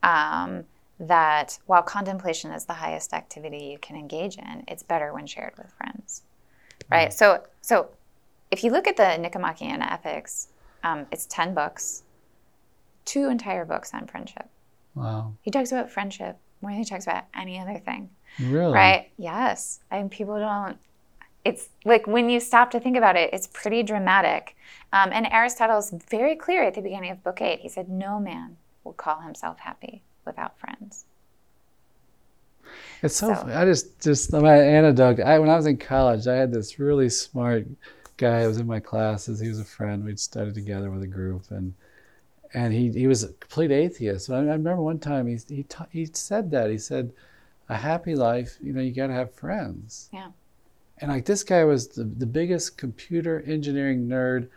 Um, 0.01 0.63
that 1.01 1.57
while 1.65 1.81
contemplation 1.81 2.51
is 2.51 2.65
the 2.65 2.73
highest 2.73 3.13
activity 3.13 3.69
you 3.71 3.77
can 3.77 3.95
engage 3.95 4.37
in, 4.37 4.65
it's 4.67 4.83
better 4.83 5.13
when 5.13 5.25
shared 5.25 5.53
with 5.57 5.71
friends. 5.77 6.23
Right? 6.91 7.09
Mm. 7.09 7.13
So 7.13 7.43
so 7.61 7.89
if 8.51 8.63
you 8.63 8.71
look 8.71 8.87
at 8.87 8.97
the 8.97 9.17
Nicomachean 9.17 9.81
Ethics, 9.81 10.49
um, 10.83 11.05
it's 11.11 11.25
10 11.27 11.53
books, 11.53 12.03
two 13.05 13.29
entire 13.29 13.65
books 13.65 13.93
on 13.93 14.07
friendship. 14.07 14.49
Wow. 14.95 15.33
He 15.41 15.51
talks 15.51 15.71
about 15.71 15.89
friendship 15.89 16.37
more 16.61 16.71
than 16.71 16.79
he 16.79 16.85
talks 16.85 17.05
about 17.05 17.25
any 17.33 17.59
other 17.59 17.77
thing. 17.77 18.09
Really? 18.41 18.73
Right? 18.73 19.09
Yes. 19.17 19.79
I 19.91 19.97
mean, 19.97 20.09
people 20.09 20.39
don't, 20.39 20.77
it's 21.45 21.69
like 21.85 22.07
when 22.07 22.29
you 22.29 22.39
stop 22.39 22.71
to 22.71 22.79
think 22.79 22.97
about 22.97 23.15
it, 23.15 23.31
it's 23.33 23.47
pretty 23.47 23.83
dramatic. 23.83 24.55
Um, 24.91 25.09
and 25.11 25.27
Aristotle's 25.31 25.91
very 26.09 26.35
clear 26.35 26.63
at 26.63 26.73
the 26.73 26.81
beginning 26.81 27.11
of 27.11 27.23
Book 27.23 27.41
8. 27.41 27.59
He 27.59 27.69
said, 27.69 27.89
No 27.89 28.19
man 28.19 28.57
will 28.83 28.93
call 28.93 29.21
himself 29.21 29.59
happy 29.59 30.01
without 30.25 30.57
friends. 30.59 31.05
It's 33.01 33.15
so, 33.15 33.33
so 33.33 33.47
I 33.47 33.65
just 33.65 33.99
just 33.99 34.31
my 34.33 34.57
anecdote. 34.57 35.19
I, 35.21 35.39
when 35.39 35.49
I 35.49 35.55
was 35.55 35.65
in 35.65 35.77
college, 35.77 36.27
I 36.27 36.35
had 36.35 36.51
this 36.51 36.79
really 36.79 37.09
smart 37.09 37.65
guy 38.17 38.41
who 38.41 38.47
was 38.49 38.57
in 38.57 38.67
my 38.67 38.79
classes. 38.79 39.39
He 39.39 39.47
was 39.47 39.59
a 39.59 39.65
friend. 39.65 40.03
We'd 40.03 40.19
studied 40.19 40.53
together 40.53 40.91
with 40.91 41.01
a 41.03 41.07
group, 41.07 41.43
and 41.49 41.73
and 42.53 42.73
he 42.73 42.91
he 42.91 43.07
was 43.07 43.23
a 43.23 43.29
complete 43.33 43.71
atheist. 43.71 44.29
I, 44.29 44.35
I 44.35 44.39
remember 44.39 44.81
one 44.81 44.99
time 44.99 45.27
he 45.27 45.37
he 45.47 45.63
ta- 45.63 45.87
he 45.91 46.05
said 46.11 46.51
that 46.51 46.69
he 46.69 46.77
said, 46.77 47.11
"A 47.69 47.77
happy 47.77 48.15
life, 48.15 48.57
you 48.61 48.73
know, 48.73 48.81
you 48.81 48.93
got 48.93 49.07
to 49.07 49.13
have 49.13 49.33
friends." 49.33 50.09
Yeah. 50.11 50.31
And 50.97 51.11
like 51.11 51.25
this 51.25 51.43
guy 51.43 51.63
was 51.63 51.87
the, 51.89 52.03
the 52.03 52.25
biggest 52.25 52.77
computer 52.77 53.41
engineering 53.47 54.07
nerd, 54.07 54.49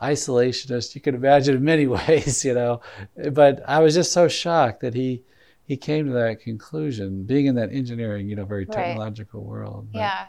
isolationist 0.00 0.94
you 0.94 1.00
could 1.00 1.14
imagine 1.14 1.56
in 1.56 1.64
many 1.64 1.86
ways, 1.98 2.44
you 2.44 2.54
know. 2.54 2.80
But 3.32 3.62
I 3.68 3.80
was 3.80 3.94
just 3.94 4.12
so 4.12 4.28
shocked 4.28 4.80
that 4.80 4.94
he 4.94 5.22
he 5.70 5.76
came 5.76 6.06
to 6.06 6.12
that 6.12 6.40
conclusion, 6.40 7.22
being 7.22 7.46
in 7.46 7.54
that 7.54 7.70
engineering, 7.72 8.28
you 8.28 8.34
know, 8.34 8.44
very 8.44 8.66
technological 8.66 9.40
right. 9.40 9.48
world. 9.48 9.88
But, 9.92 9.98
yeah. 10.00 10.26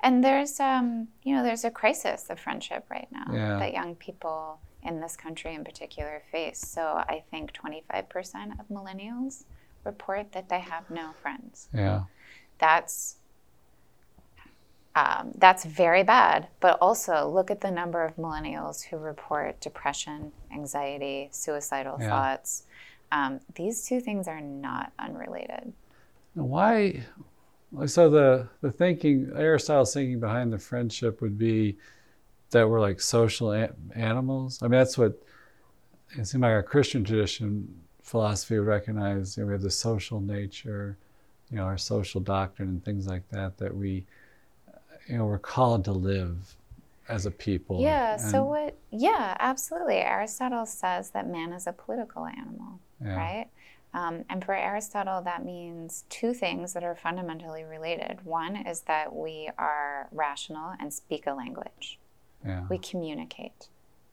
And 0.00 0.24
there's, 0.24 0.58
um, 0.60 1.08
you 1.24 1.34
know, 1.34 1.42
there's 1.42 1.64
a 1.64 1.70
crisis 1.70 2.30
of 2.30 2.40
friendship 2.40 2.86
right 2.88 3.06
now 3.12 3.26
yeah. 3.30 3.58
that 3.58 3.74
young 3.74 3.96
people 3.96 4.60
in 4.82 5.00
this 5.02 5.14
country 5.14 5.54
in 5.54 5.62
particular 5.62 6.22
face. 6.32 6.60
So 6.60 6.80
I 6.82 7.22
think 7.30 7.52
25% 7.52 8.58
of 8.58 8.68
millennials 8.70 9.44
report 9.84 10.32
that 10.32 10.48
they 10.48 10.60
have 10.60 10.90
no 10.90 11.12
friends. 11.12 11.68
Yeah. 11.72 12.02
That's 12.58 13.16
um, 14.94 15.32
that's 15.36 15.64
very 15.64 16.02
bad. 16.02 16.48
But 16.60 16.78
also 16.80 17.28
look 17.28 17.50
at 17.50 17.60
the 17.60 17.70
number 17.70 18.04
of 18.04 18.16
millennials 18.16 18.82
who 18.82 18.96
report 18.96 19.60
depression, 19.60 20.32
anxiety, 20.52 21.28
suicidal 21.30 21.98
yeah. 22.00 22.08
thoughts. 22.08 22.64
Um, 23.12 23.40
these 23.54 23.86
two 23.86 24.00
things 24.00 24.26
are 24.26 24.40
not 24.40 24.92
unrelated. 24.98 25.72
Why? 26.34 27.04
So 27.86 28.10
the 28.10 28.48
the 28.60 28.72
thinking 28.72 29.30
Aristotle's 29.36 29.94
thinking 29.94 30.20
behind 30.20 30.52
the 30.52 30.58
friendship 30.58 31.20
would 31.20 31.38
be 31.38 31.76
that 32.50 32.68
we're 32.68 32.80
like 32.80 33.00
social 33.00 33.52
a- 33.52 33.70
animals. 33.94 34.62
I 34.62 34.66
mean, 34.66 34.78
that's 34.78 34.96
what 34.98 35.22
it 36.16 36.26
seems 36.26 36.42
like 36.42 36.50
our 36.50 36.62
Christian 36.62 37.04
tradition 37.04 37.82
philosophy 38.08 38.58
recognize. 38.58 39.36
You 39.36 39.42
know, 39.42 39.48
we 39.48 39.52
have 39.52 39.62
the 39.62 39.70
social 39.70 40.20
nature, 40.20 40.96
you 41.50 41.56
know, 41.56 41.64
our 41.64 41.78
social 41.78 42.20
doctrine 42.20 42.68
and 42.68 42.84
things 42.84 43.06
like 43.06 43.28
that. 43.30 43.58
That 43.58 43.76
we, 43.76 44.06
you 45.06 45.18
know, 45.18 45.26
we're 45.26 45.38
called 45.38 45.84
to 45.84 45.92
live 45.92 46.56
as 47.08 47.26
a 47.26 47.30
people. 47.30 47.80
Yeah. 47.80 48.12
And, 48.12 48.20
so 48.20 48.44
what? 48.44 48.76
Yeah, 48.90 49.36
absolutely. 49.38 49.96
Aristotle 49.96 50.66
says 50.66 51.10
that 51.10 51.28
man 51.28 51.52
is 51.52 51.66
a 51.66 51.72
political 51.72 52.26
animal, 52.26 52.80
yeah. 53.02 53.16
right? 53.16 53.46
Um, 53.94 54.24
and 54.28 54.44
for 54.44 54.54
Aristotle, 54.54 55.22
that 55.22 55.44
means 55.44 56.04
two 56.10 56.34
things 56.34 56.74
that 56.74 56.84
are 56.84 56.94
fundamentally 56.94 57.64
related. 57.64 58.18
One 58.24 58.54
is 58.56 58.80
that 58.82 59.14
we 59.14 59.50
are 59.56 60.08
rational 60.12 60.74
and 60.78 60.92
speak 60.92 61.26
a 61.26 61.32
language. 61.32 61.98
Yeah. 62.44 62.66
We 62.68 62.78
communicate. 62.78 63.68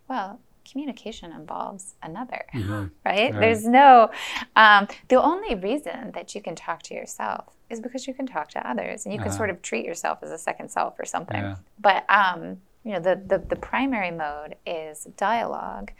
Well, 0.08 0.40
communication 0.70 1.32
involves 1.32 1.96
another, 2.04 2.46
mm-hmm. 2.54 2.72
right? 3.06 3.32
right? 3.32 3.34
There's 3.34 3.66
no, 3.66 4.12
um, 4.56 4.88
the 5.08 5.22
only 5.22 5.56
reason 5.56 6.12
that 6.14 6.36
you 6.36 6.42
can 6.42 6.56
talk 6.56 6.82
to 6.84 6.94
yourself 6.94 7.56
is 7.70 7.80
because 7.80 8.08
you 8.08 8.14
can 8.14 8.28
talk 8.28 8.50
to 8.50 8.70
others 8.70 9.06
and 9.06 9.14
you 9.14 9.20
can 9.20 9.30
uh-huh. 9.30 9.38
sort 9.38 9.50
of 9.50 9.62
treat 9.62 9.86
yourself 9.86 10.20
as 10.22 10.32
a 10.32 10.38
second 10.38 10.70
self 10.70 11.00
or 11.00 11.06
something. 11.06 11.38
Yeah. 11.38 11.56
But, 11.80 12.06
um, 12.10 12.58
you 12.84 12.94
know, 12.94 13.00
the, 13.00 13.22
the, 13.26 13.40
the 13.40 13.56
primary 13.56 14.12
mode 14.12 14.56
is 14.66 15.06
dialogue, 15.18 15.92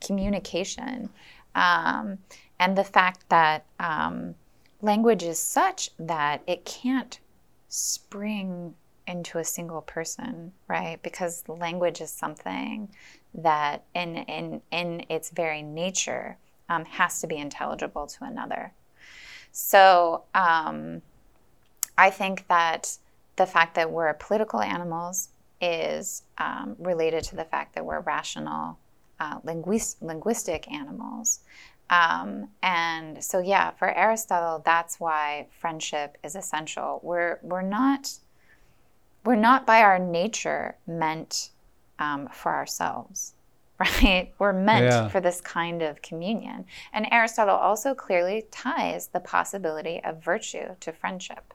communication. 0.00 1.08
Um, 1.54 2.18
and 2.58 2.76
the 2.76 2.84
fact 2.84 3.28
that 3.30 3.64
um, 3.80 4.34
language 4.82 5.22
is 5.22 5.38
such 5.38 5.90
that 5.98 6.42
it 6.46 6.64
can't 6.64 7.18
spring 7.68 8.74
into 9.06 9.38
a 9.38 9.44
single 9.44 9.82
person, 9.82 10.52
right? 10.68 11.02
Because 11.02 11.44
language 11.48 12.00
is 12.00 12.10
something 12.10 12.88
that, 13.34 13.84
in 13.94 14.16
in 14.16 14.62
in 14.70 15.04
its 15.08 15.30
very 15.30 15.62
nature, 15.62 16.36
um, 16.68 16.84
has 16.84 17.20
to 17.20 17.26
be 17.26 17.36
intelligible 17.36 18.06
to 18.06 18.24
another. 18.24 18.72
So 19.52 20.24
um, 20.34 21.02
I 21.96 22.10
think 22.10 22.46
that 22.48 22.98
the 23.36 23.46
fact 23.46 23.74
that 23.74 23.90
we're 23.90 24.12
political 24.14 24.60
animals 24.60 25.28
is 25.60 26.22
um, 26.38 26.76
related 26.78 27.24
to 27.24 27.36
the 27.36 27.44
fact 27.44 27.74
that 27.74 27.84
we're 27.84 28.00
rational, 28.00 28.78
uh, 29.20 29.38
linguist, 29.44 30.02
linguistic 30.02 30.70
animals. 30.70 31.40
Um, 31.90 32.48
and 32.62 33.22
so, 33.22 33.40
yeah, 33.40 33.70
for 33.70 33.90
Aristotle, 33.96 34.62
that's 34.64 34.98
why 34.98 35.46
friendship 35.60 36.16
is 36.24 36.34
essential. 36.34 37.00
We're 37.02 37.38
we're 37.42 37.62
not 37.62 38.10
we're 39.24 39.36
not 39.36 39.66
by 39.66 39.80
our 39.82 39.98
nature 39.98 40.76
meant 40.86 41.50
um, 41.98 42.28
for 42.32 42.52
ourselves, 42.52 43.34
right? 43.80 44.32
We're 44.38 44.52
meant 44.52 44.84
yeah. 44.84 45.08
for 45.08 45.20
this 45.20 45.40
kind 45.40 45.82
of 45.82 46.02
communion. 46.02 46.66
And 46.92 47.06
Aristotle 47.10 47.56
also 47.56 47.94
clearly 47.94 48.46
ties 48.50 49.08
the 49.08 49.20
possibility 49.20 50.02
of 50.04 50.22
virtue 50.22 50.76
to 50.80 50.92
friendship. 50.92 51.53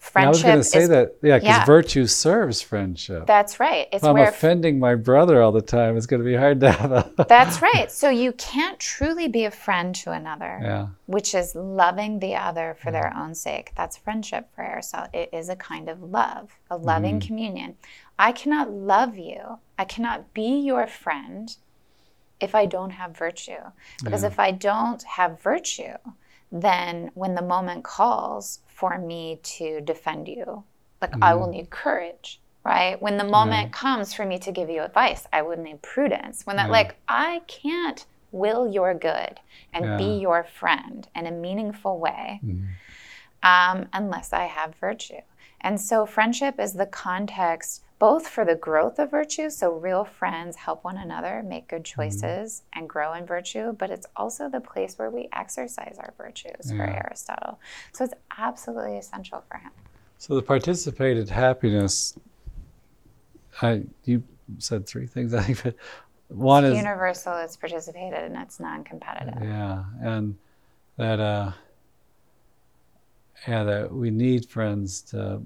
Friendship 0.00 0.26
I 0.26 0.30
was 0.30 0.42
going 0.42 0.58
to 0.58 0.64
say 0.64 0.82
is, 0.84 0.88
that, 0.88 1.16
yeah, 1.22 1.36
because 1.36 1.44
yeah. 1.58 1.64
virtue 1.66 2.06
serves 2.06 2.62
friendship. 2.62 3.26
That's 3.26 3.60
right. 3.60 3.86
It's 3.92 4.02
if 4.02 4.08
I'm 4.08 4.14
where 4.14 4.30
offending 4.30 4.78
my 4.78 4.94
brother 4.94 5.42
all 5.42 5.52
the 5.52 5.60
time, 5.60 5.98
it's 5.98 6.06
going 6.06 6.22
to 6.22 6.24
be 6.24 6.34
hard 6.34 6.58
to 6.60 6.72
have 6.72 6.90
a. 6.90 7.12
That's 7.28 7.60
right. 7.60 7.92
So 7.92 8.08
you 8.08 8.32
can't 8.32 8.78
truly 8.78 9.28
be 9.28 9.44
a 9.44 9.50
friend 9.50 9.94
to 9.96 10.12
another, 10.12 10.58
yeah. 10.62 10.86
which 11.04 11.34
is 11.34 11.54
loving 11.54 12.18
the 12.18 12.34
other 12.34 12.78
for 12.82 12.90
their 12.90 13.14
own 13.14 13.34
sake. 13.34 13.72
That's 13.76 13.98
friendship 13.98 14.48
for 14.54 14.64
Aristotle. 14.64 15.10
It 15.12 15.28
is 15.34 15.50
a 15.50 15.56
kind 15.56 15.90
of 15.90 16.02
love, 16.02 16.58
a 16.70 16.78
loving 16.78 17.18
Mm-hmm. 17.20 17.26
communion. 17.26 17.76
I 18.18 18.32
cannot 18.32 18.70
love 18.72 19.18
you. 19.18 19.58
I 19.78 19.84
cannot 19.84 20.32
be 20.32 20.60
your 20.60 20.86
friend 20.86 21.54
if 22.40 22.54
I 22.54 22.64
don't 22.64 22.90
have 22.92 23.14
virtue. 23.14 23.60
Because 24.02 24.22
Yeah. 24.22 24.28
if 24.28 24.38
I 24.40 24.50
don't 24.50 25.02
have 25.02 25.42
virtue, 25.42 25.98
then 26.52 27.10
when 27.14 27.34
the 27.34 27.42
moment 27.42 27.84
calls 27.84 28.60
for 28.66 28.98
me 28.98 29.40
to 29.42 29.80
defend 29.80 30.28
you, 30.28 30.64
like 31.00 31.16
I 31.22 31.34
Mm-hmm. 31.34 31.34
will 31.34 31.48
need 31.48 31.70
courage, 31.70 32.42
right? 32.64 33.00
When 33.00 33.16
the 33.18 33.24
moment 33.24 33.72
comes 33.72 34.12
for 34.14 34.26
me 34.26 34.38
to 34.40 34.52
give 34.52 34.68
you 34.70 34.82
advice, 34.82 35.26
I 35.32 35.42
would 35.42 35.58
need 35.58 35.82
prudence. 35.82 36.42
When 36.44 36.56
that, 36.56 36.70
Yeah. 36.70 36.72
like, 36.72 37.00
I 37.08 37.42
can't 37.48 38.04
will 38.32 38.68
your 38.72 38.94
good 38.94 39.40
and 39.72 39.96
be 39.96 40.18
your 40.20 40.44
friend 40.44 41.08
in 41.14 41.26
a 41.26 41.32
meaningful 41.32 41.98
way 41.98 42.42
Mhm. 42.42 42.78
um, 43.42 43.88
unless 43.92 44.32
I 44.32 44.44
have 44.46 44.74
virtue. 44.80 45.20
And 45.60 45.80
so, 45.80 46.06
friendship 46.06 46.58
is 46.58 46.74
the 46.74 46.86
context 46.86 47.84
both 48.00 48.26
for 48.26 48.44
the 48.46 48.56
growth 48.56 48.98
of 48.98 49.10
virtue, 49.12 49.50
so 49.50 49.72
real 49.74 50.04
friends 50.04 50.56
help 50.56 50.82
one 50.84 50.96
another 50.96 51.44
make 51.46 51.68
good 51.68 51.84
Mm-hmm. 51.98 52.28
choices 52.28 52.62
and 52.72 52.88
grow 52.88 53.12
in 53.14 53.26
virtue, 53.26 53.72
but 53.74 53.90
it's 53.90 54.06
also 54.16 54.48
the 54.48 54.60
place 54.60 54.98
where 54.98 55.10
we 55.10 55.28
exercise 55.34 55.96
our 56.00 56.14
virtues 56.18 56.72
for 56.72 56.82
Aristotle. 56.82 57.60
So, 57.92 58.04
it's 58.04 58.14
absolutely 58.38 58.98
essential 58.98 59.44
for 59.48 59.58
him. 59.58 59.72
So 60.18 60.34
the 60.34 60.42
participated 60.42 61.28
happiness, 61.30 62.18
I 63.62 63.84
you 64.04 64.24
said 64.58 64.86
three 64.86 65.06
things, 65.06 65.34
I 65.40 65.42
think, 65.42 65.62
but 65.62 65.76
one 66.28 66.64
is 66.64 66.76
Universal, 66.76 67.36
it's 67.38 67.56
participated, 67.56 68.18
and 68.24 68.36
it's 68.36 68.60
non 68.60 68.84
competitive. 68.84 69.42
Yeah, 69.42 69.84
and 70.02 70.36
that 70.96 71.20
uh, 71.20 71.52
yeah, 73.48 73.64
that 73.64 73.92
we 73.92 74.10
need 74.10 74.46
friends 74.48 75.02
to 75.02 75.42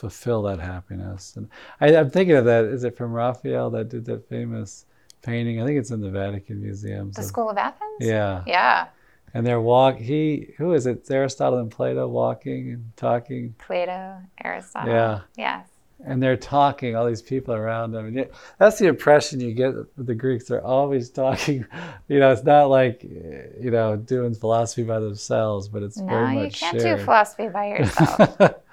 fulfill 0.00 0.42
that 0.42 0.60
happiness. 0.60 1.34
And 1.36 1.48
I, 1.80 1.94
I'm 1.96 2.10
thinking 2.10 2.36
of 2.36 2.44
that. 2.46 2.64
Is 2.64 2.84
it 2.84 2.96
from 2.96 3.12
Raphael 3.12 3.70
that 3.70 3.88
did 3.88 4.04
that 4.06 4.28
famous 4.28 4.86
painting? 5.22 5.60
I 5.60 5.66
think 5.66 5.78
it's 5.78 5.90
in 5.90 6.00
the 6.00 6.10
Vatican 6.10 6.60
Museum. 6.62 7.12
The 7.12 7.22
School 7.22 7.50
of 7.50 7.56
Athens? 7.58 7.98
yeah, 8.00 8.42
Yeah. 8.46 8.86
and 9.34 9.46
they're 9.46 9.60
walk. 9.60 9.96
He 9.98 10.54
who 10.58 10.72
is 10.72 10.86
it? 10.86 10.98
It's 10.98 11.10
Aristotle 11.10 11.58
and 11.58 11.70
Plato 11.70 12.08
walking 12.08 12.72
and 12.72 12.92
talking, 12.96 13.54
Plato, 13.58 14.16
Aristotle. 14.42 14.92
Yeah. 14.92 15.20
Yes. 15.36 15.66
and 16.02 16.22
they're 16.22 16.38
talking. 16.38 16.96
All 16.96 17.06
these 17.06 17.20
people 17.20 17.52
around 17.54 17.92
them, 17.92 18.06
and 18.06 18.26
that's 18.56 18.78
the 18.78 18.86
impression 18.86 19.38
you 19.38 19.52
get 19.52 19.74
with 19.74 20.06
the 20.06 20.14
Greeks. 20.14 20.46
They're 20.46 20.64
always 20.64 21.10
talking. 21.24 21.66
You 22.08 22.18
know, 22.20 22.32
it's 22.32 22.42
not 22.44 22.70
like 22.70 23.02
you 23.04 23.70
know 23.70 23.96
doing 23.96 24.34
philosophy 24.34 24.82
by 24.84 24.98
themselves, 24.98 25.68
but 25.68 25.82
it's 25.82 25.98
No, 25.98 26.06
very 26.06 26.44
you 26.46 26.50
can't 26.50 26.80
shared. 26.80 26.98
do 27.00 27.04
philosophy 27.04 27.48
by 27.48 27.66
yourself. 27.68 28.38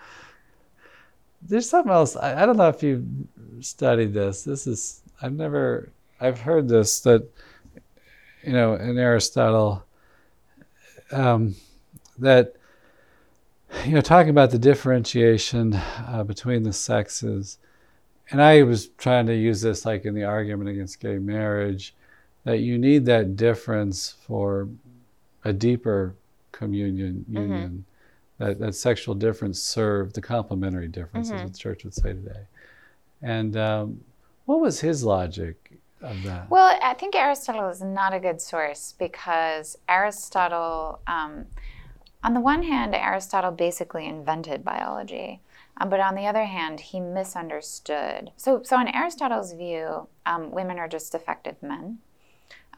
There's 1.47 1.69
something 1.69 1.91
else. 1.91 2.15
I, 2.15 2.43
I 2.43 2.45
don't 2.45 2.57
know 2.57 2.69
if 2.69 2.83
you've 2.83 3.05
studied 3.61 4.13
this. 4.13 4.43
This 4.43 4.67
is 4.67 5.01
I've 5.21 5.33
never 5.33 5.89
I've 6.19 6.39
heard 6.41 6.67
this 6.67 6.99
that 7.01 7.27
you 8.43 8.53
know 8.53 8.73
in 8.75 8.97
Aristotle 8.97 9.83
um, 11.11 11.55
that 12.17 12.55
you 13.85 13.93
know 13.93 14.01
talking 14.01 14.29
about 14.29 14.51
the 14.51 14.59
differentiation 14.59 15.73
uh, 15.73 16.23
between 16.25 16.63
the 16.63 16.73
sexes, 16.73 17.57
and 18.31 18.41
I 18.41 18.63
was 18.63 18.89
trying 18.97 19.27
to 19.27 19.35
use 19.35 19.61
this 19.61 19.85
like 19.85 20.05
in 20.05 20.13
the 20.13 20.23
argument 20.23 20.69
against 20.69 20.99
gay 20.99 21.17
marriage, 21.17 21.95
that 22.43 22.59
you 22.59 22.77
need 22.77 23.05
that 23.05 23.35
difference 23.35 24.15
for 24.25 24.67
a 25.43 25.53
deeper 25.53 26.15
communion 26.51 27.25
union. 27.29 27.85
That, 28.39 28.59
that 28.59 28.75
sexual 28.75 29.15
difference 29.15 29.59
served 29.59 30.13
the 30.15 30.21
complementary 30.21 30.87
difference, 30.87 31.31
as 31.31 31.41
Mhm. 31.41 31.51
the 31.51 31.57
church 31.57 31.83
would 31.83 31.93
say 31.95 32.13
today. 32.13 32.45
And 33.21 33.57
um, 33.57 34.03
what 34.45 34.59
was 34.59 34.79
his 34.81 35.03
logic 35.03 35.79
of 36.01 36.21
that? 36.23 36.47
Well, 36.49 36.77
I 36.83 36.93
think 36.93 37.15
Aristotle 37.15 37.67
is 37.69 37.81
not 37.81 38.13
a 38.13 38.19
good 38.19 38.39
source 38.39 38.93
because 38.99 39.75
Aristotle, 39.89 40.99
um, 41.07 41.47
on 42.23 42.35
the 42.35 42.39
one 42.39 42.61
hand, 42.63 42.93
Aristotle 42.93 43.51
basically 43.51 44.05
invented 44.05 44.63
biology, 44.63 45.41
um, 45.77 45.89
but 45.89 45.99
on 45.99 46.13
the 46.13 46.27
other 46.27 46.45
hand, 46.45 46.79
he 46.79 46.99
misunderstood. 46.99 48.31
So, 48.37 48.61
so 48.61 48.79
in 48.79 48.87
Aristotle's 48.87 49.53
view, 49.53 50.07
um, 50.27 50.51
women 50.51 50.77
are 50.77 50.87
just 50.87 51.11
defective 51.11 51.61
men, 51.63 51.99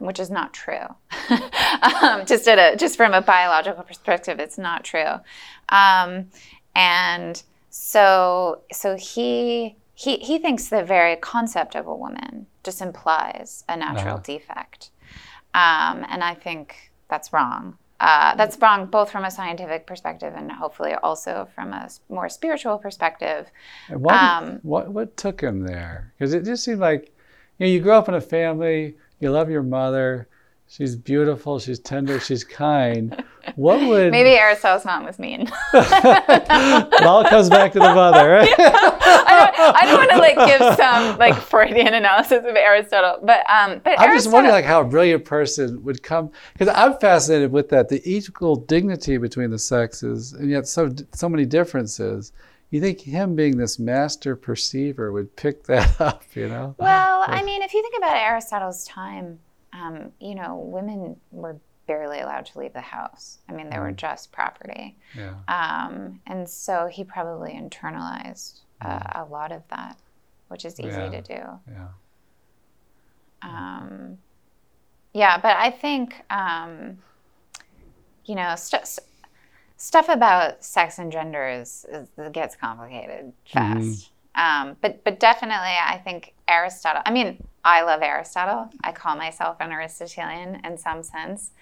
which 0.00 0.20
is 0.20 0.30
not 0.30 0.54
true. 0.54 0.86
um, 2.02 2.26
just 2.26 2.48
at 2.48 2.58
a 2.58 2.76
just 2.76 2.96
from 2.96 3.14
a 3.14 3.22
biological 3.22 3.84
perspective, 3.84 4.40
it's 4.40 4.58
not 4.58 4.84
true. 4.84 5.14
Um, 5.68 6.28
and 6.74 7.42
so, 7.70 8.62
so 8.72 8.96
he 8.96 9.76
he 9.94 10.16
he 10.18 10.38
thinks 10.38 10.68
the 10.68 10.84
very 10.84 11.16
concept 11.16 11.74
of 11.76 11.86
a 11.86 11.94
woman 11.94 12.46
just 12.64 12.80
implies 12.82 13.64
a 13.68 13.76
natural 13.76 14.18
Uh-huh. 14.18 14.24
defect, 14.24 14.90
um, 15.54 16.06
and 16.08 16.22
I 16.24 16.34
think 16.34 16.92
that's 17.08 17.32
wrong. 17.32 17.78
Uh, 18.00 18.34
that's 18.36 18.58
wrong 18.60 18.86
both 18.86 19.10
from 19.10 19.24
a 19.24 19.30
scientific 19.30 19.86
perspective 19.86 20.34
and 20.36 20.50
hopefully 20.52 20.94
also 21.02 21.48
from 21.54 21.72
a 21.72 21.88
more 22.08 22.28
spiritual 22.30 22.78
perspective. 22.78 23.50
What, 23.88 24.22
Um, 24.22 24.62
what 24.62 24.90
what 24.92 25.16
took 25.16 25.40
him 25.42 25.62
there? 25.64 26.12
Because 26.18 26.32
it 26.34 26.44
just 26.44 26.64
seemed 26.64 26.80
like, 26.80 27.12
you 27.58 27.66
know, 27.66 27.72
you 27.72 27.80
grew 27.80 27.92
up 27.92 28.08
in 28.08 28.14
a 28.14 28.20
family, 28.20 28.96
you 29.20 29.30
love 29.30 29.50
your 29.50 29.62
mother, 29.62 30.28
she's 30.66 30.96
beautiful, 30.96 31.58
she's 31.58 31.78
tender, 31.78 32.18
she's 32.20 32.44
kind. 32.44 33.22
What 33.56 33.80
would 33.80 34.12
Maybe 34.12 34.30
Aristotle's 34.30 34.84
mom 34.84 35.04
was 35.04 35.18
mean. 35.18 35.50
it 35.72 37.02
all 37.02 37.24
comes 37.24 37.48
back 37.48 37.72
to 37.72 37.78
the 37.78 37.94
mother, 37.94 38.30
right? 38.30 38.48
I 38.58 39.52
don't, 39.56 39.76
I 39.76 39.86
don't 39.86 39.98
want 39.98 40.10
to 40.10 40.18
like 40.18 40.36
give 40.48 40.76
some 40.76 41.18
like 41.18 41.34
Freudian 41.34 41.94
analysis 41.94 42.38
of 42.38 42.56
Aristotle, 42.56 43.18
but 43.24 43.48
um, 43.50 43.80
but 43.82 43.98
I'm 43.98 44.14
just 44.14 44.30
wondering, 44.30 44.54
like, 44.54 44.64
how 44.64 44.82
a 44.82 44.84
brilliant 44.84 45.24
person 45.24 45.82
would 45.84 46.02
come. 46.02 46.30
Because 46.52 46.72
I'm 46.74 46.98
fascinated 46.98 47.50
with 47.50 47.68
that, 47.70 47.88
the 47.88 48.00
equal 48.04 48.56
dignity 48.56 49.16
between 49.16 49.50
the 49.50 49.58
sexes, 49.58 50.32
and 50.32 50.50
yet 50.50 50.66
so 50.68 50.94
so 51.12 51.28
many 51.28 51.44
differences. 51.44 52.32
You 52.70 52.80
think 52.80 53.00
him 53.00 53.34
being 53.34 53.56
this 53.56 53.78
master 53.78 54.36
perceiver 54.36 55.10
would 55.12 55.34
pick 55.36 55.64
that 55.66 56.00
up, 56.00 56.22
you 56.34 56.48
know? 56.48 56.74
Well, 56.78 57.24
I 57.26 57.42
mean, 57.42 57.62
if 57.62 57.74
you 57.74 57.82
think 57.82 57.94
about 57.98 58.16
Aristotle's 58.16 58.84
time, 58.84 59.38
um, 59.72 60.12
you 60.20 60.34
know, 60.34 60.56
women 60.56 61.16
were 61.32 61.56
barely 61.86 62.20
allowed 62.20 62.46
to 62.46 62.58
leave 62.60 62.72
the 62.72 62.80
house. 62.80 63.38
I 63.48 63.52
mean, 63.52 63.68
they 63.68 63.76
Mm. 63.76 63.82
were 63.82 63.92
just 63.92 64.30
property, 64.30 64.96
Yeah. 65.16 65.34
um, 65.48 66.20
and 66.26 66.48
so 66.48 66.86
he 66.86 67.02
probably 67.04 67.52
internalized 67.52 68.60
uh, 68.80 69.00
a 69.16 69.24
lot 69.24 69.50
of 69.52 69.62
that, 69.68 69.96
which 70.48 70.64
is 70.64 70.78
easy 70.80 70.90
Mm. 70.90 71.12
Yeah. 71.12 71.20
to 71.20 71.22
do. 71.22 71.72
Yeah. 71.72 71.88
Um, 73.42 74.18
yeah, 75.12 75.38
but 75.38 75.56
I 75.56 75.70
think 75.70 76.14
um, 76.30 76.98
you 78.26 78.34
know 78.36 78.54
st- 78.56 78.98
stuff 79.80 80.10
about 80.10 80.62
sex 80.62 80.98
and 80.98 81.10
gender 81.10 81.48
is, 81.48 81.86
is 81.90 82.06
it 82.18 82.32
gets 82.32 82.54
complicated 82.54 83.32
fast. 83.50 84.10
Um, 84.34 84.76
but 84.80 85.02
but 85.04 85.18
definitely, 85.18 85.56
I 85.56 86.00
think 86.04 86.34
Aristotle. 86.46 87.00
I 87.04 87.10
mean, 87.10 87.42
I 87.64 87.82
love 87.82 88.02
Aristotle. 88.02 88.68
I 88.84 88.92
call 88.92 89.16
myself 89.16 89.56
an 89.58 89.72
Aristotelian 89.72 90.60
in 90.64 90.76
some 90.76 91.02
sense. 91.02 91.52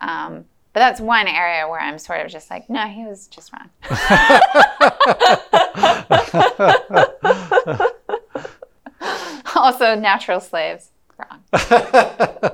Um, 0.00 0.44
but 0.72 0.80
that's 0.80 1.00
one 1.00 1.28
area 1.28 1.68
where 1.68 1.80
I'm 1.80 1.98
sort 1.98 2.20
of 2.20 2.30
just 2.30 2.50
like, 2.50 2.68
no, 2.68 2.86
he 2.86 3.04
was 3.04 3.28
just 3.28 3.52
wrong. 3.52 3.70
also, 9.56 9.94
natural 9.94 10.40
slaves, 10.40 10.90
wrong. 11.16 11.42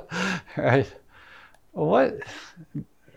right. 0.56 0.86
What? 1.72 2.20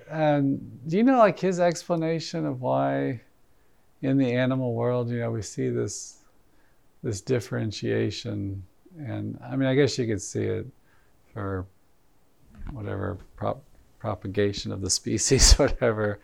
Um, 0.09 0.59
do 0.87 0.97
you 0.97 1.03
know, 1.03 1.17
like 1.17 1.39
his 1.39 1.59
explanation 1.59 2.45
of 2.45 2.61
why, 2.61 3.21
in 4.01 4.17
the 4.17 4.33
animal 4.33 4.73
world, 4.73 5.09
you 5.09 5.19
know, 5.19 5.31
we 5.31 5.41
see 5.41 5.69
this 5.69 6.19
this 7.03 7.21
differentiation, 7.21 8.63
and 8.97 9.39
I 9.43 9.55
mean, 9.55 9.67
I 9.67 9.75
guess 9.75 9.97
you 9.97 10.07
could 10.07 10.21
see 10.21 10.43
it 10.43 10.67
for 11.33 11.65
whatever 12.71 13.17
prop, 13.35 13.61
propagation 13.99 14.71
of 14.71 14.81
the 14.81 14.89
species, 14.99 15.53
whatever. 15.53 16.19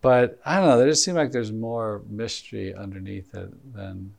But 0.00 0.40
I 0.44 0.56
don't 0.56 0.68
know. 0.68 0.78
There 0.78 0.88
just 0.88 1.04
seems 1.04 1.16
like 1.16 1.32
there's 1.32 1.52
more 1.52 2.02
mystery 2.08 2.74
underneath 2.74 3.34
it 3.34 3.74
than 3.74 4.14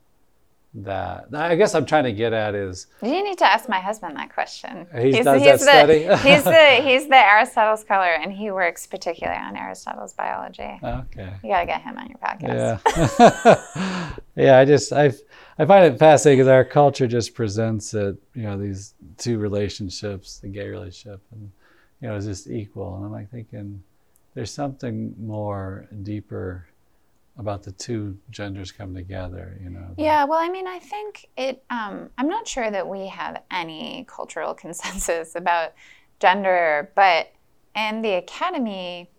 that. 0.74 1.26
I 1.34 1.56
guess 1.56 1.74
I'm 1.74 1.86
trying 1.86 2.04
to 2.04 2.12
get 2.12 2.34
at 2.34 2.56
is. 2.56 2.88
You 3.02 3.24
need 3.24 3.38
to 3.40 3.46
ask 3.46 3.68
my 3.68 3.80
husband 3.80 4.16
that 4.18 4.34
question. 4.34 4.88
He 4.96 5.12
does 5.12 5.26
that 5.26 5.40
the, 5.40 5.58
study. 5.58 6.00
he's 6.30 6.44
the 6.44 6.82
he's 6.84 7.08
the 7.08 7.18
Aristotle 7.18 7.78
scholar, 7.78 8.08
and 8.08 8.32
he 8.32 8.52
works 8.52 8.86
particularly 8.86 9.40
on 9.40 9.56
Aristotle's 9.56 10.14
biology. 10.14 10.80
Okay. 10.84 11.34
You 11.44 11.50
gotta 11.50 11.66
get 11.66 11.82
him 11.82 11.98
on 11.98 12.08
your 12.08 12.18
podcast. 12.18 13.20
Yeah. 13.20 14.14
yeah. 14.36 14.60
I 14.60 14.66
just 14.66 14.94
I 14.94 15.12
I 15.58 15.66
find 15.66 15.86
it 15.94 15.98
fascinating 15.98 16.40
because 16.40 16.50
our 16.50 16.66
culture 16.66 17.08
just 17.08 17.34
presents 17.34 17.94
it. 17.94 18.16
You 18.36 18.44
know, 18.44 18.58
these 18.58 18.94
two 19.18 19.40
relationships, 19.40 20.40
the 20.40 20.50
gay 20.50 20.70
relationship, 20.70 21.22
and 21.32 21.52
you 22.02 22.08
know, 22.08 22.16
it's 22.16 22.26
just 22.26 22.48
equal. 22.48 22.96
And 22.96 23.06
I'm 23.06 23.12
like 23.12 23.32
thinking, 23.32 23.84
there's 24.36 24.52
something 24.52 25.16
more 25.20 25.88
deeper 26.04 26.69
about 27.40 27.64
the 27.64 27.72
two 27.72 28.18
genders 28.30 28.72
come 28.72 28.94
together, 28.94 29.58
you 29.64 29.70
know. 29.70 29.94
Yeah, 29.98 30.26
well, 30.26 30.40
I 30.40 30.50
mean, 30.50 30.68
I 30.68 30.80
think 30.80 31.30
it, 31.38 31.64
um, 31.70 32.10
I'm 32.18 32.28
not 32.28 32.48
sure 32.48 32.70
that 32.70 32.88
we 32.88 33.08
have 33.08 33.42
any 33.50 34.06
cultural 34.10 34.54
consensus 34.66 35.36
about 35.36 35.74
gender, 36.20 36.92
but 36.96 37.32
in 37.76 38.02
the 38.02 38.16
academy, 38.16 39.10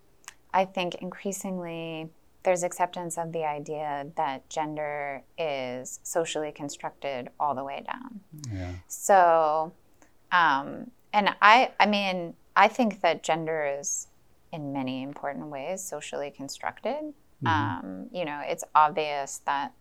I 0.53 0.67
think 0.67 0.97
increasingly 0.97 2.11
there's 2.43 2.63
acceptance 2.63 3.17
of 3.19 3.33
the 3.33 3.45
idea 3.45 4.07
that 4.17 4.49
gender 4.49 5.23
is 5.39 6.01
socially 6.03 6.53
constructed 6.53 7.31
all 7.39 7.55
the 7.55 7.65
way 7.65 7.83
down. 7.87 8.21
Yeah. 8.53 8.73
So, 8.89 9.73
um, 10.33 10.91
and 11.13 11.35
I, 11.41 11.73
I 11.79 11.87
mean, 11.87 12.35
I 12.57 12.69
think 12.69 13.01
that 13.01 13.23
gender 13.23 13.77
is 13.79 14.09
in 14.53 14.73
many 14.73 15.03
important 15.03 15.47
ways 15.47 15.83
socially 15.83 16.31
constructed. 16.31 17.15
Mm-hmm. 17.45 17.87
Um, 17.87 18.07
you 18.13 18.25
know, 18.25 18.41
it's 18.45 18.65
obvious 18.75 19.41
that 19.47 19.73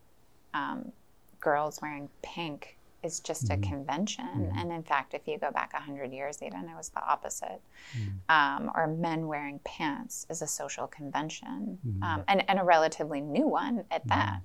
um, 0.54 0.91
girls 1.39 1.80
wearing 1.82 2.10
pink 2.22 2.78
is 3.04 3.19
just 3.19 3.48
mm-hmm. 3.48 3.63
a 3.63 3.67
convention. 3.67 4.26
Mm-hmm. 4.26 4.58
And 4.58 4.72
in 4.72 4.84
fact, 4.84 5.13
if 5.13 5.28
you 5.28 5.38
go 5.38 5.52
back 5.52 5.74
100 5.74 6.12
years, 6.12 6.41
even, 6.41 6.62
it 6.65 6.76
was 6.76 6.89
the 6.89 7.04
opposite. 7.04 7.62
Mm-hmm. 7.98 8.10
Um, 8.30 8.72
or 8.76 8.88
men 8.88 9.28
wearing 9.28 9.60
pants 9.63 10.26
is 10.30 10.41
a 10.41 10.48
social 10.48 10.88
convention, 10.88 11.80
mm-hmm. 11.86 12.04
um, 12.04 12.24
and, 12.28 12.43
and 12.50 12.60
a 12.60 12.63
relatively 12.63 13.22
new 13.22 13.48
one 13.48 13.86
at 13.91 14.06
mm-hmm. 14.08 14.19
that. 14.19 14.41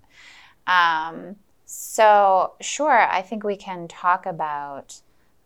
Um, 0.67 1.37
so, 1.67 2.53
sure, 2.61 3.09
I 3.11 3.23
think 3.23 3.43
we 3.43 3.57
can 3.57 3.89
talk 3.89 4.27
about 4.27 5.01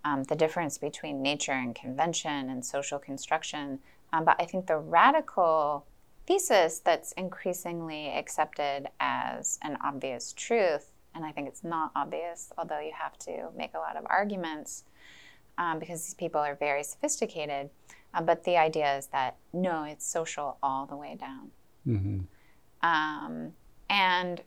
um, 0.04 0.24
the 0.24 0.36
difference 0.36 0.78
between 0.78 1.22
nature 1.22 1.52
and 1.52 1.74
convention 1.74 2.50
and 2.50 2.64
social 2.64 2.98
construction. 2.98 3.78
Um, 4.12 4.24
but 4.24 4.36
I 4.38 4.44
think 4.44 4.66
the 4.66 4.78
radical 4.78 5.86
thesis 6.28 6.80
that's 6.80 7.12
increasingly 7.12 8.08
accepted 8.08 8.86
as 9.00 9.58
an 9.62 9.78
obvious 9.82 10.34
truth. 10.34 10.92
And 11.14 11.24
I 11.24 11.32
think 11.32 11.48
it's 11.48 11.64
not 11.64 11.90
obvious, 11.96 12.52
although 12.58 12.80
you 12.80 12.92
have 12.92 13.18
to 13.20 13.48
make 13.56 13.72
a 13.74 13.78
lot 13.78 13.96
of 13.96 14.04
arguments 14.10 14.84
um, 15.56 15.78
because 15.78 16.04
these 16.04 16.14
people 16.14 16.38
are 16.38 16.54
very 16.54 16.84
sophisticated. 16.84 17.70
Uh, 18.12 18.20
but 18.20 18.44
the 18.44 18.58
idea 18.58 18.98
is 18.98 19.06
that 19.06 19.36
no, 19.54 19.84
it's 19.84 20.06
social 20.06 20.58
all 20.62 20.84
the 20.84 20.96
way 20.96 21.16
down. 21.18 21.50
Mm-hmm. 21.86 22.86
Um, 22.86 23.52
and 23.88 24.42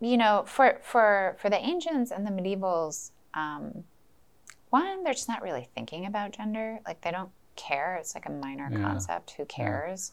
you 0.00 0.16
know, 0.16 0.44
for 0.46 0.80
for 0.82 1.36
for 1.40 1.48
the 1.48 1.58
ancients 1.58 2.10
and 2.10 2.26
the 2.26 2.30
medievals, 2.30 3.12
um, 3.34 3.84
one, 4.70 5.02
they're 5.04 5.14
just 5.14 5.28
not 5.28 5.42
really 5.42 5.68
thinking 5.74 6.06
about 6.06 6.32
gender. 6.32 6.80
Like 6.86 7.00
they 7.00 7.10
don't 7.10 7.30
care. 7.58 7.96
It's 8.00 8.14
like 8.14 8.26
a 8.26 8.30
minor 8.30 8.68
yeah. 8.72 8.80
concept. 8.80 9.32
Who 9.32 9.44
cares? 9.44 10.12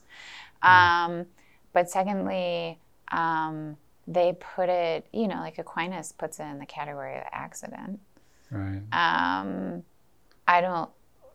Yeah. 0.63 1.05
Um, 1.05 1.25
but 1.71 1.89
secondly, 1.89 2.79
um, 3.11 3.77
they 4.07 4.33
put 4.55 4.69
it, 4.69 5.07
you 5.13 5.27
know, 5.27 5.35
like 5.35 5.57
Aquinas 5.57 6.11
puts 6.11 6.39
it 6.39 6.43
in 6.43 6.59
the 6.59 6.65
category 6.65 7.15
of 7.17 7.23
accident. 7.31 7.99
Right. 8.51 8.81
Um, 8.91 9.83
I 10.47 10.61
don't. 10.61 10.89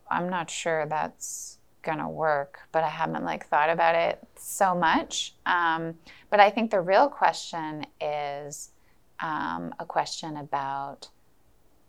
I'm 0.09 0.29
not 0.29 0.49
sure 0.49 0.85
that's 0.85 1.57
gonna 1.83 2.09
work, 2.09 2.59
but 2.71 2.83
I 2.83 2.89
haven't 2.89 3.23
like 3.23 3.47
thought 3.47 3.69
about 3.69 3.95
it 3.95 4.19
so 4.35 4.75
much. 4.75 5.33
Um, 5.45 5.95
but 6.29 6.39
I 6.39 6.49
think 6.49 6.71
the 6.71 6.81
real 6.81 7.07
question 7.07 7.85
is 7.99 8.71
um, 9.19 9.73
a 9.79 9.85
question 9.85 10.37
about 10.37 11.09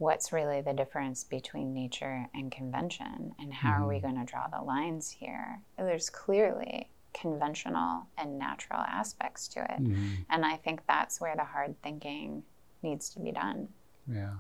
what's 0.03 0.33
really 0.33 0.61
the 0.61 0.73
difference 0.73 1.23
between 1.23 1.73
nature 1.73 2.27
and 2.35 2.51
convention? 2.51 3.35
And 3.39 3.55
how 3.55 3.71
mm-hmm. 3.71 3.83
are 3.83 3.89
we 3.89 3.95
mm-hmm. 3.97 4.15
going 4.15 4.27
to 4.27 4.31
draw 4.31 4.49
the 4.49 4.63
lines 4.65 5.11
here? 5.11 5.61
There's 5.79 6.11
clearly 6.11 6.89
conventional 7.15 8.07
and 8.19 8.39
natural 8.39 8.81
aspects 8.81 9.47
to 9.47 9.61
it. 9.61 9.83
Mm-hmm. 9.83 10.15
and 10.31 10.47
i 10.47 10.57
think 10.57 10.81
that's 10.89 11.21
where 11.21 11.37
the 11.37 11.45
hard 11.45 11.75
thinking 11.83 12.43
needs 12.83 13.11
to 13.11 13.21
be 13.21 13.31
done. 13.31 13.69
Yeah. 14.11 14.33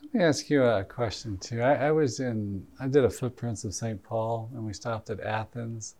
Let 0.00 0.14
me 0.14 0.24
ask 0.24 0.48
you 0.48 0.62
a 0.62 0.84
question 0.84 1.36
too. 1.36 1.60
I, 1.60 1.88
I 1.88 1.90
was 1.90 2.20
in 2.20 2.66
i 2.80 2.86
did 2.86 3.04
a 3.04 3.10
footprints 3.10 3.64
of 3.64 3.74
st 3.74 4.02
paul 4.02 4.48
and 4.54 4.64
we 4.64 4.72
stopped 4.72 5.10
at 5.10 5.20
athens. 5.20 5.96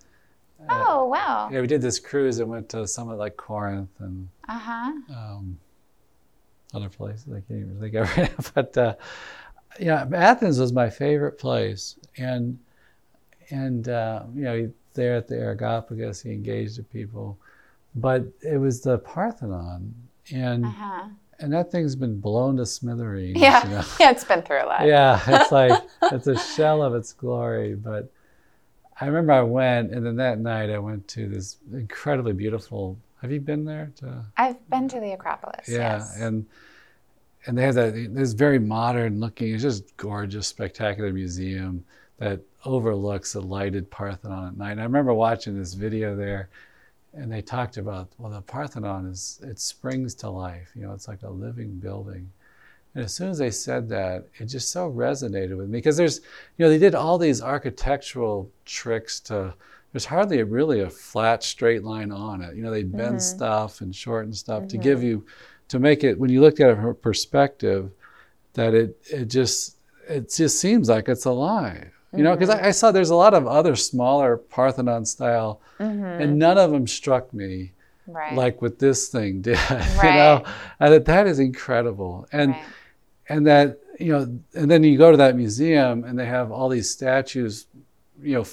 Oh 0.70 1.06
wow. 1.06 1.48
Yeah 1.52 1.60
we 1.60 1.66
did 1.66 1.82
this 1.82 1.98
cruise 1.98 2.38
and 2.38 2.48
went 2.48 2.68
to 2.70 2.86
somewhat 2.86 3.18
like 3.18 3.36
corinth 3.36 3.90
and 3.98 4.28
uh-huh. 4.48 4.92
um, 5.10 5.58
other 6.74 6.88
places. 6.88 7.26
I 7.28 7.40
can't 7.40 7.60
even 7.60 7.78
think 7.80 7.94
of 7.94 8.18
it. 8.18 8.50
but 8.54 8.76
uh, 8.76 8.94
yeah, 9.80 10.06
Athens 10.12 10.58
was 10.58 10.72
my 10.72 10.90
favorite 10.90 11.38
place, 11.38 11.96
and 12.16 12.58
and 13.50 13.88
uh, 13.88 14.24
you 14.34 14.42
know 14.42 14.72
there 14.94 15.16
at 15.16 15.28
the 15.28 15.36
Areopagus, 15.36 16.22
he 16.22 16.32
engaged 16.32 16.78
the 16.78 16.82
people, 16.82 17.38
but 17.94 18.24
it 18.42 18.58
was 18.58 18.80
the 18.80 18.98
Parthenon, 18.98 19.94
and 20.32 20.66
uh-huh. 20.66 21.08
and 21.38 21.52
that 21.52 21.70
thing's 21.70 21.96
been 21.96 22.20
blown 22.20 22.56
to 22.56 22.66
smithereens. 22.66 23.38
Yeah, 23.38 23.64
you 23.64 23.70
know? 23.70 23.84
yeah, 24.00 24.10
it's 24.10 24.24
been 24.24 24.42
through 24.42 24.64
a 24.64 24.66
lot. 24.66 24.86
Yeah, 24.86 25.20
it's 25.26 25.52
like 25.52 25.82
it's 26.02 26.26
a 26.26 26.38
shell 26.38 26.82
of 26.82 26.94
its 26.94 27.12
glory, 27.12 27.74
but. 27.74 28.10
I 29.00 29.06
remember 29.06 29.32
I 29.32 29.42
went, 29.42 29.92
and 29.92 30.04
then 30.04 30.16
that 30.16 30.40
night 30.40 30.70
I 30.70 30.80
went 30.80 31.06
to 31.10 31.28
this 31.28 31.58
incredibly 31.72 32.32
beautiful 32.32 32.98
have 33.20 33.32
you 33.32 33.40
been 33.40 33.64
there? 33.64 33.92
To... 33.96 34.24
I've 34.36 34.68
been 34.70 34.88
to 34.88 35.00
the 35.00 35.12
Acropolis. 35.12 35.68
Yeah, 35.68 35.98
yes. 35.98 36.20
and 36.20 36.46
and 37.46 37.56
they 37.56 37.62
have 37.62 37.74
that 37.76 38.14
this 38.14 38.32
very 38.32 38.58
modern 38.58 39.20
looking, 39.20 39.54
it's 39.54 39.62
just 39.62 39.96
gorgeous, 39.96 40.46
spectacular 40.46 41.12
museum 41.12 41.84
that 42.18 42.40
overlooks 42.64 43.32
the 43.32 43.40
lighted 43.40 43.90
Parthenon 43.90 44.48
at 44.48 44.56
night. 44.56 44.72
And 44.72 44.80
I 44.80 44.84
remember 44.84 45.14
watching 45.14 45.58
this 45.58 45.74
video 45.74 46.16
there, 46.16 46.48
and 47.14 47.32
they 47.32 47.40
talked 47.40 47.76
about 47.76 48.08
well, 48.18 48.32
the 48.32 48.42
Parthenon 48.42 49.06
is 49.06 49.40
it 49.42 49.58
springs 49.58 50.14
to 50.16 50.30
life. 50.30 50.70
You 50.74 50.82
know, 50.82 50.92
it's 50.92 51.08
like 51.08 51.22
a 51.22 51.30
living 51.30 51.76
building. 51.76 52.30
And 52.94 53.04
as 53.04 53.14
soon 53.14 53.30
as 53.30 53.38
they 53.38 53.50
said 53.50 53.88
that, 53.90 54.26
it 54.38 54.46
just 54.46 54.72
so 54.72 54.90
resonated 54.90 55.56
with 55.56 55.68
me 55.68 55.78
because 55.78 55.96
there's, 55.96 56.20
you 56.56 56.64
know, 56.64 56.68
they 56.70 56.78
did 56.78 56.94
all 56.94 57.18
these 57.18 57.40
architectural 57.42 58.50
tricks 58.64 59.20
to 59.20 59.54
there's 59.92 60.04
hardly 60.04 60.40
a, 60.40 60.44
really 60.44 60.80
a 60.80 60.90
flat 60.90 61.42
straight 61.42 61.82
line 61.82 62.12
on 62.12 62.42
it. 62.42 62.54
You 62.54 62.62
know, 62.62 62.70
they 62.70 62.82
bend 62.82 63.16
mm-hmm. 63.16 63.18
stuff 63.18 63.80
and 63.80 63.94
shorten 63.94 64.32
stuff 64.32 64.60
mm-hmm. 64.60 64.68
to 64.68 64.78
give 64.78 65.02
you 65.02 65.24
to 65.68 65.78
make 65.78 66.04
it 66.04 66.18
when 66.18 66.30
you 66.30 66.40
look 66.40 66.60
at 66.60 66.70
it 66.70 66.76
from 66.76 66.86
a 66.86 66.94
perspective 66.94 67.90
that 68.54 68.74
it 68.74 68.96
it 69.10 69.26
just 69.26 69.76
it 70.08 70.32
just 70.32 70.60
seems 70.60 70.88
like 70.88 71.08
it's 71.08 71.24
alive. 71.24 71.92
You 72.16 72.22
know, 72.22 72.34
because 72.34 72.48
I, 72.48 72.56
mm-hmm. 72.56 72.66
I, 72.66 72.70
saw 72.70 72.90
there's 72.90 73.10
a 73.10 73.14
lot 73.14 73.34
of 73.34 73.46
other 73.46 73.76
smaller 73.76 74.38
Parthenon 74.38 75.04
style, 75.04 75.60
mm-hmm. 75.78 76.02
and 76.02 76.38
none 76.38 76.56
of 76.56 76.70
them 76.70 76.86
struck 76.86 77.34
me 77.34 77.72
right. 78.06 78.34
like 78.34 78.62
what 78.62 78.78
this 78.78 79.08
thing 79.08 79.40
did. 79.42 79.58
Right. 79.70 80.04
you 80.04 80.10
know, 80.10 80.44
and 80.80 80.94
that 80.94 81.04
that 81.04 81.26
is 81.26 81.38
incredible, 81.38 82.26
and 82.32 82.52
right. 82.52 82.64
and 83.28 83.46
that 83.46 83.78
you 84.00 84.12
know, 84.12 84.40
and 84.54 84.70
then 84.70 84.84
you 84.84 84.96
go 84.96 85.10
to 85.10 85.18
that 85.18 85.36
museum 85.36 86.04
and 86.04 86.18
they 86.18 86.24
have 86.24 86.50
all 86.50 86.68
these 86.68 86.88
statues, 86.88 87.66
you 88.22 88.36
know, 88.36 88.46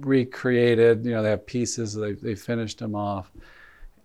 recreated. 0.00 1.04
You 1.04 1.12
know, 1.12 1.22
they 1.22 1.30
have 1.30 1.46
pieces. 1.46 1.94
They 1.94 2.12
they 2.12 2.34
finished 2.34 2.78
them 2.78 2.94
off, 2.94 3.30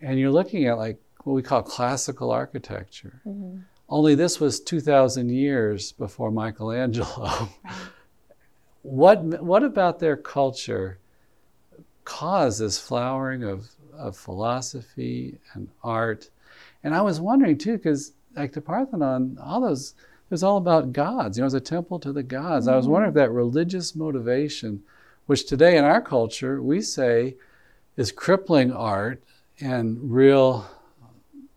and 0.02 0.20
you're 0.20 0.32
looking 0.32 0.66
at 0.66 0.78
like 0.78 1.00
what 1.24 1.34
we 1.34 1.44
call 1.44 1.62
classical 1.62 2.32
architecture. 2.32 3.22
Mm-hmm. 3.26 3.60
Only 3.90 4.16
this 4.16 4.40
was 4.40 4.62
2,000 4.62 5.30
years 5.30 5.92
before 5.92 6.32
Michelangelo. 6.32 7.50
what 8.84 9.22
what 9.44 9.64
about 9.64 10.00
their 10.00 10.18
culture 10.18 11.00
caused 12.06 12.62
this 12.62 12.80
flowering 12.80 13.44
of 13.44 13.70
of 13.94 14.16
philosophy 14.18 15.38
and 15.54 15.70
art? 15.84 16.30
And 16.84 16.96
I 16.96 17.02
was 17.02 17.20
wondering 17.20 17.58
too, 17.58 17.78
because 17.78 18.14
like 18.36 18.54
the 18.54 18.62
Parthenon, 18.62 19.38
all 19.42 19.62
those 19.62 19.94
it 20.00 20.36
was 20.36 20.44
all 20.44 20.58
about 20.58 20.94
gods. 20.94 21.38
You 21.38 21.42
know, 21.42 21.46
it 21.46 21.48
was 21.48 21.54
a 21.56 21.60
temple 21.60 22.00
to 22.00 22.14
the 22.14 22.24
gods. 22.24 22.66
Mm-hmm. 22.66 22.74
I 22.74 22.78
was 22.78 22.88
wondering 22.88 23.10
if 23.10 23.16
that 23.16 23.32
religious 23.32 23.96
motivation 23.96 24.84
which 25.32 25.46
today 25.46 25.78
in 25.78 25.86
our 25.86 26.02
culture 26.02 26.62
we 26.62 26.82
say 26.82 27.34
is 27.96 28.12
crippling 28.12 28.70
art 28.70 29.24
and 29.62 29.98
real 30.12 30.70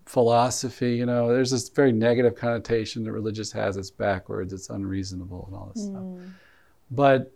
philosophy. 0.07 0.95
You 0.95 1.07
know, 1.07 1.27
there's 1.27 1.51
this 1.51 1.69
very 1.71 1.91
negative 1.91 2.37
connotation 2.37 3.03
that 3.03 3.11
religious 3.11 3.51
has. 3.51 3.77
It's 3.77 3.91
backwards, 3.91 4.53
it's 4.53 4.71
unreasonable, 4.71 5.47
and 5.49 5.57
all 5.57 5.73
this 5.75 5.87
mm. 5.87 5.91
stuff. 5.91 6.35
But 6.93 7.33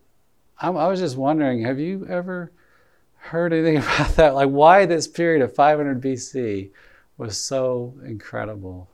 I'm, 0.60 0.76
I 0.76 0.86
was 0.86 1.00
just 1.00 1.16
wondering, 1.16 1.60
have 1.64 1.80
you 1.80 2.06
ever 2.08 2.52
heard 3.16 3.52
anything 3.52 3.78
about 3.82 4.14
that? 4.14 4.36
Like, 4.36 4.50
why 4.50 4.86
this 4.86 5.08
period 5.08 5.42
of 5.42 5.52
500 5.56 6.00
BC 6.00 6.70
was 7.16 7.36
so 7.36 7.94
incredible? 8.06 8.88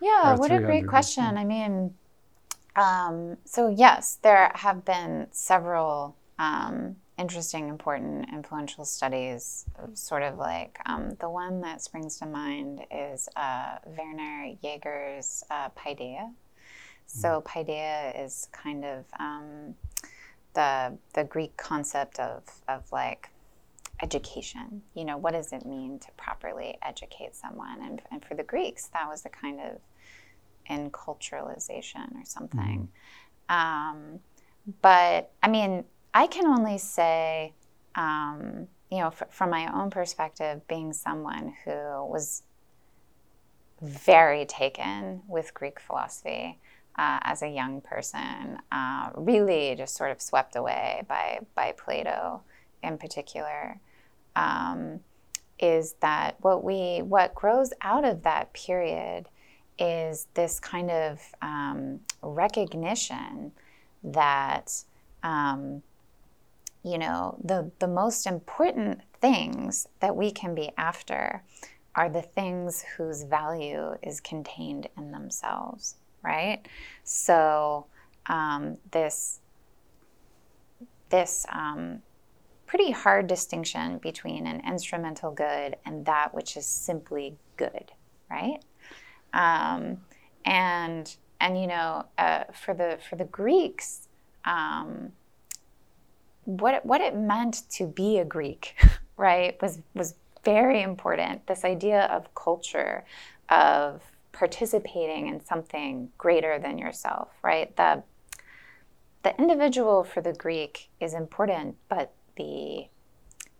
Yeah, 0.00 0.34
what 0.34 0.50
a 0.50 0.58
great 0.58 0.88
question. 0.88 1.38
I 1.38 1.44
mean, 1.44 1.94
um, 2.74 3.36
so 3.44 3.68
yes, 3.68 4.18
there 4.20 4.50
have 4.56 4.84
been 4.84 5.28
several 5.30 6.16
um, 6.38 6.96
interesting, 7.18 7.68
important, 7.68 8.28
influential 8.32 8.84
studies. 8.84 9.66
Sort 9.94 10.22
of 10.22 10.38
like 10.38 10.78
um, 10.86 11.16
the 11.20 11.30
one 11.30 11.60
that 11.62 11.82
springs 11.82 12.18
to 12.18 12.26
mind 12.26 12.82
is 12.90 13.28
uh, 13.36 13.76
Werner 13.86 14.52
Jaeger's 14.62 15.44
uh, 15.50 15.70
Paideia. 15.70 16.32
So 17.06 17.40
hmm. 17.40 17.46
Paideia 17.46 18.24
is 18.24 18.48
kind 18.52 18.84
of 18.84 19.04
um, 19.18 19.74
the 20.54 20.96
the 21.14 21.24
Greek 21.24 21.56
concept 21.56 22.18
of 22.18 22.42
of 22.68 22.90
like 22.92 23.30
education. 24.02 24.82
You 24.94 25.04
know, 25.04 25.16
what 25.16 25.32
does 25.32 25.52
it 25.52 25.64
mean 25.64 25.98
to 26.00 26.08
properly 26.16 26.78
educate 26.82 27.34
someone? 27.34 27.80
And, 27.82 28.02
and 28.10 28.24
for 28.24 28.34
the 28.34 28.42
Greeks, 28.42 28.88
that 28.92 29.08
was 29.08 29.22
the 29.22 29.28
kind 29.28 29.60
of 29.60 29.78
enculturalization 30.70 32.14
or 32.14 32.24
something. 32.24 32.88
Mm-hmm. 33.48 33.54
Um, 33.54 34.20
but 34.82 35.30
I 35.42 35.48
mean, 35.48 35.84
I 36.16 36.28
can 36.28 36.46
only 36.46 36.78
say, 36.78 37.52
um, 37.94 38.68
you 38.90 39.00
know, 39.00 39.08
f- 39.08 39.28
from 39.28 39.50
my 39.50 39.70
own 39.70 39.90
perspective, 39.90 40.66
being 40.66 40.94
someone 40.94 41.52
who 41.62 41.72
was 42.06 42.42
very 43.82 44.46
taken 44.46 45.20
with 45.28 45.52
Greek 45.52 45.78
philosophy. 45.78 46.58
Uh, 46.98 47.18
as 47.20 47.42
a 47.42 47.48
young 47.48 47.82
person, 47.82 48.56
uh, 48.72 49.10
really 49.14 49.74
just 49.76 49.94
sort 49.94 50.10
of 50.10 50.22
swept 50.22 50.56
away 50.56 51.02
by 51.06 51.40
by 51.54 51.74
Plato 51.76 52.40
in 52.82 52.96
particular 52.96 53.78
um, 54.34 55.00
is 55.58 55.96
that 56.00 56.36
what 56.40 56.64
we 56.64 57.02
what 57.02 57.34
grows 57.34 57.74
out 57.82 58.06
of 58.06 58.22
that 58.22 58.50
period 58.54 59.28
is 59.78 60.28
this 60.32 60.58
kind 60.58 60.90
of 60.90 61.20
um, 61.42 62.00
recognition 62.22 63.52
that 64.02 64.72
um, 65.22 65.82
you 66.86 66.98
know 66.98 67.36
the 67.42 67.70
the 67.80 67.88
most 67.88 68.26
important 68.26 69.00
things 69.20 69.86
that 70.00 70.14
we 70.14 70.30
can 70.30 70.54
be 70.54 70.70
after 70.78 71.42
are 71.94 72.08
the 72.08 72.22
things 72.22 72.84
whose 72.96 73.24
value 73.24 73.94
is 74.02 74.20
contained 74.20 74.88
in 74.96 75.10
themselves 75.10 75.96
right 76.22 76.66
so 77.04 77.86
um, 78.28 78.78
this 78.90 79.40
this 81.08 81.46
um, 81.52 82.02
pretty 82.66 82.90
hard 82.90 83.26
distinction 83.26 83.98
between 83.98 84.46
an 84.46 84.60
instrumental 84.66 85.30
good 85.30 85.76
and 85.84 86.04
that 86.06 86.34
which 86.34 86.56
is 86.56 86.66
simply 86.66 87.36
good, 87.56 87.92
right? 88.30 88.58
Um, 89.32 89.98
and 90.44 91.16
and 91.40 91.60
you 91.60 91.66
know, 91.66 92.06
uh, 92.18 92.44
for 92.52 92.74
the 92.74 92.98
for 93.08 93.16
the 93.16 93.24
Greeks, 93.24 94.08
um, 94.44 95.12
what 96.46 96.74
it, 96.74 96.86
what 96.86 97.00
it 97.00 97.14
meant 97.14 97.62
to 97.70 97.86
be 97.86 98.18
a 98.18 98.24
Greek, 98.24 98.74
right, 99.16 99.60
was 99.60 99.78
was 99.94 100.14
very 100.44 100.82
important. 100.82 101.46
This 101.46 101.64
idea 101.64 102.04
of 102.04 102.34
culture, 102.34 103.04
of 103.48 104.02
participating 104.32 105.28
in 105.28 105.44
something 105.44 106.10
greater 106.18 106.58
than 106.58 106.78
yourself, 106.78 107.28
right? 107.42 107.76
The 107.76 108.02
the 109.22 109.36
individual 109.38 110.04
for 110.04 110.20
the 110.20 110.32
Greek 110.32 110.88
is 111.00 111.12
important, 111.12 111.76
but 111.88 112.12
the 112.36 112.86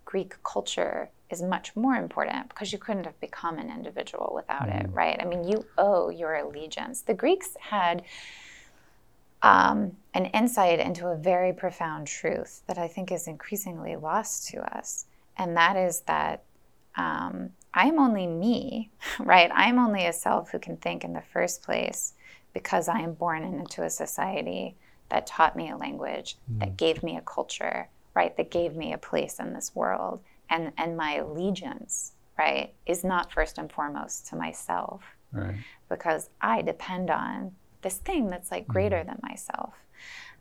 Greek 0.05 0.35
culture 0.45 1.11
is 1.29 1.43
much 1.43 1.75
more 1.75 1.97
important 1.97 2.49
because 2.49 2.73
you 2.73 2.79
couldn't 2.79 3.05
have 3.05 3.19
become 3.21 3.59
an 3.59 3.69
individual 3.69 4.31
without 4.33 4.69
mm. 4.69 4.85
it, 4.85 4.91
right? 4.93 5.19
I 5.21 5.25
mean, 5.25 5.43
you 5.43 5.67
owe 5.77 6.09
your 6.09 6.37
allegiance. 6.37 7.03
The 7.03 7.15
Greeks 7.15 7.57
had 7.61 8.03
um, 9.47 9.93
an 10.15 10.27
insight 10.27 10.81
into 10.81 11.07
a 11.07 11.17
very 11.17 11.53
profound 11.53 12.09
truth 12.09 12.63
that 12.67 12.79
I 12.79 12.89
think 12.89 13.13
is 13.13 13.29
increasingly 13.29 13.95
lost 13.95 14.49
to 14.49 14.77
us, 14.77 15.07
and 15.37 15.57
that 15.57 15.77
is 15.77 16.01
that 16.03 16.43
um, 16.97 17.51
I'm 17.73 17.99
only 17.99 18.27
me, 18.27 18.91
right? 19.21 19.51
I'm 19.55 19.79
only 19.79 20.07
a 20.07 20.13
self 20.13 20.51
who 20.51 20.59
can 20.59 20.77
think 20.79 21.05
in 21.05 21.13
the 21.13 21.23
first 21.33 21.63
place 21.63 22.15
because 22.55 22.89
I 22.89 23.01
am 23.01 23.13
born 23.13 23.45
into 23.45 23.85
a 23.85 23.91
society 23.91 24.75
that 25.11 25.27
taught 25.27 25.55
me 25.55 25.71
a 25.71 25.77
language, 25.77 26.37
mm. 26.51 26.59
that 26.59 26.77
gave 26.77 27.03
me 27.03 27.17
a 27.17 27.21
culture, 27.21 27.89
right, 28.15 28.37
that 28.37 28.51
gave 28.51 28.75
me 28.75 28.93
a 28.93 28.99
place 28.99 29.39
in 29.39 29.53
this 29.53 29.77
world. 29.77 30.21
And, 30.51 30.73
and 30.79 30.97
my 30.97 31.17
allegiance, 31.17 32.13
right, 32.37 32.73
is 32.87 33.05
not 33.05 33.31
first 33.31 33.59
and 33.59 33.71
foremost 33.71 34.27
to 34.29 34.37
myself. 34.37 35.03
Right. 35.31 35.57
Because 35.89 36.31
I 36.41 36.63
depend 36.63 37.11
on 37.11 37.53
this 37.83 37.99
thing 37.99 38.29
that's 38.29 38.51
like 38.51 38.67
greater 38.67 38.99
mm. 38.99 39.07
than 39.07 39.19
myself. 39.23 39.75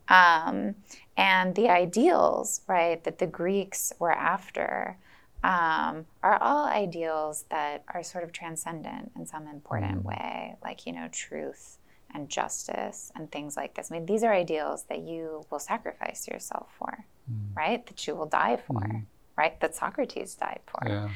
Um, 0.07 0.75
and 1.17 1.55
the 1.55 1.69
ideals, 1.69 2.61
right, 2.67 3.03
that 3.03 3.17
the 3.17 3.27
Greeks 3.27 3.91
were 3.97 4.11
after 4.11 4.97
um, 5.43 6.05
are 6.23 6.41
all 6.41 6.65
ideals 6.67 7.45
that 7.49 7.83
are 7.93 8.03
sort 8.03 8.23
of 8.23 8.31
transcendent 8.31 9.11
in 9.15 9.25
some 9.25 9.47
important 9.47 10.03
mm. 10.03 10.05
way, 10.05 10.55
like, 10.63 10.86
you 10.86 10.93
know, 10.93 11.07
truth 11.11 11.77
and 12.13 12.29
justice 12.29 13.11
and 13.15 13.31
things 13.31 13.57
like 13.57 13.75
this. 13.75 13.91
I 13.91 13.95
mean, 13.95 14.05
these 14.05 14.23
are 14.23 14.33
ideals 14.33 14.86
that 14.89 14.99
you 14.99 15.45
will 15.49 15.59
sacrifice 15.59 16.27
yourself 16.27 16.73
for 16.77 17.05
mm. 17.31 17.55
right? 17.55 17.86
That 17.86 18.05
you 18.07 18.15
will 18.15 18.25
die 18.25 18.57
for, 18.57 18.81
mm. 18.81 19.05
right? 19.38 19.59
That 19.59 19.75
Socrates 19.75 20.36
died 20.36 20.61
for. 20.65 20.88
Yeah. 20.88 21.09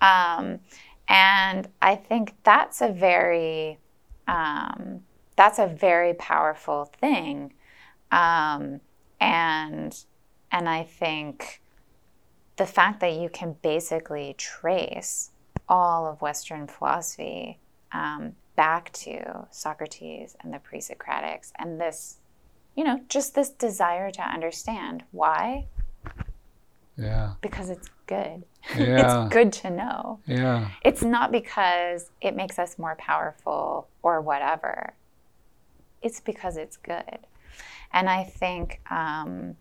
Um, 0.00 0.60
and 1.08 1.68
I 1.80 1.96
think 1.96 2.34
that's 2.42 2.80
a 2.80 2.88
very 2.88 3.78
um, 4.26 5.02
that's 5.36 5.58
a 5.58 5.66
very 5.66 6.14
powerful 6.14 6.86
thing, 7.00 7.52
um, 8.10 8.80
and 9.20 9.96
and 10.50 10.68
I 10.68 10.84
think 10.84 11.60
the 12.56 12.66
fact 12.66 13.00
that 13.00 13.12
you 13.12 13.28
can 13.28 13.56
basically 13.62 14.34
trace 14.38 15.30
all 15.68 16.06
of 16.06 16.22
Western 16.22 16.66
philosophy 16.66 17.58
um, 17.92 18.34
back 18.56 18.92
to 18.92 19.46
Socrates 19.50 20.36
and 20.40 20.54
the 20.54 20.58
pre-Socratics 20.58 21.52
and 21.58 21.80
this 21.80 22.18
you 22.76 22.84
know, 22.84 23.00
just 23.08 23.34
this 23.34 23.48
desire 23.50 24.10
to 24.12 24.22
understand 24.22 25.02
why. 25.10 25.66
Yeah. 26.96 27.32
Because 27.40 27.70
it's 27.70 27.88
good. 28.06 28.44
Yeah. 28.76 29.26
it's 29.26 29.32
good 29.32 29.52
to 29.52 29.70
know. 29.70 30.18
Yeah. 30.26 30.70
It's 30.84 31.00
not 31.00 31.30
because 31.30 32.10
it 32.20 32.34
makes 32.34 32.58
us 32.58 32.80
more 32.80 32.96
powerful 32.96 33.86
or 34.02 34.20
whatever. 34.20 34.92
It's 36.06 36.20
because 36.20 36.56
it's 36.56 36.76
good. 36.76 37.18
And 37.92 38.08
I 38.08 38.22
think, 38.22 38.80
um, 38.90 39.56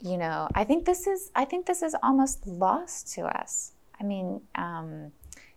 you 0.00 0.18
know, 0.18 0.48
I 0.54 0.64
think 0.64 0.84
this 0.84 1.06
is, 1.06 1.30
I 1.36 1.44
think 1.44 1.66
this 1.66 1.82
is 1.82 1.94
almost 2.02 2.44
lost 2.46 3.12
to 3.14 3.22
us. 3.22 3.72
I 4.00 4.02
mean, 4.02 4.40
um, 4.56 5.12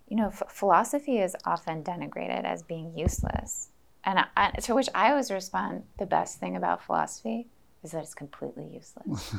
you 0.08 0.16
know, 0.16 0.28
f- 0.28 0.44
philosophy 0.50 1.18
is 1.18 1.36
often 1.46 1.84
denigrated 1.84 2.44
as 2.44 2.62
being 2.62 2.96
useless. 2.96 3.70
And 4.04 4.24
I, 4.38 4.52
to 4.52 4.76
which 4.76 4.90
I 4.94 5.10
always 5.10 5.32
respond 5.32 5.84
the 5.98 6.06
best 6.06 6.40
thing 6.40 6.56
about 6.56 6.84
philosophy 6.84 7.48
is 7.84 7.92
that 7.92 8.04
it's 8.04 8.14
completely 8.14 8.68
useless. 8.72 9.34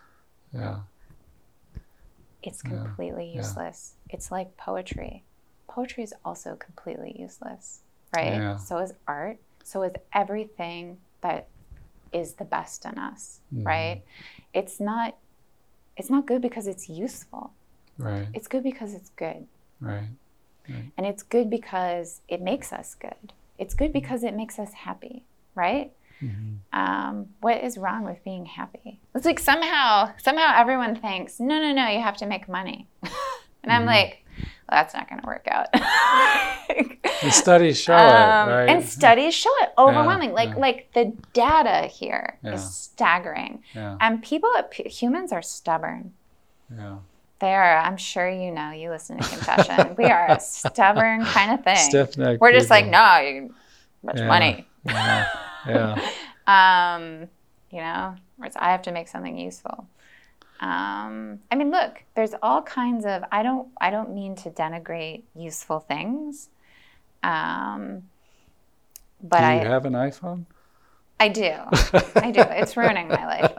yeah. 0.54 0.80
It's 2.42 2.60
completely 2.60 3.30
yeah. 3.32 3.40
useless. 3.40 3.94
Yeah. 4.08 4.16
It's 4.16 4.30
like 4.30 4.56
poetry. 4.58 5.24
Poetry 5.68 6.04
is 6.04 6.12
also 6.24 6.56
completely 6.56 7.16
useless, 7.18 7.80
right? 8.14 8.34
Yeah. 8.34 8.56
So 8.58 8.78
is 8.78 8.92
art. 9.06 9.38
So 9.64 9.82
is 9.82 9.92
everything 10.12 10.98
that 11.20 11.48
is 12.12 12.34
the 12.34 12.44
best 12.44 12.84
in 12.84 12.98
us, 12.98 13.40
mm-hmm. 13.54 13.66
right? 13.66 14.02
It's 14.52 14.80
not 14.80 15.16
it's 15.96 16.10
not 16.10 16.26
good 16.26 16.40
because 16.40 16.66
it's 16.66 16.88
useful. 16.88 17.52
Right. 17.98 18.26
It's 18.32 18.48
good 18.48 18.62
because 18.62 18.94
it's 18.94 19.10
good. 19.10 19.46
Right. 19.80 20.08
right. 20.68 20.84
And 20.96 21.06
it's 21.06 21.22
good 21.22 21.50
because 21.50 22.22
it 22.28 22.40
makes 22.40 22.72
us 22.72 22.94
good. 22.94 23.32
It's 23.58 23.74
good 23.74 23.92
because 23.92 24.24
it 24.24 24.34
makes 24.34 24.58
us 24.58 24.72
happy, 24.72 25.24
right? 25.54 25.92
Mm-hmm. 26.22 26.78
Um, 26.78 27.26
what 27.40 27.62
is 27.62 27.76
wrong 27.76 28.04
with 28.04 28.22
being 28.24 28.46
happy? 28.46 28.98
It's 29.14 29.26
like 29.26 29.38
somehow, 29.38 30.12
somehow 30.18 30.58
everyone 30.58 30.96
thinks, 30.96 31.40
no, 31.40 31.60
no, 31.60 31.72
no, 31.72 31.88
you 31.88 32.00
have 32.00 32.16
to 32.18 32.26
make 32.26 32.48
money, 32.48 32.86
and 33.02 33.10
mm-hmm. 33.12 33.70
I'm 33.70 33.84
like, 33.84 34.19
well, 34.40 34.82
that's 34.82 34.94
not 34.94 35.08
going 35.08 35.20
to 35.20 35.26
work 35.26 35.46
out. 35.50 35.72
the 37.22 37.30
studies 37.30 37.80
show 37.80 37.94
um, 37.94 38.48
it, 38.48 38.52
right? 38.52 38.68
And 38.68 38.84
studies 38.84 39.34
show 39.34 39.50
it 39.62 39.70
overwhelming. 39.78 40.30
Yeah, 40.30 40.34
like, 40.34 40.48
yeah. 40.50 40.56
like 40.56 40.92
the 40.94 41.12
data 41.32 41.86
here 41.86 42.38
yeah. 42.42 42.54
is 42.54 42.74
staggering, 42.74 43.62
and 43.74 44.22
people, 44.22 44.50
humans 44.72 45.32
are 45.32 45.42
stubborn. 45.42 46.12
Yeah. 46.74 46.98
They 47.40 47.54
are. 47.54 47.78
I'm 47.78 47.96
sure 47.96 48.28
you 48.28 48.50
know. 48.50 48.70
You 48.70 48.90
listen 48.90 49.18
to 49.18 49.28
Confession. 49.28 49.94
we 49.98 50.04
are 50.04 50.30
a 50.30 50.38
stubborn 50.38 51.24
kind 51.24 51.58
of 51.58 51.64
thing. 51.64 51.76
Stiff 51.76 52.18
neck. 52.18 52.40
We're 52.40 52.52
just 52.52 52.68
like, 52.68 52.86
no, 52.86 53.18
you 53.18 53.54
much 54.02 54.18
money. 54.18 54.66
Yeah. 54.84 55.26
yeah. 55.66 56.10
um, 56.96 57.28
you 57.70 57.78
know, 57.78 58.14
I 58.56 58.70
have 58.70 58.82
to 58.82 58.92
make 58.92 59.08
something 59.08 59.38
useful. 59.38 59.86
Um, 60.60 61.40
I 61.50 61.54
mean, 61.56 61.70
look, 61.70 62.02
there's 62.14 62.34
all 62.42 62.62
kinds 62.62 63.06
of. 63.06 63.24
I 63.32 63.42
don't. 63.42 63.68
I 63.80 63.90
don't 63.90 64.14
mean 64.14 64.36
to 64.36 64.50
denigrate 64.50 65.22
useful 65.34 65.80
things. 65.80 66.50
Um, 67.22 68.02
but 69.22 69.38
Do 69.38 69.44
you 69.44 69.60
I 69.60 69.64
have 69.64 69.86
an 69.86 69.94
iPhone? 69.94 70.44
I 71.18 71.28
do. 71.28 71.52
I 72.16 72.30
do. 72.30 72.42
It's 72.42 72.76
ruining 72.76 73.08
my 73.08 73.26
life. 73.26 73.52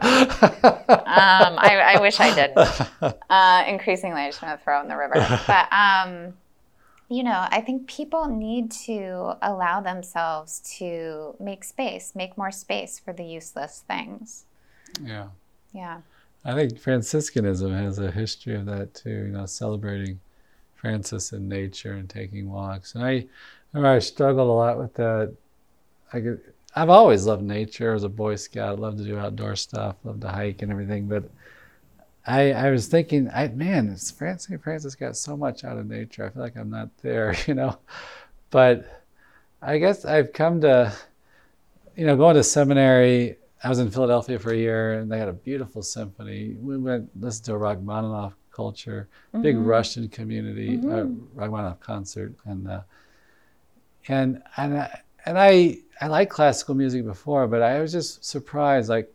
Um, 1.12 1.58
I, 1.58 1.94
I 1.96 2.00
wish 2.00 2.18
I 2.18 2.34
didn't. 2.34 3.22
Uh, 3.30 3.64
increasingly, 3.68 4.20
I 4.22 4.28
just 4.28 4.42
want 4.42 4.58
to 4.58 4.64
throw 4.64 4.80
it 4.80 4.82
in 4.82 4.88
the 4.88 4.96
river. 4.96 5.14
But 5.46 5.72
um, 5.72 6.34
you 7.08 7.22
know, 7.22 7.46
I 7.50 7.60
think 7.60 7.86
people 7.86 8.26
need 8.26 8.70
to 8.86 9.36
allow 9.42 9.80
themselves 9.80 10.60
to 10.78 11.36
make 11.38 11.64
space, 11.64 12.14
make 12.14 12.38
more 12.38 12.50
space 12.50 12.98
for 12.98 13.12
the 13.12 13.24
useless 13.24 13.84
things. 13.86 14.44
Yeah. 15.02 15.26
Yeah. 15.74 15.98
I 16.44 16.54
think 16.54 16.78
Franciscanism 16.78 17.72
has 17.72 17.98
a 17.98 18.10
history 18.10 18.54
of 18.56 18.66
that 18.66 18.94
too, 18.94 19.10
you 19.10 19.32
know, 19.32 19.46
celebrating 19.46 20.20
Francis 20.74 21.32
in 21.32 21.48
nature 21.48 21.92
and 21.92 22.08
taking 22.08 22.50
walks. 22.50 22.94
And 22.94 23.04
I 23.04 23.26
I 23.74 23.78
remember 23.78 23.96
I 23.96 24.00
struggled 24.00 24.48
a 24.48 24.52
lot 24.52 24.78
with 24.78 24.94
that. 24.94 25.34
I 26.12 26.20
could, 26.20 26.40
I've 26.76 26.90
always 26.90 27.24
loved 27.24 27.42
nature 27.42 27.94
as 27.94 28.04
a 28.04 28.08
Boy 28.08 28.36
Scout. 28.36 28.78
Loved 28.78 28.98
to 28.98 29.04
do 29.04 29.18
outdoor 29.18 29.56
stuff, 29.56 29.96
loved 30.04 30.20
to 30.22 30.28
hike 30.28 30.60
and 30.60 30.70
everything. 30.70 31.08
But 31.08 31.24
I, 32.26 32.52
I 32.52 32.70
was 32.70 32.86
thinking, 32.86 33.30
I, 33.34 33.48
man, 33.48 33.96
Francis, 33.96 34.60
Francis 34.62 34.94
got 34.94 35.16
so 35.16 35.38
much 35.38 35.64
out 35.64 35.78
of 35.78 35.88
nature. 35.88 36.26
I 36.26 36.28
feel 36.28 36.42
like 36.42 36.56
I'm 36.56 36.68
not 36.68 36.90
there, 36.98 37.34
you 37.46 37.54
know. 37.54 37.78
But 38.50 39.06
I 39.62 39.78
guess 39.78 40.04
I've 40.04 40.34
come 40.34 40.60
to, 40.60 40.92
you 41.96 42.06
know, 42.06 42.16
going 42.16 42.36
to 42.36 42.44
seminary. 42.44 43.38
I 43.64 43.68
was 43.68 43.78
in 43.78 43.90
Philadelphia 43.90 44.38
for 44.38 44.52
a 44.52 44.56
year, 44.56 44.94
and 44.94 45.10
they 45.10 45.18
had 45.18 45.28
a 45.28 45.32
beautiful 45.32 45.82
symphony. 45.82 46.56
We 46.60 46.76
went 46.78 47.08
listened 47.20 47.46
to 47.46 47.54
a 47.54 47.58
Rachmaninoff 47.58 48.34
culture, 48.50 49.08
big 49.40 49.56
Mhm. 49.56 49.66
Russian 49.66 50.08
community, 50.08 50.78
uh, 50.78 51.04
Mhm. 51.04 51.26
Rachmaninoff 51.34 51.80
concert, 51.80 52.34
and 52.44 52.68
uh, 52.68 52.82
and 54.08 54.42
and 54.56 54.78
I, 54.78 55.00
and 55.26 55.38
I 55.38 55.78
I 56.00 56.08
liked 56.08 56.32
classical 56.32 56.74
music 56.74 57.04
before, 57.04 57.46
but 57.46 57.62
I 57.62 57.80
was 57.80 57.92
just 57.92 58.24
surprised, 58.24 58.88
like 58.88 59.12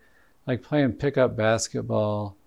like 0.47 0.61
playing 0.63 0.93
pickup 0.93 1.35
basketball, 1.35 2.37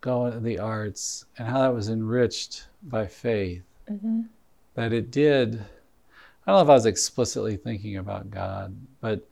going 0.00 0.32
to 0.32 0.38
the 0.40 0.60
arts, 0.60 1.24
and 1.38 1.48
how 1.48 1.62
that 1.62 1.74
was 1.74 1.88
enriched 1.88 2.68
by 2.84 3.06
faith. 3.06 3.64
hmm 3.88 4.22
That 4.74 4.92
it 4.92 5.10
did. 5.10 5.56
I 6.46 6.52
don't 6.52 6.58
know 6.58 6.62
if 6.62 6.68
I 6.68 6.74
was 6.74 6.86
explicitly 6.86 7.56
thinking 7.56 7.96
about 7.96 8.30
God, 8.30 8.76
but 9.00 9.26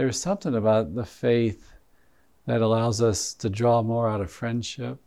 there 0.00 0.06
was 0.06 0.18
something 0.18 0.54
about 0.54 0.94
the 0.94 1.04
faith 1.04 1.74
that 2.46 2.62
allows 2.62 3.02
us 3.02 3.34
to 3.34 3.50
draw 3.50 3.82
more 3.82 4.08
out 4.08 4.22
of 4.22 4.30
friendship, 4.30 4.98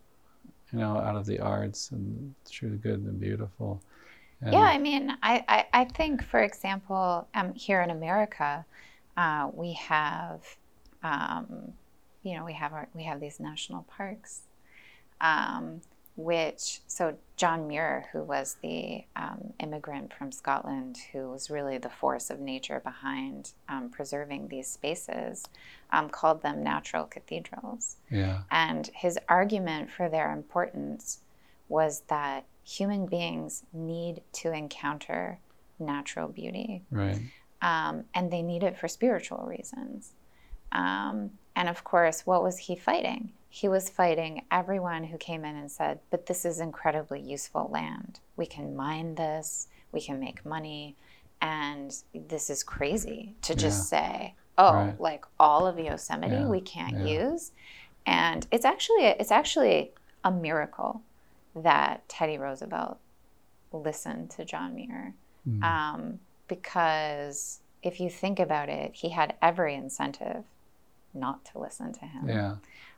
you 0.72 0.78
know, 0.78 1.00
out 1.00 1.16
of 1.16 1.26
the 1.26 1.40
arts 1.40 1.90
and 1.90 2.36
through 2.46 2.70
the 2.70 2.76
good 2.76 3.00
and 3.00 3.08
the 3.08 3.12
beautiful. 3.12 3.82
And 4.42 4.54
Yeah, 4.54 4.60
I 4.60 4.78
mean, 4.78 5.18
I, 5.24 5.44
I, 5.48 5.66
I 5.82 5.86
think, 5.86 6.24
for 6.24 6.44
example, 6.44 7.28
um, 7.34 7.56
here 7.56 7.82
in 7.82 7.90
America, 7.90 8.64
uh, 9.18 9.50
we 9.52 9.74
have, 9.74 10.42
um, 11.02 11.74
you 12.22 12.38
know, 12.38 12.46
we 12.46 12.54
have 12.54 12.72
our, 12.72 12.88
we 12.94 13.02
have 13.02 13.20
these 13.20 13.40
national 13.40 13.88
parks, 13.98 14.42
um, 15.22 15.82
which 16.16 16.82
so 16.88 17.16
John 17.38 17.68
Muir, 17.68 18.06
who 18.12 18.24
was 18.24 18.58
the 18.62 19.04
um, 19.16 19.54
immigrant 19.60 20.14
from 20.14 20.32
Scotland, 20.32 20.98
who 21.12 21.32
was 21.32 21.50
really 21.50 21.78
the 21.78 21.90
force 21.90 22.30
of 22.30 22.40
nature 22.40 22.80
behind 22.80 23.52
um, 23.68 23.90
preserving 23.90 24.48
these 24.48 24.68
spaces, 24.68 25.44
um, 25.92 26.10
called 26.10 26.44
them 26.44 26.64
natural 26.64 27.06
cathedrals. 27.06 27.98
yeah, 28.12 28.44
And 28.52 28.90
his 28.94 29.18
argument 29.28 29.90
for 29.90 30.08
their 30.08 30.32
importance 30.32 31.20
was 31.68 32.04
that 32.08 32.46
human 32.64 33.08
beings 33.08 33.64
need 33.74 34.22
to 34.34 34.54
encounter 34.54 35.40
natural 35.80 36.28
beauty, 36.28 36.84
right. 36.92 37.20
um, 37.62 38.04
and 38.14 38.32
they 38.32 38.44
need 38.44 38.62
it 38.62 38.78
for 38.78 38.88
spiritual 38.88 39.46
reasons. 39.48 40.14
Um, 40.72 41.32
and 41.56 41.68
of 41.68 41.84
course, 41.84 42.26
what 42.26 42.44
was 42.44 42.58
he 42.58 42.76
fighting? 42.76 43.32
He 43.56 43.68
was 43.68 43.88
fighting 43.88 44.46
everyone 44.50 45.04
who 45.04 45.18
came 45.20 45.46
in 45.46 45.56
and 45.56 45.72
said, 45.72 46.00
But 46.10 46.26
this 46.26 46.44
is 46.44 46.60
incredibly 46.60 47.22
useful 47.22 47.70
land. 47.72 48.20
We 48.36 48.48
can 48.48 48.76
mine 48.76 49.14
this, 49.14 49.68
we 49.92 50.02
can 50.02 50.20
make 50.20 50.44
money, 50.44 50.96
and 51.40 51.96
this 52.16 52.50
is 52.50 52.64
crazy 52.64 53.36
to 53.44 53.54
just 53.54 53.88
say, 53.90 54.34
Oh, 54.58 54.74
Right. 54.74 55.00
like 55.00 55.26
all 55.40 55.68
of 55.68 55.78
Yosemite 55.78 56.34
Yeah, 56.34 56.48
we 56.48 56.62
can't 56.62 56.98
yeah. 57.06 57.26
use. 57.30 57.52
And 58.08 58.48
it's 58.50 58.66
actually 58.66 59.04
it's 59.04 59.32
actually 59.32 59.92
a 60.24 60.32
miracle 60.32 61.04
that 61.56 62.10
Teddy 62.10 62.40
Roosevelt 62.40 62.98
listened 63.72 64.32
to 64.32 64.46
John 64.46 64.74
Muir 64.74 65.14
Mm. 65.48 65.64
um, 65.64 66.20
because 66.48 67.60
if 67.84 68.00
you 68.00 68.10
think 68.10 68.40
about 68.40 68.70
it, 68.70 68.96
he 68.96 69.10
had 69.10 69.36
every 69.44 69.76
incentive 69.76 70.44
not 71.14 71.46
to 71.46 71.60
listen 71.60 71.94
to 71.94 72.06
him. 72.06 72.28
yeah, 72.30 72.56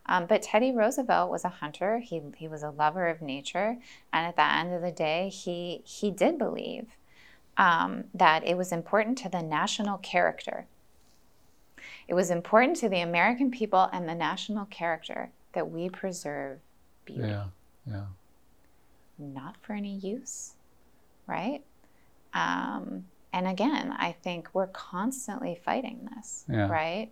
Um, 0.08 0.26
but 0.26 0.42
Teddy 0.42 0.72
Roosevelt 0.72 1.30
was 1.30 1.44
a 1.44 1.48
hunter. 1.48 1.98
He 1.98 2.22
he 2.36 2.48
was 2.48 2.62
a 2.62 2.70
lover 2.70 3.08
of 3.08 3.20
nature, 3.20 3.78
and 4.12 4.26
at 4.26 4.36
the 4.36 4.44
end 4.44 4.72
of 4.72 4.82
the 4.82 4.92
day, 4.92 5.28
he 5.28 5.82
he 5.84 6.10
did 6.10 6.38
believe 6.38 6.86
um, 7.56 8.04
that 8.14 8.46
it 8.46 8.56
was 8.56 8.72
important 8.72 9.18
to 9.18 9.28
the 9.28 9.42
national 9.42 9.98
character. 9.98 10.66
It 12.08 12.14
was 12.14 12.30
important 12.30 12.76
to 12.78 12.88
the 12.88 13.00
American 13.00 13.50
people 13.50 13.88
and 13.92 14.08
the 14.08 14.14
national 14.14 14.66
character 14.66 15.30
that 15.52 15.70
we 15.70 15.88
preserve 15.88 16.58
beauty 17.04 17.28
yeah, 17.28 17.44
yeah, 17.86 18.06
not 19.18 19.56
for 19.62 19.72
any 19.72 19.96
use, 19.96 20.54
right? 21.26 21.62
Um, 22.34 23.06
and 23.32 23.46
again, 23.46 23.94
I 23.98 24.12
think 24.12 24.48
we're 24.52 24.66
constantly 24.68 25.60
fighting 25.64 26.08
this, 26.14 26.44
Yeah. 26.48 26.68
right? 26.68 27.10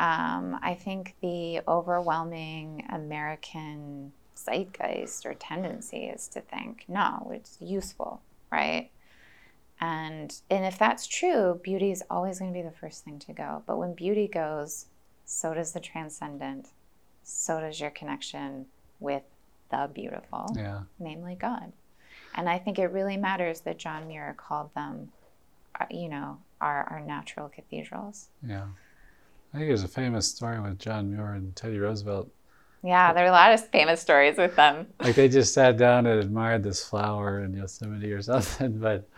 Um, 0.00 0.58
I 0.62 0.74
think 0.74 1.14
the 1.20 1.60
overwhelming 1.68 2.86
American 2.90 4.12
zeitgeist 4.34 5.26
or 5.26 5.34
tendency 5.34 6.04
is 6.04 6.26
to 6.28 6.40
think, 6.40 6.86
no, 6.88 7.30
it's 7.34 7.58
useful, 7.60 8.22
right? 8.50 8.90
And 9.78 10.34
and 10.48 10.64
if 10.64 10.78
that's 10.78 11.06
true, 11.06 11.60
beauty 11.62 11.90
is 11.90 12.02
always 12.08 12.38
going 12.38 12.50
to 12.50 12.58
be 12.58 12.64
the 12.64 12.74
first 12.74 13.04
thing 13.04 13.18
to 13.18 13.34
go. 13.34 13.62
But 13.66 13.76
when 13.76 13.92
beauty 13.92 14.26
goes, 14.26 14.86
so 15.26 15.52
does 15.52 15.72
the 15.72 15.80
transcendent. 15.80 16.68
So 17.22 17.60
does 17.60 17.78
your 17.78 17.90
connection 17.90 18.66
with 19.00 19.22
the 19.70 19.90
beautiful 19.92 20.46
yeah. 20.56 20.80
namely 20.98 21.34
God. 21.34 21.72
And 22.34 22.48
I 22.48 22.58
think 22.58 22.78
it 22.78 22.86
really 22.86 23.18
matters 23.18 23.60
that 23.60 23.76
John 23.76 24.08
Muir 24.08 24.34
called 24.36 24.74
them, 24.74 25.12
uh, 25.78 25.84
you 25.90 26.08
know, 26.08 26.38
our, 26.60 26.84
our 26.84 27.00
natural 27.00 27.50
cathedrals. 27.50 28.28
Yeah. 28.46 28.66
I 29.52 29.58
think 29.58 29.68
there's 29.68 29.82
a 29.82 29.88
famous 29.88 30.28
story 30.28 30.60
with 30.60 30.78
John 30.78 31.10
Muir 31.10 31.34
and 31.34 31.54
Teddy 31.56 31.78
Roosevelt. 31.78 32.30
Yeah, 32.82 33.12
there 33.12 33.24
are 33.24 33.28
a 33.28 33.32
lot 33.32 33.52
of 33.52 33.66
famous 33.68 34.00
stories 34.00 34.36
with 34.38 34.56
them. 34.56 34.86
Like 35.00 35.14
they 35.16 35.28
just 35.28 35.52
sat 35.52 35.76
down 35.76 36.06
and 36.06 36.20
admired 36.20 36.62
this 36.62 36.84
flower 36.84 37.42
in 37.42 37.54
Yosemite 37.54 38.12
or 38.12 38.22
something. 38.32 38.78
But 38.78 39.08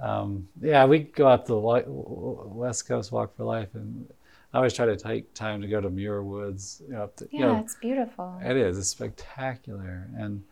um, 0.00 0.46
yeah, 0.60 0.84
we 0.84 1.00
go 1.00 1.26
out 1.26 1.46
to 1.46 1.52
the 1.52 1.84
West 1.88 2.86
Coast 2.86 3.10
Walk 3.10 3.36
for 3.36 3.44
Life, 3.44 3.74
and 3.74 4.06
I 4.52 4.58
always 4.58 4.74
try 4.74 4.86
to 4.86 4.96
take 4.96 5.32
time 5.34 5.60
to 5.62 5.68
go 5.68 5.80
to 5.80 5.90
Muir 5.90 6.22
Woods. 6.22 6.82
You 6.86 6.94
know, 6.94 7.04
up 7.04 7.16
to, 7.16 7.28
Yeah, 7.32 7.40
you 7.40 7.46
know, 7.46 7.56
it's 7.58 7.74
beautiful. 7.76 8.38
It 8.44 8.56
is. 8.56 8.78
It's 8.78 8.88
spectacular. 8.88 10.08
And, 10.16 10.42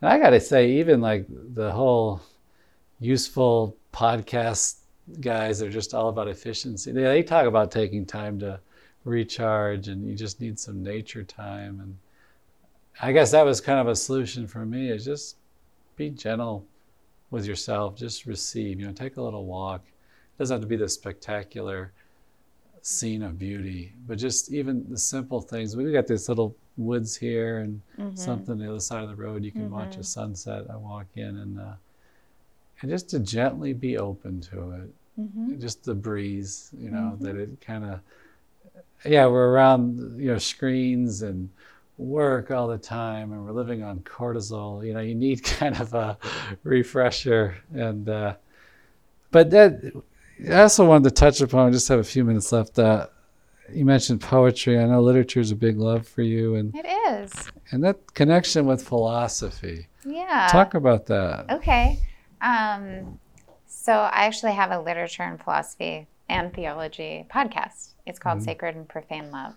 and 0.00 0.10
I 0.10 0.18
got 0.18 0.30
to 0.30 0.40
say, 0.40 0.72
even 0.72 1.00
like 1.00 1.26
the 1.28 1.70
whole 1.70 2.22
useful 2.98 3.76
podcast 3.92 4.76
guys 5.20 5.58
they're 5.58 5.70
just 5.70 5.94
all 5.94 6.08
about 6.08 6.28
efficiency. 6.28 6.92
They, 6.92 7.02
they 7.02 7.22
talk 7.22 7.46
about 7.46 7.70
taking 7.70 8.06
time 8.06 8.38
to 8.40 8.60
recharge 9.04 9.88
and 9.88 10.06
you 10.06 10.14
just 10.14 10.40
need 10.40 10.58
some 10.58 10.82
nature 10.82 11.22
time. 11.22 11.80
And 11.80 11.96
I 13.00 13.12
guess 13.12 13.30
that 13.32 13.44
was 13.44 13.60
kind 13.60 13.78
of 13.78 13.88
a 13.88 13.96
solution 13.96 14.46
for 14.46 14.64
me 14.66 14.90
is 14.90 15.04
just 15.04 15.36
be 15.96 16.10
gentle 16.10 16.66
with 17.30 17.46
yourself. 17.46 17.96
Just 17.96 18.26
receive, 18.26 18.80
you 18.80 18.86
know, 18.86 18.92
take 18.92 19.16
a 19.16 19.22
little 19.22 19.46
walk. 19.46 19.82
It 19.86 20.38
doesn't 20.38 20.54
have 20.54 20.60
to 20.62 20.66
be 20.66 20.76
the 20.76 20.88
spectacular 20.88 21.92
scene 22.82 23.22
of 23.22 23.38
beauty, 23.38 23.92
but 24.06 24.16
just 24.18 24.50
even 24.50 24.86
the 24.88 24.96
simple 24.98 25.40
things. 25.40 25.76
We 25.76 25.92
got 25.92 26.06
this 26.06 26.28
little 26.28 26.56
woods 26.78 27.14
here 27.16 27.58
and 27.58 27.80
Mhm. 27.98 28.16
something 28.16 28.52
on 28.52 28.58
the 28.58 28.70
other 28.70 28.80
side 28.80 29.02
of 29.02 29.10
the 29.10 29.16
road. 29.22 29.44
You 29.44 29.52
can 29.52 29.70
watch 29.70 29.96
a 29.96 30.00
Mhm. 30.00 30.06
sunset. 30.06 30.70
I 30.70 30.76
walk 30.76 31.06
in 31.14 31.36
and 31.38 31.60
uh, 31.60 31.74
and 32.80 32.90
just 32.90 33.10
to 33.10 33.18
gently 33.20 33.74
be 33.74 33.98
open 33.98 34.40
to 34.40 34.70
it. 34.70 34.94
Mhm. 35.20 35.60
Just 35.60 35.84
the 35.84 35.94
breeze, 35.94 36.70
you 36.78 36.90
know, 36.90 37.12
Mm-hmm. 37.12 37.24
that 37.24 37.36
it 37.36 37.60
kind 37.60 37.84
of 37.84 38.00
yeah, 39.04 39.26
we're 39.26 39.50
around 39.50 40.20
you 40.20 40.32
know 40.32 40.38
screens 40.38 41.22
and 41.22 41.50
work 41.98 42.50
all 42.50 42.66
the 42.66 42.78
time 42.78 43.32
and 43.32 43.44
we're 43.44 43.52
living 43.52 43.82
on 43.82 44.00
cortisol. 44.00 44.86
You 44.86 44.94
know, 44.94 45.00
you 45.00 45.14
need 45.14 45.42
kind 45.44 45.78
of 45.80 45.94
a 45.94 46.18
refresher 46.62 47.56
and 47.72 48.08
uh, 48.08 48.34
but 49.30 49.50
that 49.50 49.92
I 50.48 50.62
also 50.62 50.86
wanted 50.86 51.04
to 51.04 51.14
touch 51.14 51.40
upon 51.40 51.72
just 51.72 51.88
have 51.88 52.00
a 52.00 52.04
few 52.04 52.24
minutes 52.24 52.50
left. 52.52 52.78
Uh, 52.78 53.06
you 53.72 53.84
mentioned 53.84 54.20
poetry. 54.20 54.78
I 54.78 54.86
know 54.86 55.00
literature 55.00 55.40
is 55.40 55.52
a 55.52 55.56
big 55.56 55.78
love 55.78 56.08
for 56.08 56.22
you, 56.22 56.56
and 56.56 56.74
it 56.74 56.86
is. 56.86 57.32
And 57.70 57.84
that 57.84 58.14
connection 58.14 58.66
with 58.66 58.82
philosophy. 58.82 59.86
Yeah. 60.04 60.48
Talk 60.50 60.74
about 60.74 61.06
that. 61.06 61.50
Okay. 61.50 61.98
Um, 62.40 63.20
so 63.66 63.92
I 63.92 64.24
actually 64.24 64.52
have 64.52 64.72
a 64.72 64.80
literature 64.80 65.22
and 65.22 65.40
philosophy 65.40 66.08
and 66.30 66.54
theology 66.54 67.26
podcast. 67.28 67.94
It's 68.06 68.18
called 68.18 68.38
mm-hmm. 68.38 68.44
Sacred 68.44 68.76
and 68.76 68.88
Profane 68.88 69.30
Love, 69.32 69.54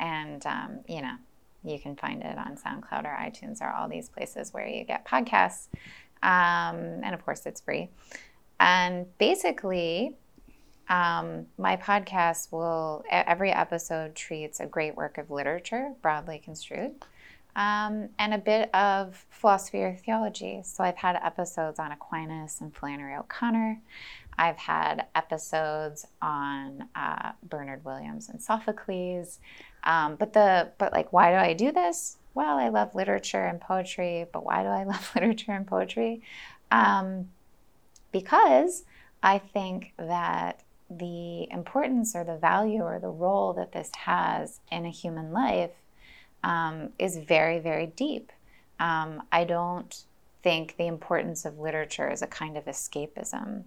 and 0.00 0.46
um, 0.46 0.78
you 0.88 1.02
know 1.02 1.16
you 1.64 1.78
can 1.78 1.96
find 1.96 2.22
it 2.22 2.38
on 2.38 2.56
SoundCloud 2.56 3.04
or 3.04 3.16
iTunes 3.16 3.60
or 3.60 3.70
all 3.70 3.88
these 3.88 4.08
places 4.08 4.52
where 4.52 4.66
you 4.66 4.84
get 4.84 5.04
podcasts. 5.04 5.68
Um, 6.22 7.02
and 7.02 7.14
of 7.14 7.24
course, 7.24 7.46
it's 7.46 7.60
free. 7.60 7.88
And 8.60 9.06
basically, 9.18 10.16
um, 10.88 11.46
my 11.58 11.76
podcast 11.76 12.52
will, 12.52 13.02
every 13.10 13.50
episode 13.50 14.14
treats 14.14 14.60
a 14.60 14.66
great 14.66 14.94
work 14.94 15.16
of 15.18 15.30
literature, 15.30 15.94
broadly 16.02 16.38
construed, 16.38 16.92
um, 17.56 18.08
and 18.18 18.34
a 18.34 18.38
bit 18.38 18.74
of 18.74 19.24
philosophy 19.30 19.78
or 19.78 19.94
theology. 19.94 20.60
So 20.64 20.84
I've 20.84 20.96
had 20.96 21.16
episodes 21.16 21.78
on 21.78 21.92
Aquinas 21.92 22.60
and 22.60 22.74
Flannery 22.74 23.14
O'Connor. 23.16 23.80
I've 24.38 24.56
had 24.56 25.06
episodes 25.14 26.06
on 26.20 26.88
uh, 26.94 27.32
Bernard 27.42 27.84
Williams 27.84 28.28
and 28.28 28.42
Sophocles. 28.42 29.38
Um, 29.84 30.16
but 30.16 30.32
the 30.32 30.70
but 30.78 30.92
like, 30.92 31.12
why 31.12 31.30
do 31.30 31.36
I 31.36 31.52
do 31.52 31.72
this? 31.72 32.16
Well, 32.34 32.58
I 32.58 32.68
love 32.68 32.94
literature 32.94 33.44
and 33.44 33.60
poetry. 33.60 34.26
But 34.32 34.44
why 34.44 34.62
do 34.62 34.68
I 34.68 34.84
love 34.92 35.10
literature 35.14 35.52
and 35.52 35.66
poetry? 35.66 36.22
Um, 36.70 37.30
because 38.12 38.84
I 39.22 39.38
think 39.38 39.92
that 39.98 40.62
the 40.90 41.50
importance 41.50 42.14
or 42.14 42.24
the 42.24 42.36
value 42.36 42.82
or 42.82 42.98
the 42.98 43.08
role 43.08 43.52
that 43.54 43.72
this 43.72 43.90
has 44.04 44.60
in 44.70 44.84
a 44.84 44.90
human 44.90 45.32
life 45.32 45.70
um, 46.42 46.90
is 46.98 47.16
very, 47.16 47.58
very 47.58 47.86
deep. 47.86 48.30
Um, 48.78 49.22
I 49.32 49.44
don't 49.44 50.04
think 50.42 50.76
the 50.76 50.86
importance 50.86 51.44
of 51.44 51.58
literature 51.58 52.10
is 52.10 52.20
a 52.20 52.26
kind 52.26 52.56
of 52.56 52.66
escapism 52.66 53.64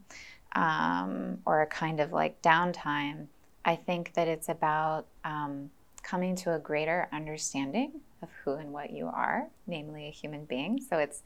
um, 0.57 1.37
or 1.45 1.61
a 1.61 1.67
kind 1.67 1.99
of 1.99 2.11
like 2.11 2.41
downtime. 2.41 3.27
I 3.63 3.75
think 3.75 4.13
that 4.15 4.27
it's 4.27 4.49
about 4.49 5.05
um, 5.23 5.69
coming 6.01 6.35
to 6.37 6.55
a 6.55 6.59
greater 6.59 7.07
understanding 7.13 8.01
of 8.23 8.29
who 8.43 8.53
and 8.53 8.73
what 8.73 8.91
you 8.91 9.05
are, 9.05 9.47
namely 9.67 10.07
a 10.07 10.11
human 10.11 10.45
being. 10.45 10.81
So 10.81 10.97
it's 10.97 11.21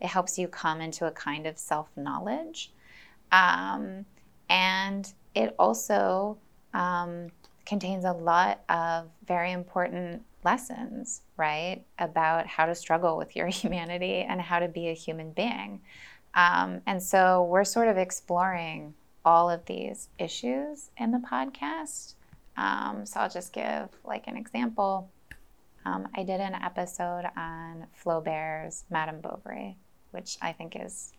it 0.00 0.08
helps 0.08 0.38
you 0.38 0.48
come 0.48 0.80
into 0.80 1.06
a 1.06 1.12
kind 1.12 1.46
of 1.46 1.56
self 1.56 1.88
knowledge, 1.96 2.72
um, 3.30 4.04
and 4.50 5.10
it 5.36 5.54
also 5.56 6.36
um, 6.74 7.28
contains 7.64 8.04
a 8.04 8.12
lot 8.12 8.60
of 8.68 9.06
very 9.26 9.52
important 9.52 10.22
lessons, 10.42 11.22
right, 11.36 11.82
about 11.98 12.46
how 12.48 12.66
to 12.66 12.74
struggle 12.74 13.16
with 13.16 13.36
your 13.36 13.46
humanity 13.62 14.26
and 14.28 14.40
how 14.40 14.58
to 14.58 14.66
be 14.66 14.88
a 14.88 14.94
human 14.94 15.30
being. 15.30 15.80
Um, 16.34 16.80
and 16.86 17.02
so 17.02 17.44
we're 17.44 17.64
sort 17.64 17.88
of 17.88 17.96
exploring 17.96 18.94
all 19.24 19.48
of 19.48 19.64
these 19.66 20.08
issues 20.18 20.90
in 20.98 21.10
the 21.12 21.18
podcast. 21.18 22.14
Um, 22.56 23.06
so 23.06 23.20
I'll 23.20 23.30
just 23.30 23.52
give 23.52 23.88
like 24.04 24.26
an 24.26 24.36
example. 24.36 25.10
Um, 25.84 26.08
I 26.14 26.22
did 26.22 26.40
an 26.40 26.54
episode 26.54 27.24
on 27.36 27.86
Flaubert's 27.92 28.84
Madame 28.90 29.20
Bovary, 29.20 29.76
which 30.12 30.38
I 30.40 30.52
think 30.52 30.76
is 30.78 31.12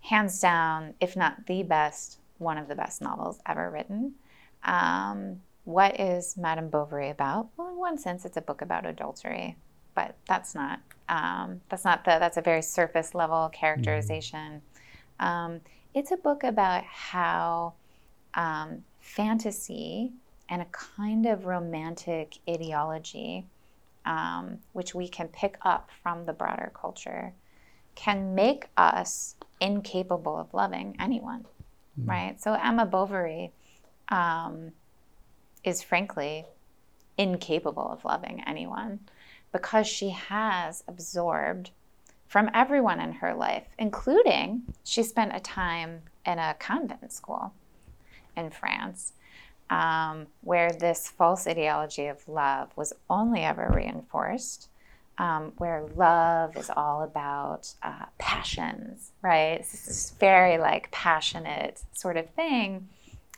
hands 0.00 0.40
down, 0.40 0.94
if 1.00 1.16
not 1.16 1.46
the 1.46 1.62
best, 1.62 2.18
one 2.38 2.58
of 2.58 2.68
the 2.68 2.74
best 2.74 3.00
novels 3.00 3.38
ever 3.46 3.70
written. 3.70 4.14
Um, 4.62 5.40
what 5.64 5.98
is 5.98 6.36
Madame 6.36 6.68
Bovary 6.68 7.10
about? 7.10 7.48
Well, 7.56 7.68
in 7.68 7.76
one 7.76 7.98
sense, 7.98 8.24
it's 8.24 8.36
a 8.36 8.42
book 8.42 8.60
about 8.60 8.86
adultery, 8.86 9.56
but 9.94 10.16
that's 10.26 10.54
not 10.54 10.80
um, 11.08 11.60
that's 11.68 11.84
not 11.84 12.04
the 12.04 12.18
that's 12.18 12.36
a 12.36 12.42
very 12.42 12.62
surface 12.62 13.14
level 13.14 13.50
characterization. 13.52 14.62
Um, 15.20 15.60
it's 15.94 16.10
a 16.10 16.16
book 16.16 16.44
about 16.44 16.84
how 16.84 17.74
um, 18.34 18.84
fantasy 19.00 20.12
and 20.48 20.62
a 20.62 20.66
kind 20.66 21.26
of 21.26 21.46
romantic 21.46 22.38
ideology, 22.48 23.46
um, 24.04 24.58
which 24.72 24.94
we 24.94 25.08
can 25.08 25.28
pick 25.28 25.56
up 25.62 25.90
from 26.02 26.26
the 26.26 26.32
broader 26.32 26.72
culture, 26.74 27.32
can 27.94 28.34
make 28.34 28.68
us 28.76 29.36
incapable 29.60 30.36
of 30.36 30.52
loving 30.52 30.96
anyone, 30.98 31.46
mm. 32.00 32.08
right? 32.08 32.40
So 32.40 32.54
Emma 32.54 32.86
Bovary 32.86 33.52
um, 34.08 34.72
is 35.62 35.82
frankly 35.82 36.44
incapable 37.16 37.88
of 37.88 38.04
loving 38.04 38.42
anyone 38.46 38.98
because 39.54 39.86
she 39.86 40.10
has 40.10 40.82
absorbed 40.88 41.70
from 42.26 42.50
everyone 42.52 42.98
in 42.98 43.12
her 43.12 43.32
life, 43.32 43.68
including 43.78 44.62
she 44.82 45.04
spent 45.04 45.30
a 45.32 45.38
time 45.38 46.02
in 46.26 46.40
a 46.40 46.56
convent 46.58 47.12
school 47.12 47.54
in 48.36 48.50
France 48.50 49.12
um, 49.70 50.26
where 50.40 50.72
this 50.72 51.08
false 51.08 51.46
ideology 51.46 52.06
of 52.06 52.28
love 52.28 52.70
was 52.74 52.92
only 53.08 53.42
ever 53.42 53.72
reinforced. 53.72 54.68
Um, 55.16 55.52
where 55.58 55.86
love 55.94 56.56
is 56.56 56.68
all 56.76 57.04
about 57.04 57.72
uh, 57.84 58.06
passions, 58.18 59.12
right? 59.22 59.58
This 59.58 59.86
is 59.86 60.14
very 60.18 60.58
like 60.58 60.90
passionate 60.90 61.80
sort 61.92 62.16
of 62.16 62.28
thing. 62.30 62.88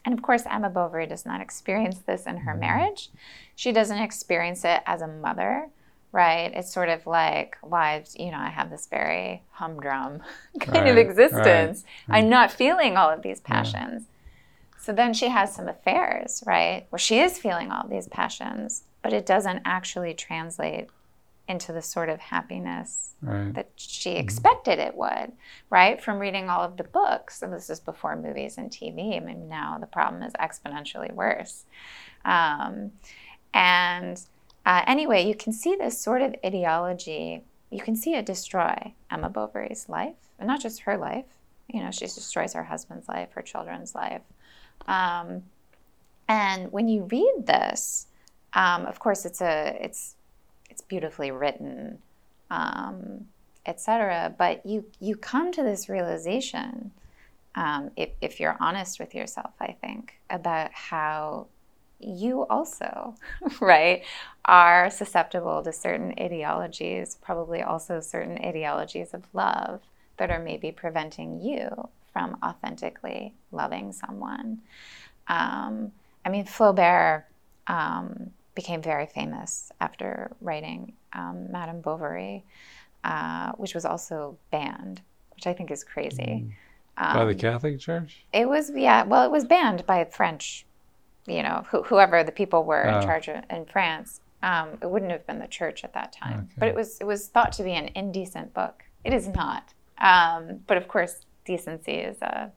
And 0.07 0.15
of 0.15 0.23
course, 0.23 0.45
Emma 0.51 0.71
Bovary 0.71 1.07
does 1.07 1.27
not 1.27 1.43
experience 1.43 1.99
this 1.99 2.25
in 2.25 2.39
her 2.39 2.55
marriage. 2.55 3.11
She 3.57 3.73
doesn't 3.73 3.99
experience 3.99 4.65
it 4.65 4.81
as 4.87 5.03
a 5.03 5.07
mother, 5.07 5.69
right? 6.17 6.51
It's 6.55 6.73
sort 6.73 6.89
of 6.89 7.07
like, 7.07 7.59
wives, 7.63 8.17
you 8.19 8.31
know, 8.31 8.39
I 8.39 8.49
have 8.49 8.71
this 8.71 8.87
very 8.87 9.43
humdrum 9.51 10.23
kind 10.61 10.79
right, 10.79 10.89
of 10.89 10.97
existence. 10.97 11.85
Right. 12.09 12.19
I'm 12.19 12.31
not 12.31 12.51
feeling 12.51 12.97
all 12.97 13.11
of 13.11 13.21
these 13.21 13.39
passions. 13.39 14.05
Yeah. 14.07 14.79
So 14.81 14.93
then 14.95 15.13
she 15.13 15.29
has 15.29 15.55
some 15.55 15.69
affairs, 15.69 16.43
right? 16.47 16.87
Where 16.89 16.99
she 16.99 17.19
is 17.19 17.37
feeling 17.37 17.71
all 17.71 17.87
these 17.87 18.09
passions, 18.09 18.85
but 19.03 19.13
it 19.13 19.27
doesn't 19.27 19.61
actually 19.67 20.15
translate 20.15 20.89
into 21.49 21.71
the 21.71 21.83
sort 21.83 22.09
of 22.09 22.19
happiness 22.19 23.13
right. 23.21 23.53
that 23.53 23.69
she 23.77 24.13
mm-hmm. 24.13 24.21
expected 24.21 24.79
it 24.79 24.97
would, 24.97 25.33
right? 25.69 26.03
From 26.03 26.19
reading 26.19 26.49
all 26.49 26.63
of 26.63 26.79
the 26.79 26.85
books. 26.85 27.43
And 27.43 27.53
this 27.53 27.69
is 27.69 27.79
before 27.79 28.17
movies 28.17 28.57
and 28.57 28.71
TV. 28.71 29.19
I 29.19 29.21
mean, 29.21 29.51
now 29.51 29.77
the 29.79 29.87
problem 29.87 30.23
is 30.23 30.33
exponentially 30.33 31.13
worse. 31.13 31.65
Um, 32.25 32.93
and 33.53 34.19
uh, 34.67 34.83
anyway, 34.89 35.25
you 35.25 35.35
can 35.37 35.53
see 35.53 35.77
this 35.77 35.97
sort 35.97 36.21
of 36.21 36.35
ideology, 36.45 37.43
you 37.71 37.81
can 37.81 37.95
see 37.95 38.15
it 38.15 38.27
destroy 38.27 38.93
Emma 39.11 39.31
Bovary's 39.31 39.89
life, 39.89 40.17
and 40.41 40.49
not 40.49 40.61
just 40.61 40.81
her 40.81 40.97
life. 40.97 41.25
You 41.69 41.83
know, 41.83 41.93
she 41.93 42.07
destroys 42.07 42.53
her 42.53 42.65
husband's 42.65 43.09
life, 43.09 43.31
her 43.33 43.43
children's 43.43 43.95
life. 43.95 44.23
Um, 44.89 45.45
and 46.29 46.73
when 46.73 46.89
you 46.89 47.05
read 47.05 47.45
this, 47.47 48.09
um, 48.55 48.87
of 48.87 48.99
course, 48.99 49.25
it's 49.25 49.41
a 49.41 49.79
it's 49.81 50.17
it's 50.69 50.81
beautifully 50.81 51.31
written, 51.31 51.99
um, 52.51 53.27
etc. 53.67 54.35
But 54.37 54.67
you 54.67 54.85
you 54.99 55.15
come 55.15 55.53
to 55.53 55.63
this 55.63 55.89
realization, 55.89 56.91
um, 57.55 57.93
if 57.97 58.11
if 58.21 58.41
you're 58.41 58.57
honest 58.59 58.99
with 58.99 59.15
yourself, 59.15 59.53
I 59.61 59.77
think 59.81 60.15
about 60.29 60.73
how 60.73 61.47
you 61.99 62.47
also, 62.47 63.15
right, 63.61 64.03
are 64.45 64.91
susceptible 64.91 65.63
to 65.63 65.73
certain 65.73 66.15
ideologies, 66.19 67.17
probably 67.21 67.63
also 67.63 68.01
certain 68.01 68.39
ideologies 68.45 69.15
of 69.15 69.25
love 69.33 69.81
that 70.19 70.31
are 70.31 70.39
maybe 70.39 70.73
preventing 70.73 71.41
you 71.41 71.89
from 72.13 72.39
authentically 72.43 73.35
loving 73.53 73.93
someone. 73.93 74.59
Um, 75.29 75.93
I 76.25 76.31
mean, 76.31 76.47
Flaubert 76.47 77.25
um, 77.67 78.31
became 78.55 78.81
very 78.83 79.07
famous 79.07 79.71
after 79.81 80.33
writing 80.41 80.95
um, 81.13 81.51
Madame 81.51 81.81
Bovary, 81.81 82.45
uh, 83.05 83.53
which 83.53 83.75
was 83.75 83.85
also 83.85 84.39
banned, 84.51 85.03
which 85.35 85.47
I 85.47 85.53
think 85.53 85.71
is 85.71 85.85
crazy. 85.85 86.47
Mm. 86.99 87.15
by 87.15 87.25
the 87.25 87.33
um, 87.33 87.39
Catholic 87.39 87.79
Church? 87.79 88.25
It 88.33 88.49
was, 88.49 88.71
yeah, 88.75 89.05
well, 89.05 89.25
it 89.25 89.31
was 89.31 89.45
banned 89.45 89.85
by 89.87 90.05
French, 90.05 90.65
you 91.27 91.43
know, 91.43 91.65
wh- 91.71 91.85
whoever 91.87 92.23
the 92.25 92.33
people 92.33 92.65
were 92.65 92.87
oh. 92.87 92.97
in 92.97 93.03
charge 93.03 93.29
of, 93.29 93.45
in 93.51 93.67
France. 93.67 94.21
Um, 94.43 94.79
it 94.83 94.91
wouldn't 94.91 95.11
have 95.11 95.27
been 95.27 95.39
the 95.39 95.49
church 95.49 95.83
at 95.83 95.95
that 95.95 96.13
time, 96.13 96.41
okay. 96.41 96.55
but 96.59 96.69
it 96.69 96.75
was 96.75 97.01
it 97.01 97.05
was 97.05 97.29
thought 97.29 97.53
to 97.53 97.65
be 97.65 97.73
an 97.73 97.91
indecent 97.95 98.53
book. 98.55 98.85
It 99.03 99.13
is 99.13 99.29
not, 99.29 99.73
um, 99.99 100.61
but 100.67 100.77
of 100.77 100.89
course, 100.89 101.21
decency 101.45 101.93
is 101.93 102.21
a, 102.21 102.53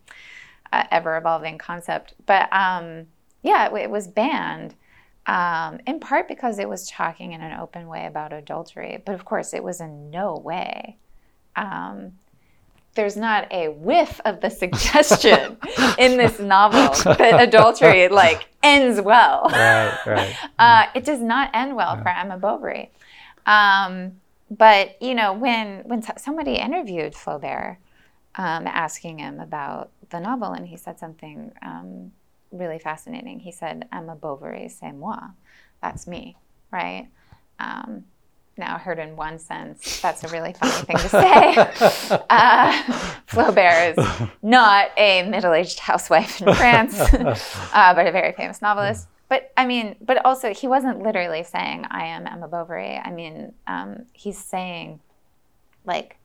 a 0.74 0.93
ever 0.93 1.17
evolving 1.17 1.57
concept. 1.57 2.13
But 2.26 2.51
um, 2.51 3.07
yeah, 3.41 3.67
it, 3.67 3.74
it, 3.76 3.89
was 3.89 4.07
banned 4.07 4.76
um, 5.26 5.80
in 5.88 5.99
part 5.99 6.28
because 6.28 6.59
it 6.59 6.67
was 6.67 6.89
talking 6.89 7.32
in 7.32 7.41
an 7.41 7.57
open 7.59 7.88
way 7.88 8.05
about 8.05 8.34
adultery. 8.34 9.01
But 9.05 9.15
of 9.15 9.24
course, 9.24 9.53
it 9.53 9.63
was 9.63 9.80
in 9.80 10.11
no 10.11 10.36
way 10.36 10.97
um, 11.55 12.13
there's 12.99 13.15
not 13.15 13.49
a 13.49 13.69
whiff 13.69 14.19
of 14.25 14.41
the 14.41 14.49
suggestion 14.49 15.55
in 15.97 16.17
this 16.17 16.37
novel 16.37 16.93
that 17.13 17.47
adultery 17.47 18.09
like 18.09 18.49
ends 18.61 18.99
well. 18.99 19.49
Right, 19.59 19.97
right. 20.05 20.35
Uh, 20.59 20.87
it 20.93 21.05
does 21.05 21.21
not 21.21 21.49
end 21.53 21.77
well 21.77 21.95
yeah. 21.95 22.03
for 22.03 22.09
Emma 22.09 22.37
Bovary. 22.37 22.91
Um, 23.45 24.19
but 24.51 25.01
you 25.01 25.15
know, 25.15 25.31
when 25.31 25.83
when 25.85 26.03
somebody 26.17 26.55
interviewed 26.55 27.13
Flaubert, 27.13 27.77
um, 28.35 28.67
asking 28.67 29.19
him 29.19 29.39
about 29.39 29.91
the 30.09 30.19
novel, 30.19 30.51
and 30.51 30.67
he 30.67 30.75
said 30.75 30.99
something 30.99 31.53
um, 31.61 32.11
really 32.51 32.79
fascinating. 32.79 33.39
He 33.39 33.53
said, 33.53 33.87
"Emma 33.93 34.15
Bovary, 34.17 34.67
c'est 34.67 34.91
moi." 34.91 35.19
That's 35.81 36.05
me, 36.05 36.35
right? 36.69 37.07
Now 38.60 38.78
heard 38.78 38.99
in 38.99 39.16
one 39.16 39.39
sense, 39.39 40.01
that's 40.01 40.24
a 40.24 40.28
really 40.28 40.53
funny 40.53 40.72
thing 40.72 40.97
to 40.97 41.10
say. 41.10 42.20
Uh, 42.30 42.72
Flaubert 43.28 43.97
is 43.97 44.28
not 44.41 44.89
a 44.97 45.24
middle-aged 45.24 45.80
housewife 45.80 46.41
in 46.41 46.53
France, 46.53 46.99
uh, 47.14 47.93
but 47.93 48.05
a 48.05 48.12
very 48.12 48.34
famous 48.34 48.62
novelist. 48.62 49.07
But 49.30 49.51
I 49.55 49.66
mean, 49.66 49.95
but 50.01 50.24
also 50.26 50.53
he 50.53 50.68
wasn't 50.68 51.01
literally 51.01 51.43
saying 51.43 51.86
I 51.89 52.05
am 52.07 52.28
Emma 52.28 52.47
Bovary. 52.47 52.97
I 52.97 53.12
mean, 53.12 53.53
um, 53.68 54.05
he's 54.14 54.38
saying 54.38 54.99
like 55.86 56.18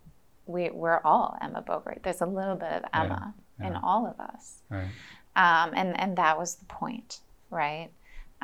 we 0.46 0.70
we're 0.70 1.00
all 1.04 1.36
Emma 1.40 1.62
Bovary. 1.62 1.98
There's 2.02 2.20
a 2.20 2.26
little 2.26 2.56
bit 2.56 2.72
of 2.72 2.82
Emma 2.92 3.34
yeah. 3.60 3.68
in 3.68 3.76
all 3.76 4.06
of 4.06 4.18
us, 4.20 4.62
right. 4.70 4.88
um, 5.36 5.72
and 5.74 5.98
and 6.00 6.16
that 6.16 6.38
was 6.38 6.56
the 6.56 6.66
point, 6.66 7.20
right? 7.50 7.90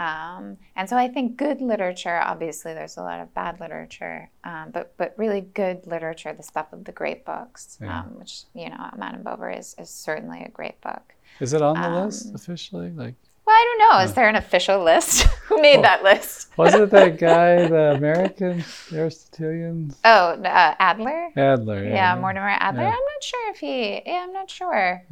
Um, 0.00 0.56
and 0.76 0.88
so 0.88 0.96
I 0.96 1.08
think 1.08 1.36
good 1.36 1.60
literature, 1.60 2.18
obviously, 2.18 2.72
there's 2.72 2.96
a 2.96 3.02
lot 3.02 3.20
of 3.20 3.34
bad 3.34 3.60
literature, 3.60 4.30
um, 4.44 4.70
but 4.72 4.96
but 4.96 5.14
really 5.18 5.42
good 5.42 5.86
literature, 5.86 6.32
the 6.32 6.42
stuff 6.42 6.72
of 6.72 6.84
the 6.84 6.92
great 6.92 7.26
books, 7.26 7.76
yeah. 7.82 8.00
um, 8.00 8.18
which 8.18 8.44
you 8.54 8.70
know, 8.70 8.88
Madame 8.96 9.22
Bovary 9.22 9.58
is, 9.58 9.76
is 9.78 9.90
certainly 9.90 10.42
a 10.42 10.48
great 10.48 10.80
book. 10.80 11.12
Is 11.38 11.52
it 11.52 11.60
on 11.60 11.74
the 11.74 11.86
um, 11.86 12.06
list 12.06 12.34
officially? 12.34 12.90
Like, 12.92 13.14
well, 13.44 13.54
I 13.54 13.76
don't 13.78 13.90
know. 13.90 14.04
Is 14.04 14.14
there 14.14 14.28
an 14.28 14.36
official 14.36 14.82
list? 14.82 15.22
Who 15.48 15.60
made 15.60 15.84
that 15.84 16.02
list? 16.02 16.56
was 16.56 16.72
it 16.72 16.88
that 16.90 17.18
guy, 17.18 17.68
the 17.68 17.94
American 17.96 18.64
Aristotelian? 18.90 19.94
Oh, 20.04 20.30
uh, 20.30 20.74
Adler. 20.78 21.28
Adler. 21.36 21.84
Yeah, 21.84 22.14
yeah 22.14 22.18
Mortimer 22.18 22.56
Adler. 22.58 22.82
Yeah. 22.82 22.88
I'm 22.88 22.92
not 22.92 23.22
sure 23.22 23.50
if 23.50 23.58
he. 23.58 24.02
Yeah, 24.06 24.24
I'm 24.26 24.32
not 24.32 24.48
sure. 24.48 25.04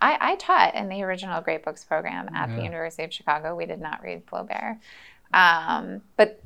Yeah. 0.00 0.18
I, 0.20 0.32
I 0.32 0.36
taught 0.36 0.74
in 0.74 0.88
the 0.88 1.02
original 1.02 1.40
Great 1.40 1.64
Books 1.64 1.84
program 1.84 2.28
at 2.34 2.50
yeah. 2.50 2.56
the 2.56 2.62
University 2.62 3.04
of 3.04 3.12
Chicago. 3.12 3.54
We 3.54 3.66
did 3.66 3.80
not 3.80 4.02
read 4.02 4.26
Flaubert. 4.26 4.78
Um, 5.32 6.02
but 6.16 6.42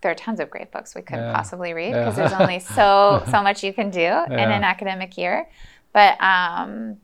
there 0.00 0.10
are 0.10 0.14
tons 0.14 0.40
of 0.40 0.50
great 0.50 0.70
books 0.70 0.94
we 0.94 1.02
could 1.02 1.16
yeah. 1.16 1.34
possibly 1.34 1.72
read 1.72 1.92
because 1.92 2.16
yeah. 2.16 2.28
there's 2.28 2.40
only 2.40 2.60
so 2.60 3.24
so 3.30 3.42
much 3.42 3.64
you 3.64 3.72
can 3.72 3.90
do 3.90 4.00
in 4.00 4.38
an 4.38 4.64
academic 4.64 5.16
year. 5.16 5.48
But 5.92 6.20
um, 6.22 6.98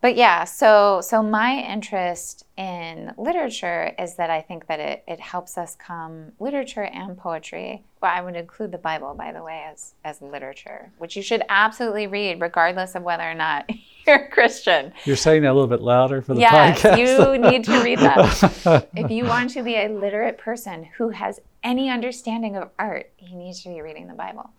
but 0.00 0.16
yeah, 0.16 0.44
so 0.44 1.00
so 1.00 1.22
my 1.22 1.62
interest 1.62 2.44
in 2.56 3.12
literature 3.16 3.92
is 3.98 4.14
that 4.16 4.30
I 4.30 4.42
think 4.42 4.66
that 4.66 4.78
it, 4.78 5.04
it 5.08 5.18
helps 5.18 5.58
us 5.58 5.74
come 5.76 6.32
literature 6.38 6.84
and 6.84 7.16
poetry. 7.16 7.82
Well, 8.00 8.12
I 8.14 8.20
would 8.20 8.36
include 8.36 8.72
the 8.72 8.78
Bible, 8.78 9.14
by 9.14 9.32
the 9.32 9.42
way, 9.42 9.64
as 9.68 9.94
as 10.04 10.20
literature, 10.20 10.92
which 10.98 11.16
you 11.16 11.22
should 11.22 11.42
absolutely 11.48 12.06
read, 12.06 12.40
regardless 12.40 12.94
of 12.94 13.02
whether 13.02 13.28
or 13.28 13.34
not 13.34 13.68
you're 14.08 14.16
a 14.16 14.28
Christian. 14.28 14.92
You're 15.04 15.16
saying 15.16 15.42
that 15.42 15.50
a 15.50 15.54
little 15.54 15.68
bit 15.68 15.82
louder 15.82 16.22
for 16.22 16.34
the 16.34 16.40
yes, 16.40 16.80
podcast. 16.80 16.98
you 16.98 17.38
need 17.38 17.64
to 17.64 17.82
read 17.82 17.98
that. 17.98 18.88
if 18.96 19.10
you 19.10 19.24
want 19.24 19.50
to 19.50 19.62
be 19.62 19.76
a 19.76 19.88
literate 19.88 20.38
person 20.38 20.84
who 20.96 21.10
has 21.10 21.40
any 21.62 21.90
understanding 21.90 22.56
of 22.56 22.70
art, 22.78 23.10
you 23.18 23.36
need 23.36 23.54
to 23.54 23.68
be 23.68 23.80
reading 23.80 24.06
the 24.06 24.14
Bible. 24.14 24.50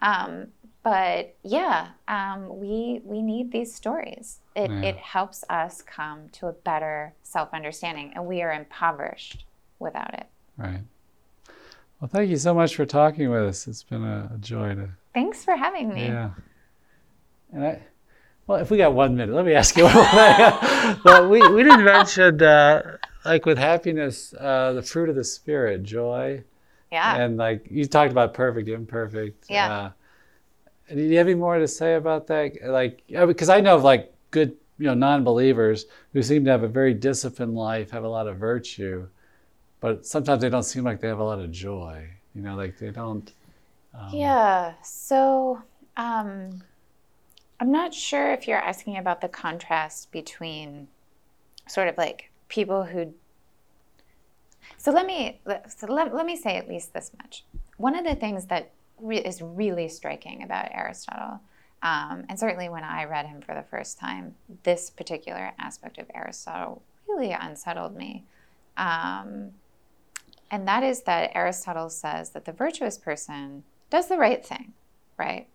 Um, 0.00 0.48
but 0.82 1.34
yeah, 1.42 1.88
um, 2.08 2.60
we 2.60 3.00
we 3.04 3.22
need 3.22 3.52
these 3.52 3.74
stories. 3.74 4.40
It 4.54 4.70
yeah. 4.70 4.82
it 4.82 4.96
helps 4.96 5.44
us 5.48 5.80
come 5.82 6.28
to 6.32 6.48
a 6.48 6.52
better 6.52 7.14
self 7.22 7.48
understanding, 7.54 8.12
and 8.14 8.26
we 8.26 8.42
are 8.42 8.52
impoverished 8.52 9.44
without 9.78 10.12
it. 10.14 10.26
Right. 10.58 10.82
Well, 12.00 12.08
thank 12.08 12.28
you 12.28 12.36
so 12.36 12.52
much 12.52 12.76
for 12.76 12.84
talking 12.84 13.30
with 13.30 13.44
us. 13.44 13.66
It's 13.66 13.82
been 13.82 14.04
a, 14.04 14.30
a 14.34 14.38
joy 14.38 14.74
to. 14.74 14.90
Thanks 15.14 15.42
for 15.42 15.56
having 15.56 15.88
me. 15.88 16.06
Yeah. 16.06 16.30
And 17.52 17.64
I, 17.64 17.82
well, 18.46 18.60
if 18.60 18.70
we 18.70 18.76
got 18.76 18.92
one 18.92 19.16
minute, 19.16 19.34
let 19.34 19.44
me 19.44 19.54
ask 19.54 19.76
you 19.76 19.84
one 19.84 19.94
well, 21.04 21.28
we 21.28 21.46
we 21.48 21.62
didn't 21.62 21.84
mention 21.84 22.42
uh, 22.42 22.98
like 23.24 23.46
with 23.46 23.58
happiness, 23.58 24.34
uh, 24.38 24.72
the 24.72 24.82
fruit 24.82 25.08
of 25.08 25.14
the 25.14 25.24
spirit, 25.24 25.82
joy. 25.82 26.42
Yeah. 26.92 27.16
And 27.16 27.36
like 27.36 27.66
you 27.70 27.86
talked 27.86 28.12
about 28.12 28.34
perfect, 28.34 28.68
imperfect. 28.68 29.46
Yeah. 29.48 29.72
Uh, 29.72 29.90
do 30.94 31.00
you 31.00 31.16
have 31.16 31.26
any 31.26 31.34
more 31.34 31.58
to 31.58 31.66
say 31.66 31.94
about 31.94 32.26
that? 32.26 32.52
Like, 32.62 33.02
because 33.08 33.48
I 33.48 33.60
know 33.60 33.74
of 33.74 33.82
like 33.82 34.12
good, 34.30 34.54
you 34.78 34.86
know, 34.86 34.94
non-believers 34.94 35.86
who 36.12 36.22
seem 36.22 36.44
to 36.44 36.50
have 36.50 36.62
a 36.62 36.68
very 36.68 36.92
disciplined 36.92 37.54
life, 37.54 37.90
have 37.90 38.04
a 38.04 38.08
lot 38.08 38.28
of 38.28 38.36
virtue, 38.36 39.08
but 39.80 40.04
sometimes 40.04 40.42
they 40.42 40.50
don't 40.50 40.62
seem 40.62 40.84
like 40.84 41.00
they 41.00 41.08
have 41.08 41.20
a 41.20 41.24
lot 41.24 41.40
of 41.40 41.50
joy. 41.50 42.06
You 42.34 42.42
know, 42.42 42.54
like 42.56 42.78
they 42.78 42.90
don't. 42.90 43.32
Um, 43.94 44.10
yeah. 44.12 44.74
So 44.82 45.62
um, 45.96 46.62
I'm 47.60 47.70
not 47.70 47.94
sure 47.94 48.32
if 48.32 48.48
you're 48.48 48.58
asking 48.58 48.96
about 48.96 49.20
the 49.20 49.28
contrast 49.28 50.10
between 50.10 50.88
sort 51.68 51.88
of 51.88 51.96
like 51.96 52.30
people 52.48 52.84
who. 52.84 53.14
So 54.76 54.90
let 54.90 55.06
me 55.06 55.40
so 55.68 55.86
let, 55.86 56.14
let 56.14 56.26
me 56.26 56.36
say 56.36 56.56
at 56.56 56.68
least 56.68 56.92
this 56.92 57.12
much. 57.22 57.44
One 57.76 57.96
of 57.96 58.04
the 58.04 58.14
things 58.14 58.46
that 58.46 58.70
re- 59.00 59.18
is 59.18 59.40
really 59.42 59.88
striking 59.88 60.42
about 60.42 60.70
Aristotle. 60.72 61.40
Um, 61.82 62.24
and 62.28 62.38
certainly 62.38 62.68
when 62.68 62.82
I 62.82 63.04
read 63.04 63.26
him 63.26 63.42
for 63.42 63.54
the 63.54 63.62
first 63.62 63.98
time, 63.98 64.34
this 64.62 64.88
particular 64.90 65.52
aspect 65.58 65.98
of 65.98 66.06
Aristotle 66.14 66.82
really 67.06 67.32
unsettled 67.32 67.94
me. 67.94 68.24
Um, 68.76 69.50
and 70.50 70.66
that 70.66 70.82
is 70.82 71.02
that 71.02 71.32
Aristotle 71.34 71.90
says 71.90 72.30
that 72.30 72.44
the 72.44 72.52
virtuous 72.52 72.96
person 72.96 73.64
does 73.90 74.08
the 74.08 74.16
right 74.16 74.44
thing, 74.44 74.72
right? 75.18 75.46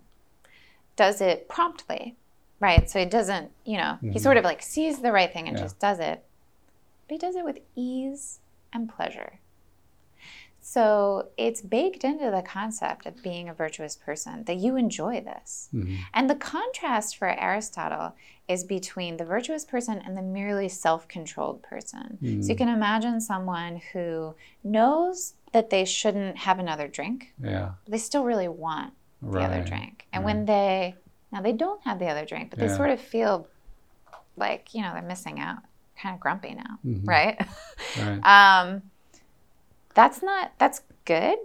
Does 0.99 1.21
it 1.21 1.47
promptly, 1.47 2.17
right? 2.59 2.89
So 2.89 2.99
he 2.99 3.05
doesn't, 3.05 3.51
you 3.63 3.77
know, 3.77 3.95
mm-hmm. 3.95 4.11
he 4.11 4.19
sort 4.19 4.35
of 4.35 4.43
like 4.43 4.61
sees 4.61 4.99
the 4.99 5.13
right 5.13 5.31
thing 5.31 5.47
and 5.47 5.55
yeah. 5.55 5.63
just 5.63 5.79
does 5.79 5.97
it. 5.97 6.25
But 7.07 7.13
he 7.13 7.17
does 7.17 7.37
it 7.37 7.45
with 7.45 7.59
ease 7.73 8.39
and 8.73 8.89
pleasure. 8.89 9.39
So 10.59 11.29
it's 11.37 11.61
baked 11.61 12.03
into 12.03 12.29
the 12.29 12.41
concept 12.41 13.05
of 13.05 13.23
being 13.23 13.47
a 13.47 13.53
virtuous 13.53 13.95
person 13.95 14.43
that 14.43 14.57
you 14.57 14.75
enjoy 14.75 15.21
this. 15.21 15.69
Mm-hmm. 15.73 15.95
And 16.13 16.29
the 16.29 16.35
contrast 16.35 17.15
for 17.15 17.29
Aristotle 17.29 18.13
is 18.49 18.65
between 18.65 19.15
the 19.15 19.23
virtuous 19.23 19.63
person 19.63 20.01
and 20.05 20.17
the 20.17 20.21
merely 20.21 20.67
self 20.67 21.07
controlled 21.07 21.63
person. 21.63 22.17
Mm-hmm. 22.21 22.41
So 22.41 22.49
you 22.49 22.57
can 22.57 22.67
imagine 22.67 23.21
someone 23.21 23.81
who 23.93 24.35
knows 24.65 25.35
that 25.53 25.69
they 25.69 25.85
shouldn't 25.85 26.39
have 26.39 26.59
another 26.59 26.89
drink. 26.89 27.33
Yeah. 27.41 27.71
they 27.87 27.99
still 27.99 28.25
really 28.25 28.49
want 28.49 28.93
the 29.21 29.39
other 29.39 29.63
drink. 29.63 30.07
And 30.13 30.23
right. 30.23 30.35
when 30.35 30.45
they, 30.45 30.95
now 31.31 31.41
they 31.41 31.53
don't 31.53 31.81
have 31.83 31.99
the 31.99 32.07
other 32.07 32.25
drink, 32.25 32.49
but 32.49 32.59
yeah. 32.59 32.67
they 32.67 32.75
sort 32.75 32.89
of 32.89 32.99
feel 32.99 33.47
like, 34.37 34.73
you 34.73 34.81
know, 34.81 34.91
they're 34.93 35.01
missing 35.01 35.39
out, 35.39 35.59
kind 36.01 36.15
of 36.15 36.19
grumpy 36.19 36.55
now, 36.55 36.79
mm-hmm. 36.85 37.07
right? 37.07 37.39
right. 37.97 38.61
um, 38.63 38.81
that's 39.93 40.21
not 40.21 40.53
that's 40.57 40.81
good. 41.05 41.37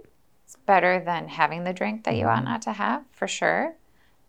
It's 0.45 0.55
better 0.65 1.01
than 1.03 1.27
having 1.27 1.63
the 1.63 1.73
drink 1.73 2.03
that 2.05 2.15
you 2.15 2.25
ought 2.25 2.37
mm-hmm. 2.37 2.45
not 2.45 2.61
to 2.63 2.71
have 2.73 3.03
for 3.11 3.27
sure. 3.27 3.75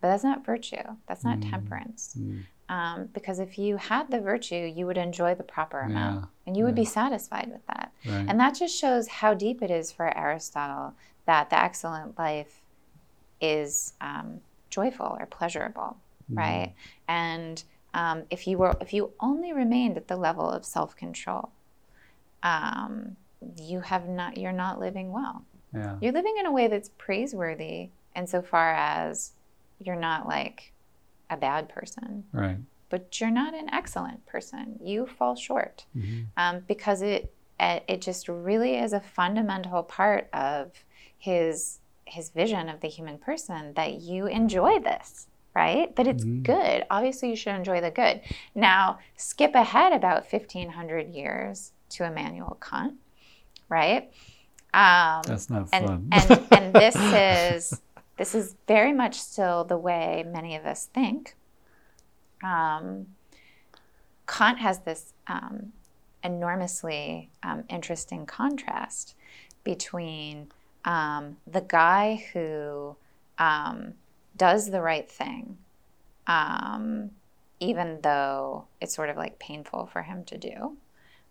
But 0.01 0.09
that's 0.09 0.24
not 0.24 0.44
virtue. 0.44 0.82
That's 1.07 1.24
not 1.24 1.38
mm. 1.38 1.51
temperance. 1.51 2.16
Mm. 2.18 2.42
Um, 2.68 3.09
because 3.14 3.38
if 3.38 3.59
you 3.59 3.76
had 3.76 4.11
the 4.11 4.20
virtue, 4.20 4.70
you 4.74 4.86
would 4.86 4.99
enjoy 4.99 5.34
the 5.34 5.42
proper 5.42 5.80
amount 5.80 6.20
yeah. 6.20 6.28
and 6.47 6.57
you 6.57 6.64
would 6.64 6.76
yeah. 6.76 6.82
be 6.82 6.84
satisfied 6.84 7.49
with 7.51 7.64
that. 7.68 7.92
Right. 8.05 8.26
And 8.28 8.38
that 8.40 8.57
just 8.57 8.76
shows 8.76 9.09
how 9.09 9.34
deep 9.34 9.62
it 9.62 9.70
is 9.70 9.92
for 9.92 10.16
Aristotle 10.16 10.94
that 11.24 11.51
the 11.51 11.59
excellent 11.59 12.18
life 12.18 12.61
is 13.41 13.95
um, 14.01 14.41
joyful 14.70 15.16
or 15.18 15.26
pleasurable, 15.26 15.97
mm. 16.30 16.37
right? 16.37 16.74
And 17.09 17.62
um, 17.95 18.24
if 18.30 18.47
you 18.47 18.59
were, 18.59 18.76
if 18.80 18.93
you 18.93 19.12
only 19.20 19.53
remained 19.53 19.97
at 19.97 20.09
the 20.09 20.16
level 20.16 20.49
of 20.49 20.64
self 20.64 20.97
control, 20.97 21.51
um, 22.43 23.16
you 23.57 23.80
have 23.80 24.09
not 24.09 24.37
you're 24.37 24.53
not 24.53 24.78
living 24.78 25.12
well. 25.12 25.43
Yeah. 25.74 25.97
You're 26.01 26.12
living 26.12 26.37
in 26.39 26.47
a 26.47 26.53
way 26.53 26.68
that's 26.68 26.91
praiseworthy 26.97 27.91
insofar 28.14 28.74
as 28.74 29.32
you're 29.80 29.97
not 29.97 30.26
like 30.26 30.72
a 31.30 31.37
bad 31.37 31.68
person. 31.68 32.24
Right. 32.32 32.57
But 32.89 33.20
you're 33.20 33.30
not 33.30 33.53
an 33.55 33.68
excellent 33.72 34.24
person. 34.26 34.78
You 34.82 35.07
fall 35.07 35.34
short 35.34 35.84
mm-hmm. 35.97 36.24
um, 36.37 36.62
because 36.66 37.03
it 37.03 37.32
it 37.59 38.03
just 38.03 38.28
really 38.28 38.76
is 38.76 38.93
a 38.93 39.01
fundamental 39.01 39.82
part 39.82 40.28
of 40.32 40.72
his 41.18 41.78
his 42.07 42.30
vision 42.30 42.68
of 42.68 42.80
the 42.80 42.88
human 42.88 43.18
person 43.18 43.72
that 43.74 44.00
you 44.00 44.26
enjoy 44.26 44.78
this 44.80 45.26
right 45.54 45.94
that 45.96 46.07
it's 46.07 46.24
mm-hmm. 46.24 46.42
good 46.42 46.84
obviously 46.90 47.30
you 47.30 47.36
should 47.36 47.54
enjoy 47.54 47.80
the 47.80 47.90
good 47.90 48.20
now 48.54 48.98
skip 49.16 49.54
ahead 49.54 49.92
about 49.92 50.30
1500 50.30 51.09
years 51.09 51.72
to 51.88 52.04
immanuel 52.04 52.57
kant 52.61 52.94
right? 53.68 54.11
Um, 54.74 55.22
That's 55.26 55.50
not 55.50 55.68
and, 55.72 55.86
fun. 55.86 56.09
and, 56.12 56.46
and 56.50 56.74
this 56.74 56.96
is 57.72 57.80
this 58.16 58.34
is 58.34 58.54
very 58.66 58.92
much 58.92 59.18
still 59.18 59.64
the 59.64 59.76
way 59.76 60.24
many 60.26 60.57
of 60.57 60.64
us 60.64 60.86
think. 60.86 61.36
Um, 62.42 63.09
Kant 64.26 64.59
has 64.59 64.80
this 64.80 65.12
um, 65.26 65.72
enormously 66.24 67.30
um, 67.42 67.64
interesting 67.68 68.26
contrast 68.26 69.14
between 69.64 70.50
um, 70.87 71.37
the 71.47 71.61
guy 71.61 72.24
who 72.32 72.97
um, 73.39 73.93
does 74.37 74.70
the 74.70 74.80
right 74.80 75.11
thing, 75.11 75.59
um, 76.26 77.11
even 77.61 78.01
though 78.03 78.64
it's 78.80 78.95
sort 78.95 79.11
of 79.11 79.16
like 79.16 79.39
painful 79.39 79.87
for 79.93 80.03
him 80.03 80.24
to 80.24 80.39
do, 80.39 80.76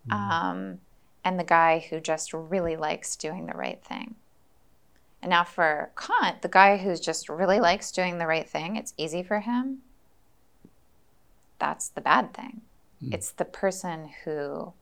mm. 0.08 0.78
and 1.24 1.39
the 1.39 1.43
guy 1.43 1.88
who 1.89 1.99
just 1.99 2.34
really 2.34 2.76
likes 2.76 3.16
doing 3.16 3.47
the 3.47 3.58
right 3.58 3.84
thing. 3.84 4.16
And 5.22 5.32
now 5.32 5.43
for 5.43 5.89
Kant, 5.97 6.43
the 6.43 6.49
guy 6.49 6.78
who 6.78 6.95
just 6.95 7.30
really 7.30 7.60
likes 7.60 7.91
doing 7.91 8.20
the 8.20 8.28
right 8.28 8.47
thing, 8.47 8.76
it's 8.76 8.93
easy 8.95 9.24
for 9.24 9.39
him. 9.39 9.80
That's 11.58 11.88
the 11.89 12.01
bad 12.01 12.34
thing. 12.34 12.62
Mm. 13.03 13.14
It's 13.14 13.32
the 13.32 13.45
person 13.45 14.12
who, 14.24 14.74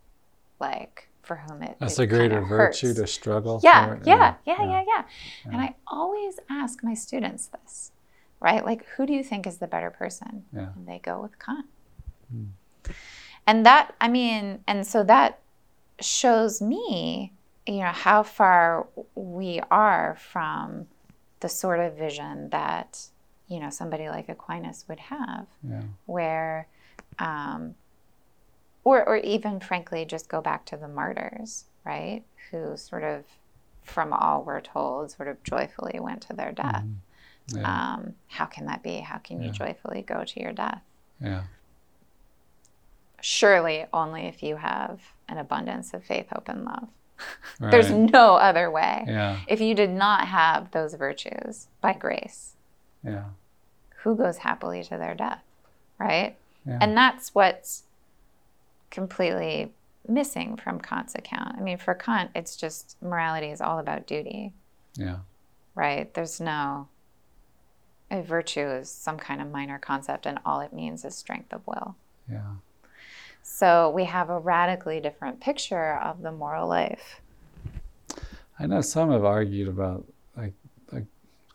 like, 0.60 1.08
for 1.24 1.38
whom 1.38 1.64
it 1.64 1.78
that's 1.80 1.98
it 1.98 2.04
a 2.04 2.08
greater 2.08 2.42
virtue 2.42 2.94
to 2.94 3.08
struggle. 3.08 3.60
Yeah, 3.64 3.98
yeah, 4.06 4.36
yeah, 4.46 4.64
yeah, 4.64 4.84
yeah. 4.86 5.04
And 5.46 5.56
I 5.62 5.76
always 5.88 6.40
ask 6.50 6.84
my 6.84 6.94
students 6.94 7.48
this, 7.48 7.92
right? 8.40 8.64
Like, 8.64 8.86
who 8.90 9.06
do 9.06 9.14
you 9.14 9.24
think 9.24 9.48
is 9.48 9.58
the 9.58 9.68
better 9.68 9.90
person? 9.90 10.44
And 10.54 10.88
they 10.88 11.00
go 11.00 11.22
with 11.22 11.40
Kant. 11.40 11.66
Mm. 12.34 12.50
And 13.48 13.66
that, 13.66 13.96
I 14.00 14.08
mean, 14.08 14.60
and 14.68 14.86
so 14.86 15.04
that 15.04 15.40
shows 16.00 16.62
me, 16.62 17.34
you 17.66 17.80
know, 17.80 17.92
how 17.92 18.24
far 18.24 18.88
we 19.16 19.62
are 19.72 20.18
from 20.20 20.88
the 21.40 21.50
sort 21.50 21.80
of 21.80 21.98
vision 21.98 22.50
that, 22.50 23.08
you 23.48 23.60
know, 23.60 23.70
somebody 23.70 24.10
like 24.10 24.30
Aquinas 24.30 24.86
would 24.88 25.00
have, 25.00 25.48
yeah. 25.62 25.82
where 26.06 26.68
um, 27.20 27.76
or, 28.84 29.08
or 29.08 29.18
even 29.18 29.60
frankly, 29.60 30.06
just 30.06 30.30
go 30.30 30.42
back 30.42 30.66
to 30.66 30.78
the 30.78 30.88
martyrs, 30.88 31.66
right? 31.86 32.24
Who 32.52 32.76
sort 32.78 33.04
of, 33.04 33.24
from 33.84 34.14
all 34.14 34.44
we're 34.44 34.62
told, 34.62 35.12
sort 35.12 35.28
of 35.28 35.42
joyfully 35.44 36.00
went 36.00 36.22
to 36.24 36.34
their 36.34 36.52
death. 36.52 36.84
Mm-hmm. 36.84 37.58
Yeah. 37.58 37.94
Um, 37.94 38.14
how 38.28 38.46
can 38.46 38.66
that 38.68 38.84
be? 38.84 39.00
How 39.00 39.18
can 39.18 39.42
you 39.42 39.48
yeah. 39.48 39.54
joyfully 39.54 40.02
go 40.02 40.24
to 40.24 40.40
your 40.40 40.54
death? 40.54 40.82
Yeah. 41.20 41.44
Surely 43.22 43.86
only 43.94 44.24
if 44.24 44.44
you 44.44 44.58
have 44.58 45.02
an 45.30 45.38
abundance 45.38 45.94
of 45.94 46.04
faith, 46.04 46.28
hope, 46.32 46.50
and 46.50 46.66
love. 46.66 46.88
Right. 47.60 47.72
There's 47.72 47.92
no 47.92 48.36
other 48.36 48.70
way. 48.70 49.06
Yeah. 49.08 49.40
If 49.48 49.62
you 49.62 49.76
did 49.76 49.92
not 49.92 50.28
have 50.28 50.72
those 50.72 50.96
virtues 50.96 51.68
by 51.80 51.94
grace, 51.94 52.56
yeah. 53.04 53.26
who 53.98 54.16
goes 54.16 54.38
happily 54.40 54.84
to 54.86 54.98
their 54.98 55.14
death? 55.14 55.44
Right? 56.00 56.36
Yeah. 56.66 56.80
And 56.82 56.98
that's 56.98 57.34
what's 57.34 57.84
completely 58.94 59.72
missing 60.08 60.56
from 60.56 60.80
Kant's 60.80 61.16
account. 61.16 61.56
I 61.58 61.62
mean, 61.62 61.78
for 61.78 61.94
Kant, 61.94 62.32
it's 62.36 62.56
just 62.56 62.96
morality 63.02 63.48
is 63.48 63.60
all 63.60 63.80
about 63.80 64.08
duty. 64.08 64.54
Yeah. 64.96 65.18
Right? 65.76 66.14
There's 66.14 66.40
no. 66.40 66.88
A 68.12 68.22
virtue 68.22 68.68
is 68.68 68.92
some 68.92 69.18
kind 69.18 69.42
of 69.42 69.50
minor 69.50 69.80
concept, 69.80 70.28
and 70.28 70.38
all 70.46 70.60
it 70.60 70.72
means 70.72 71.04
is 71.04 71.16
strength 71.16 71.52
of 71.52 71.66
will. 71.66 71.96
Yeah. 72.30 72.42
So 73.42 73.90
we 73.90 74.04
have 74.04 74.30
a 74.30 74.38
radically 74.38 75.00
different 75.00 75.40
picture 75.40 75.96
of 75.96 76.22
the 76.22 76.32
moral 76.32 76.68
life. 76.68 77.22
I 78.60 78.68
know 78.68 78.82
some 78.82 79.12
have 79.12 79.26
argued 79.26 79.68
about 79.68 80.06
like, 80.38 80.54
like 80.92 81.06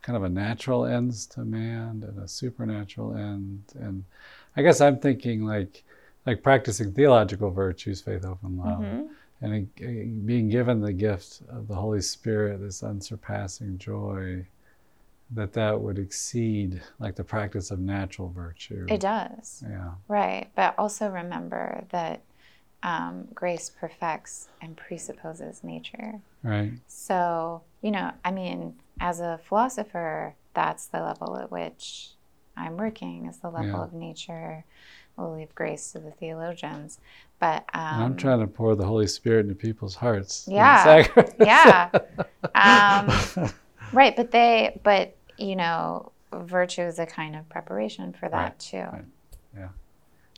kind 0.03 0.17
of 0.17 0.25
a 0.25 0.29
natural 0.29 0.85
ends 0.85 1.27
to 1.27 1.41
man 1.41 2.05
and 2.07 2.19
a 2.19 2.27
supernatural 2.27 3.15
end, 3.15 3.63
and 3.79 4.03
I 4.57 4.63
guess 4.63 4.81
I'm 4.81 4.99
thinking 4.99 5.45
like 5.45 5.85
like 6.27 6.43
practicing 6.43 6.93
theological 6.93 7.51
virtues, 7.51 8.01
faith, 8.01 8.25
hope, 8.25 8.39
and 8.43 8.59
love, 8.59 8.81
mm-hmm. 8.81 9.45
and 9.45 10.27
being 10.27 10.49
given 10.49 10.81
the 10.81 10.93
gift 10.93 11.43
of 11.49 11.69
the 11.69 11.75
Holy 11.75 12.01
Spirit, 12.01 12.61
this 12.61 12.83
unsurpassing 12.83 13.79
joy, 13.79 14.47
that 15.31 15.53
that 15.53 15.81
would 15.81 15.99
exceed 15.99 16.81
like 16.99 17.17
the 17.17 17.25
practice 17.25 17.71
of 17.71 17.79
natural 17.79 18.31
virtue. 18.31 18.87
It 18.89 19.01
does. 19.01 19.63
Yeah. 19.69 19.93
Right, 20.09 20.49
but 20.55 20.75
also 20.79 21.09
remember 21.09 21.85
that 21.91 22.23
um, 22.83 23.27
grace 23.35 23.71
perfects 23.71 24.49
and 24.63 24.77
presupposes 24.77 25.65
nature. 25.65 26.21
Right. 26.43 26.73
So 26.87 27.63
you 27.83 27.91
know, 27.91 28.13
I 28.25 28.31
mean, 28.31 28.75
as 29.01 29.21
a 29.21 29.41
philosopher, 29.49 30.35
that's 30.55 30.87
the 30.87 31.01
level 31.01 31.37
at 31.37 31.51
which 31.51 32.11
I'm 32.57 32.77
working. 32.77 33.27
Is 33.27 33.39
the 33.39 33.51
level 33.51 33.71
yeah. 33.71 33.85
of 33.85 33.93
nature 33.93 34.65
we'll 35.19 35.37
leave 35.37 35.55
grace 35.55 35.93
to 35.93 35.99
the 35.99 36.13
theologians. 36.13 36.99
But 37.41 37.65
um, 37.75 38.03
I'm 38.03 38.17
trying 38.17 38.41
to 38.41 38.47
pour 38.47 38.75
the 38.75 38.87
Holy 38.87 39.07
Spirit 39.07 39.41
into 39.41 39.55
people's 39.55 39.95
hearts. 39.95 40.47
Yeah, 40.51 41.07
yeah, 41.39 41.91
um, 42.55 43.51
right. 43.93 44.17
But 44.17 44.31
they, 44.31 44.81
but 44.83 45.17
you 45.37 45.57
know, 45.57 46.13
virtue 46.33 46.83
is 46.83 46.99
a 46.99 47.07
kind 47.07 47.37
of 47.37 47.49
preparation 47.49 48.13
for 48.13 48.29
that 48.29 48.35
right, 48.35 48.59
too. 48.59 48.79
Right. 48.79 49.05
Yeah, 49.57 49.69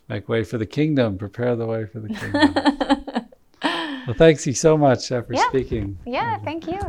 make 0.08 0.28
way 0.28 0.44
for 0.44 0.58
the 0.58 0.66
kingdom. 0.66 1.16
Prepare 1.16 1.56
the 1.56 1.66
way 1.66 1.86
for 1.86 2.00
the 2.00 2.08
kingdom. 2.08 3.28
well, 4.06 4.16
thanks 4.16 4.46
you 4.46 4.52
so 4.52 4.76
much 4.76 5.10
uh, 5.10 5.22
for 5.22 5.34
yeah. 5.34 5.48
speaking. 5.48 5.98
Yeah, 6.04 6.38
thank 6.38 6.66
you. 6.66 6.80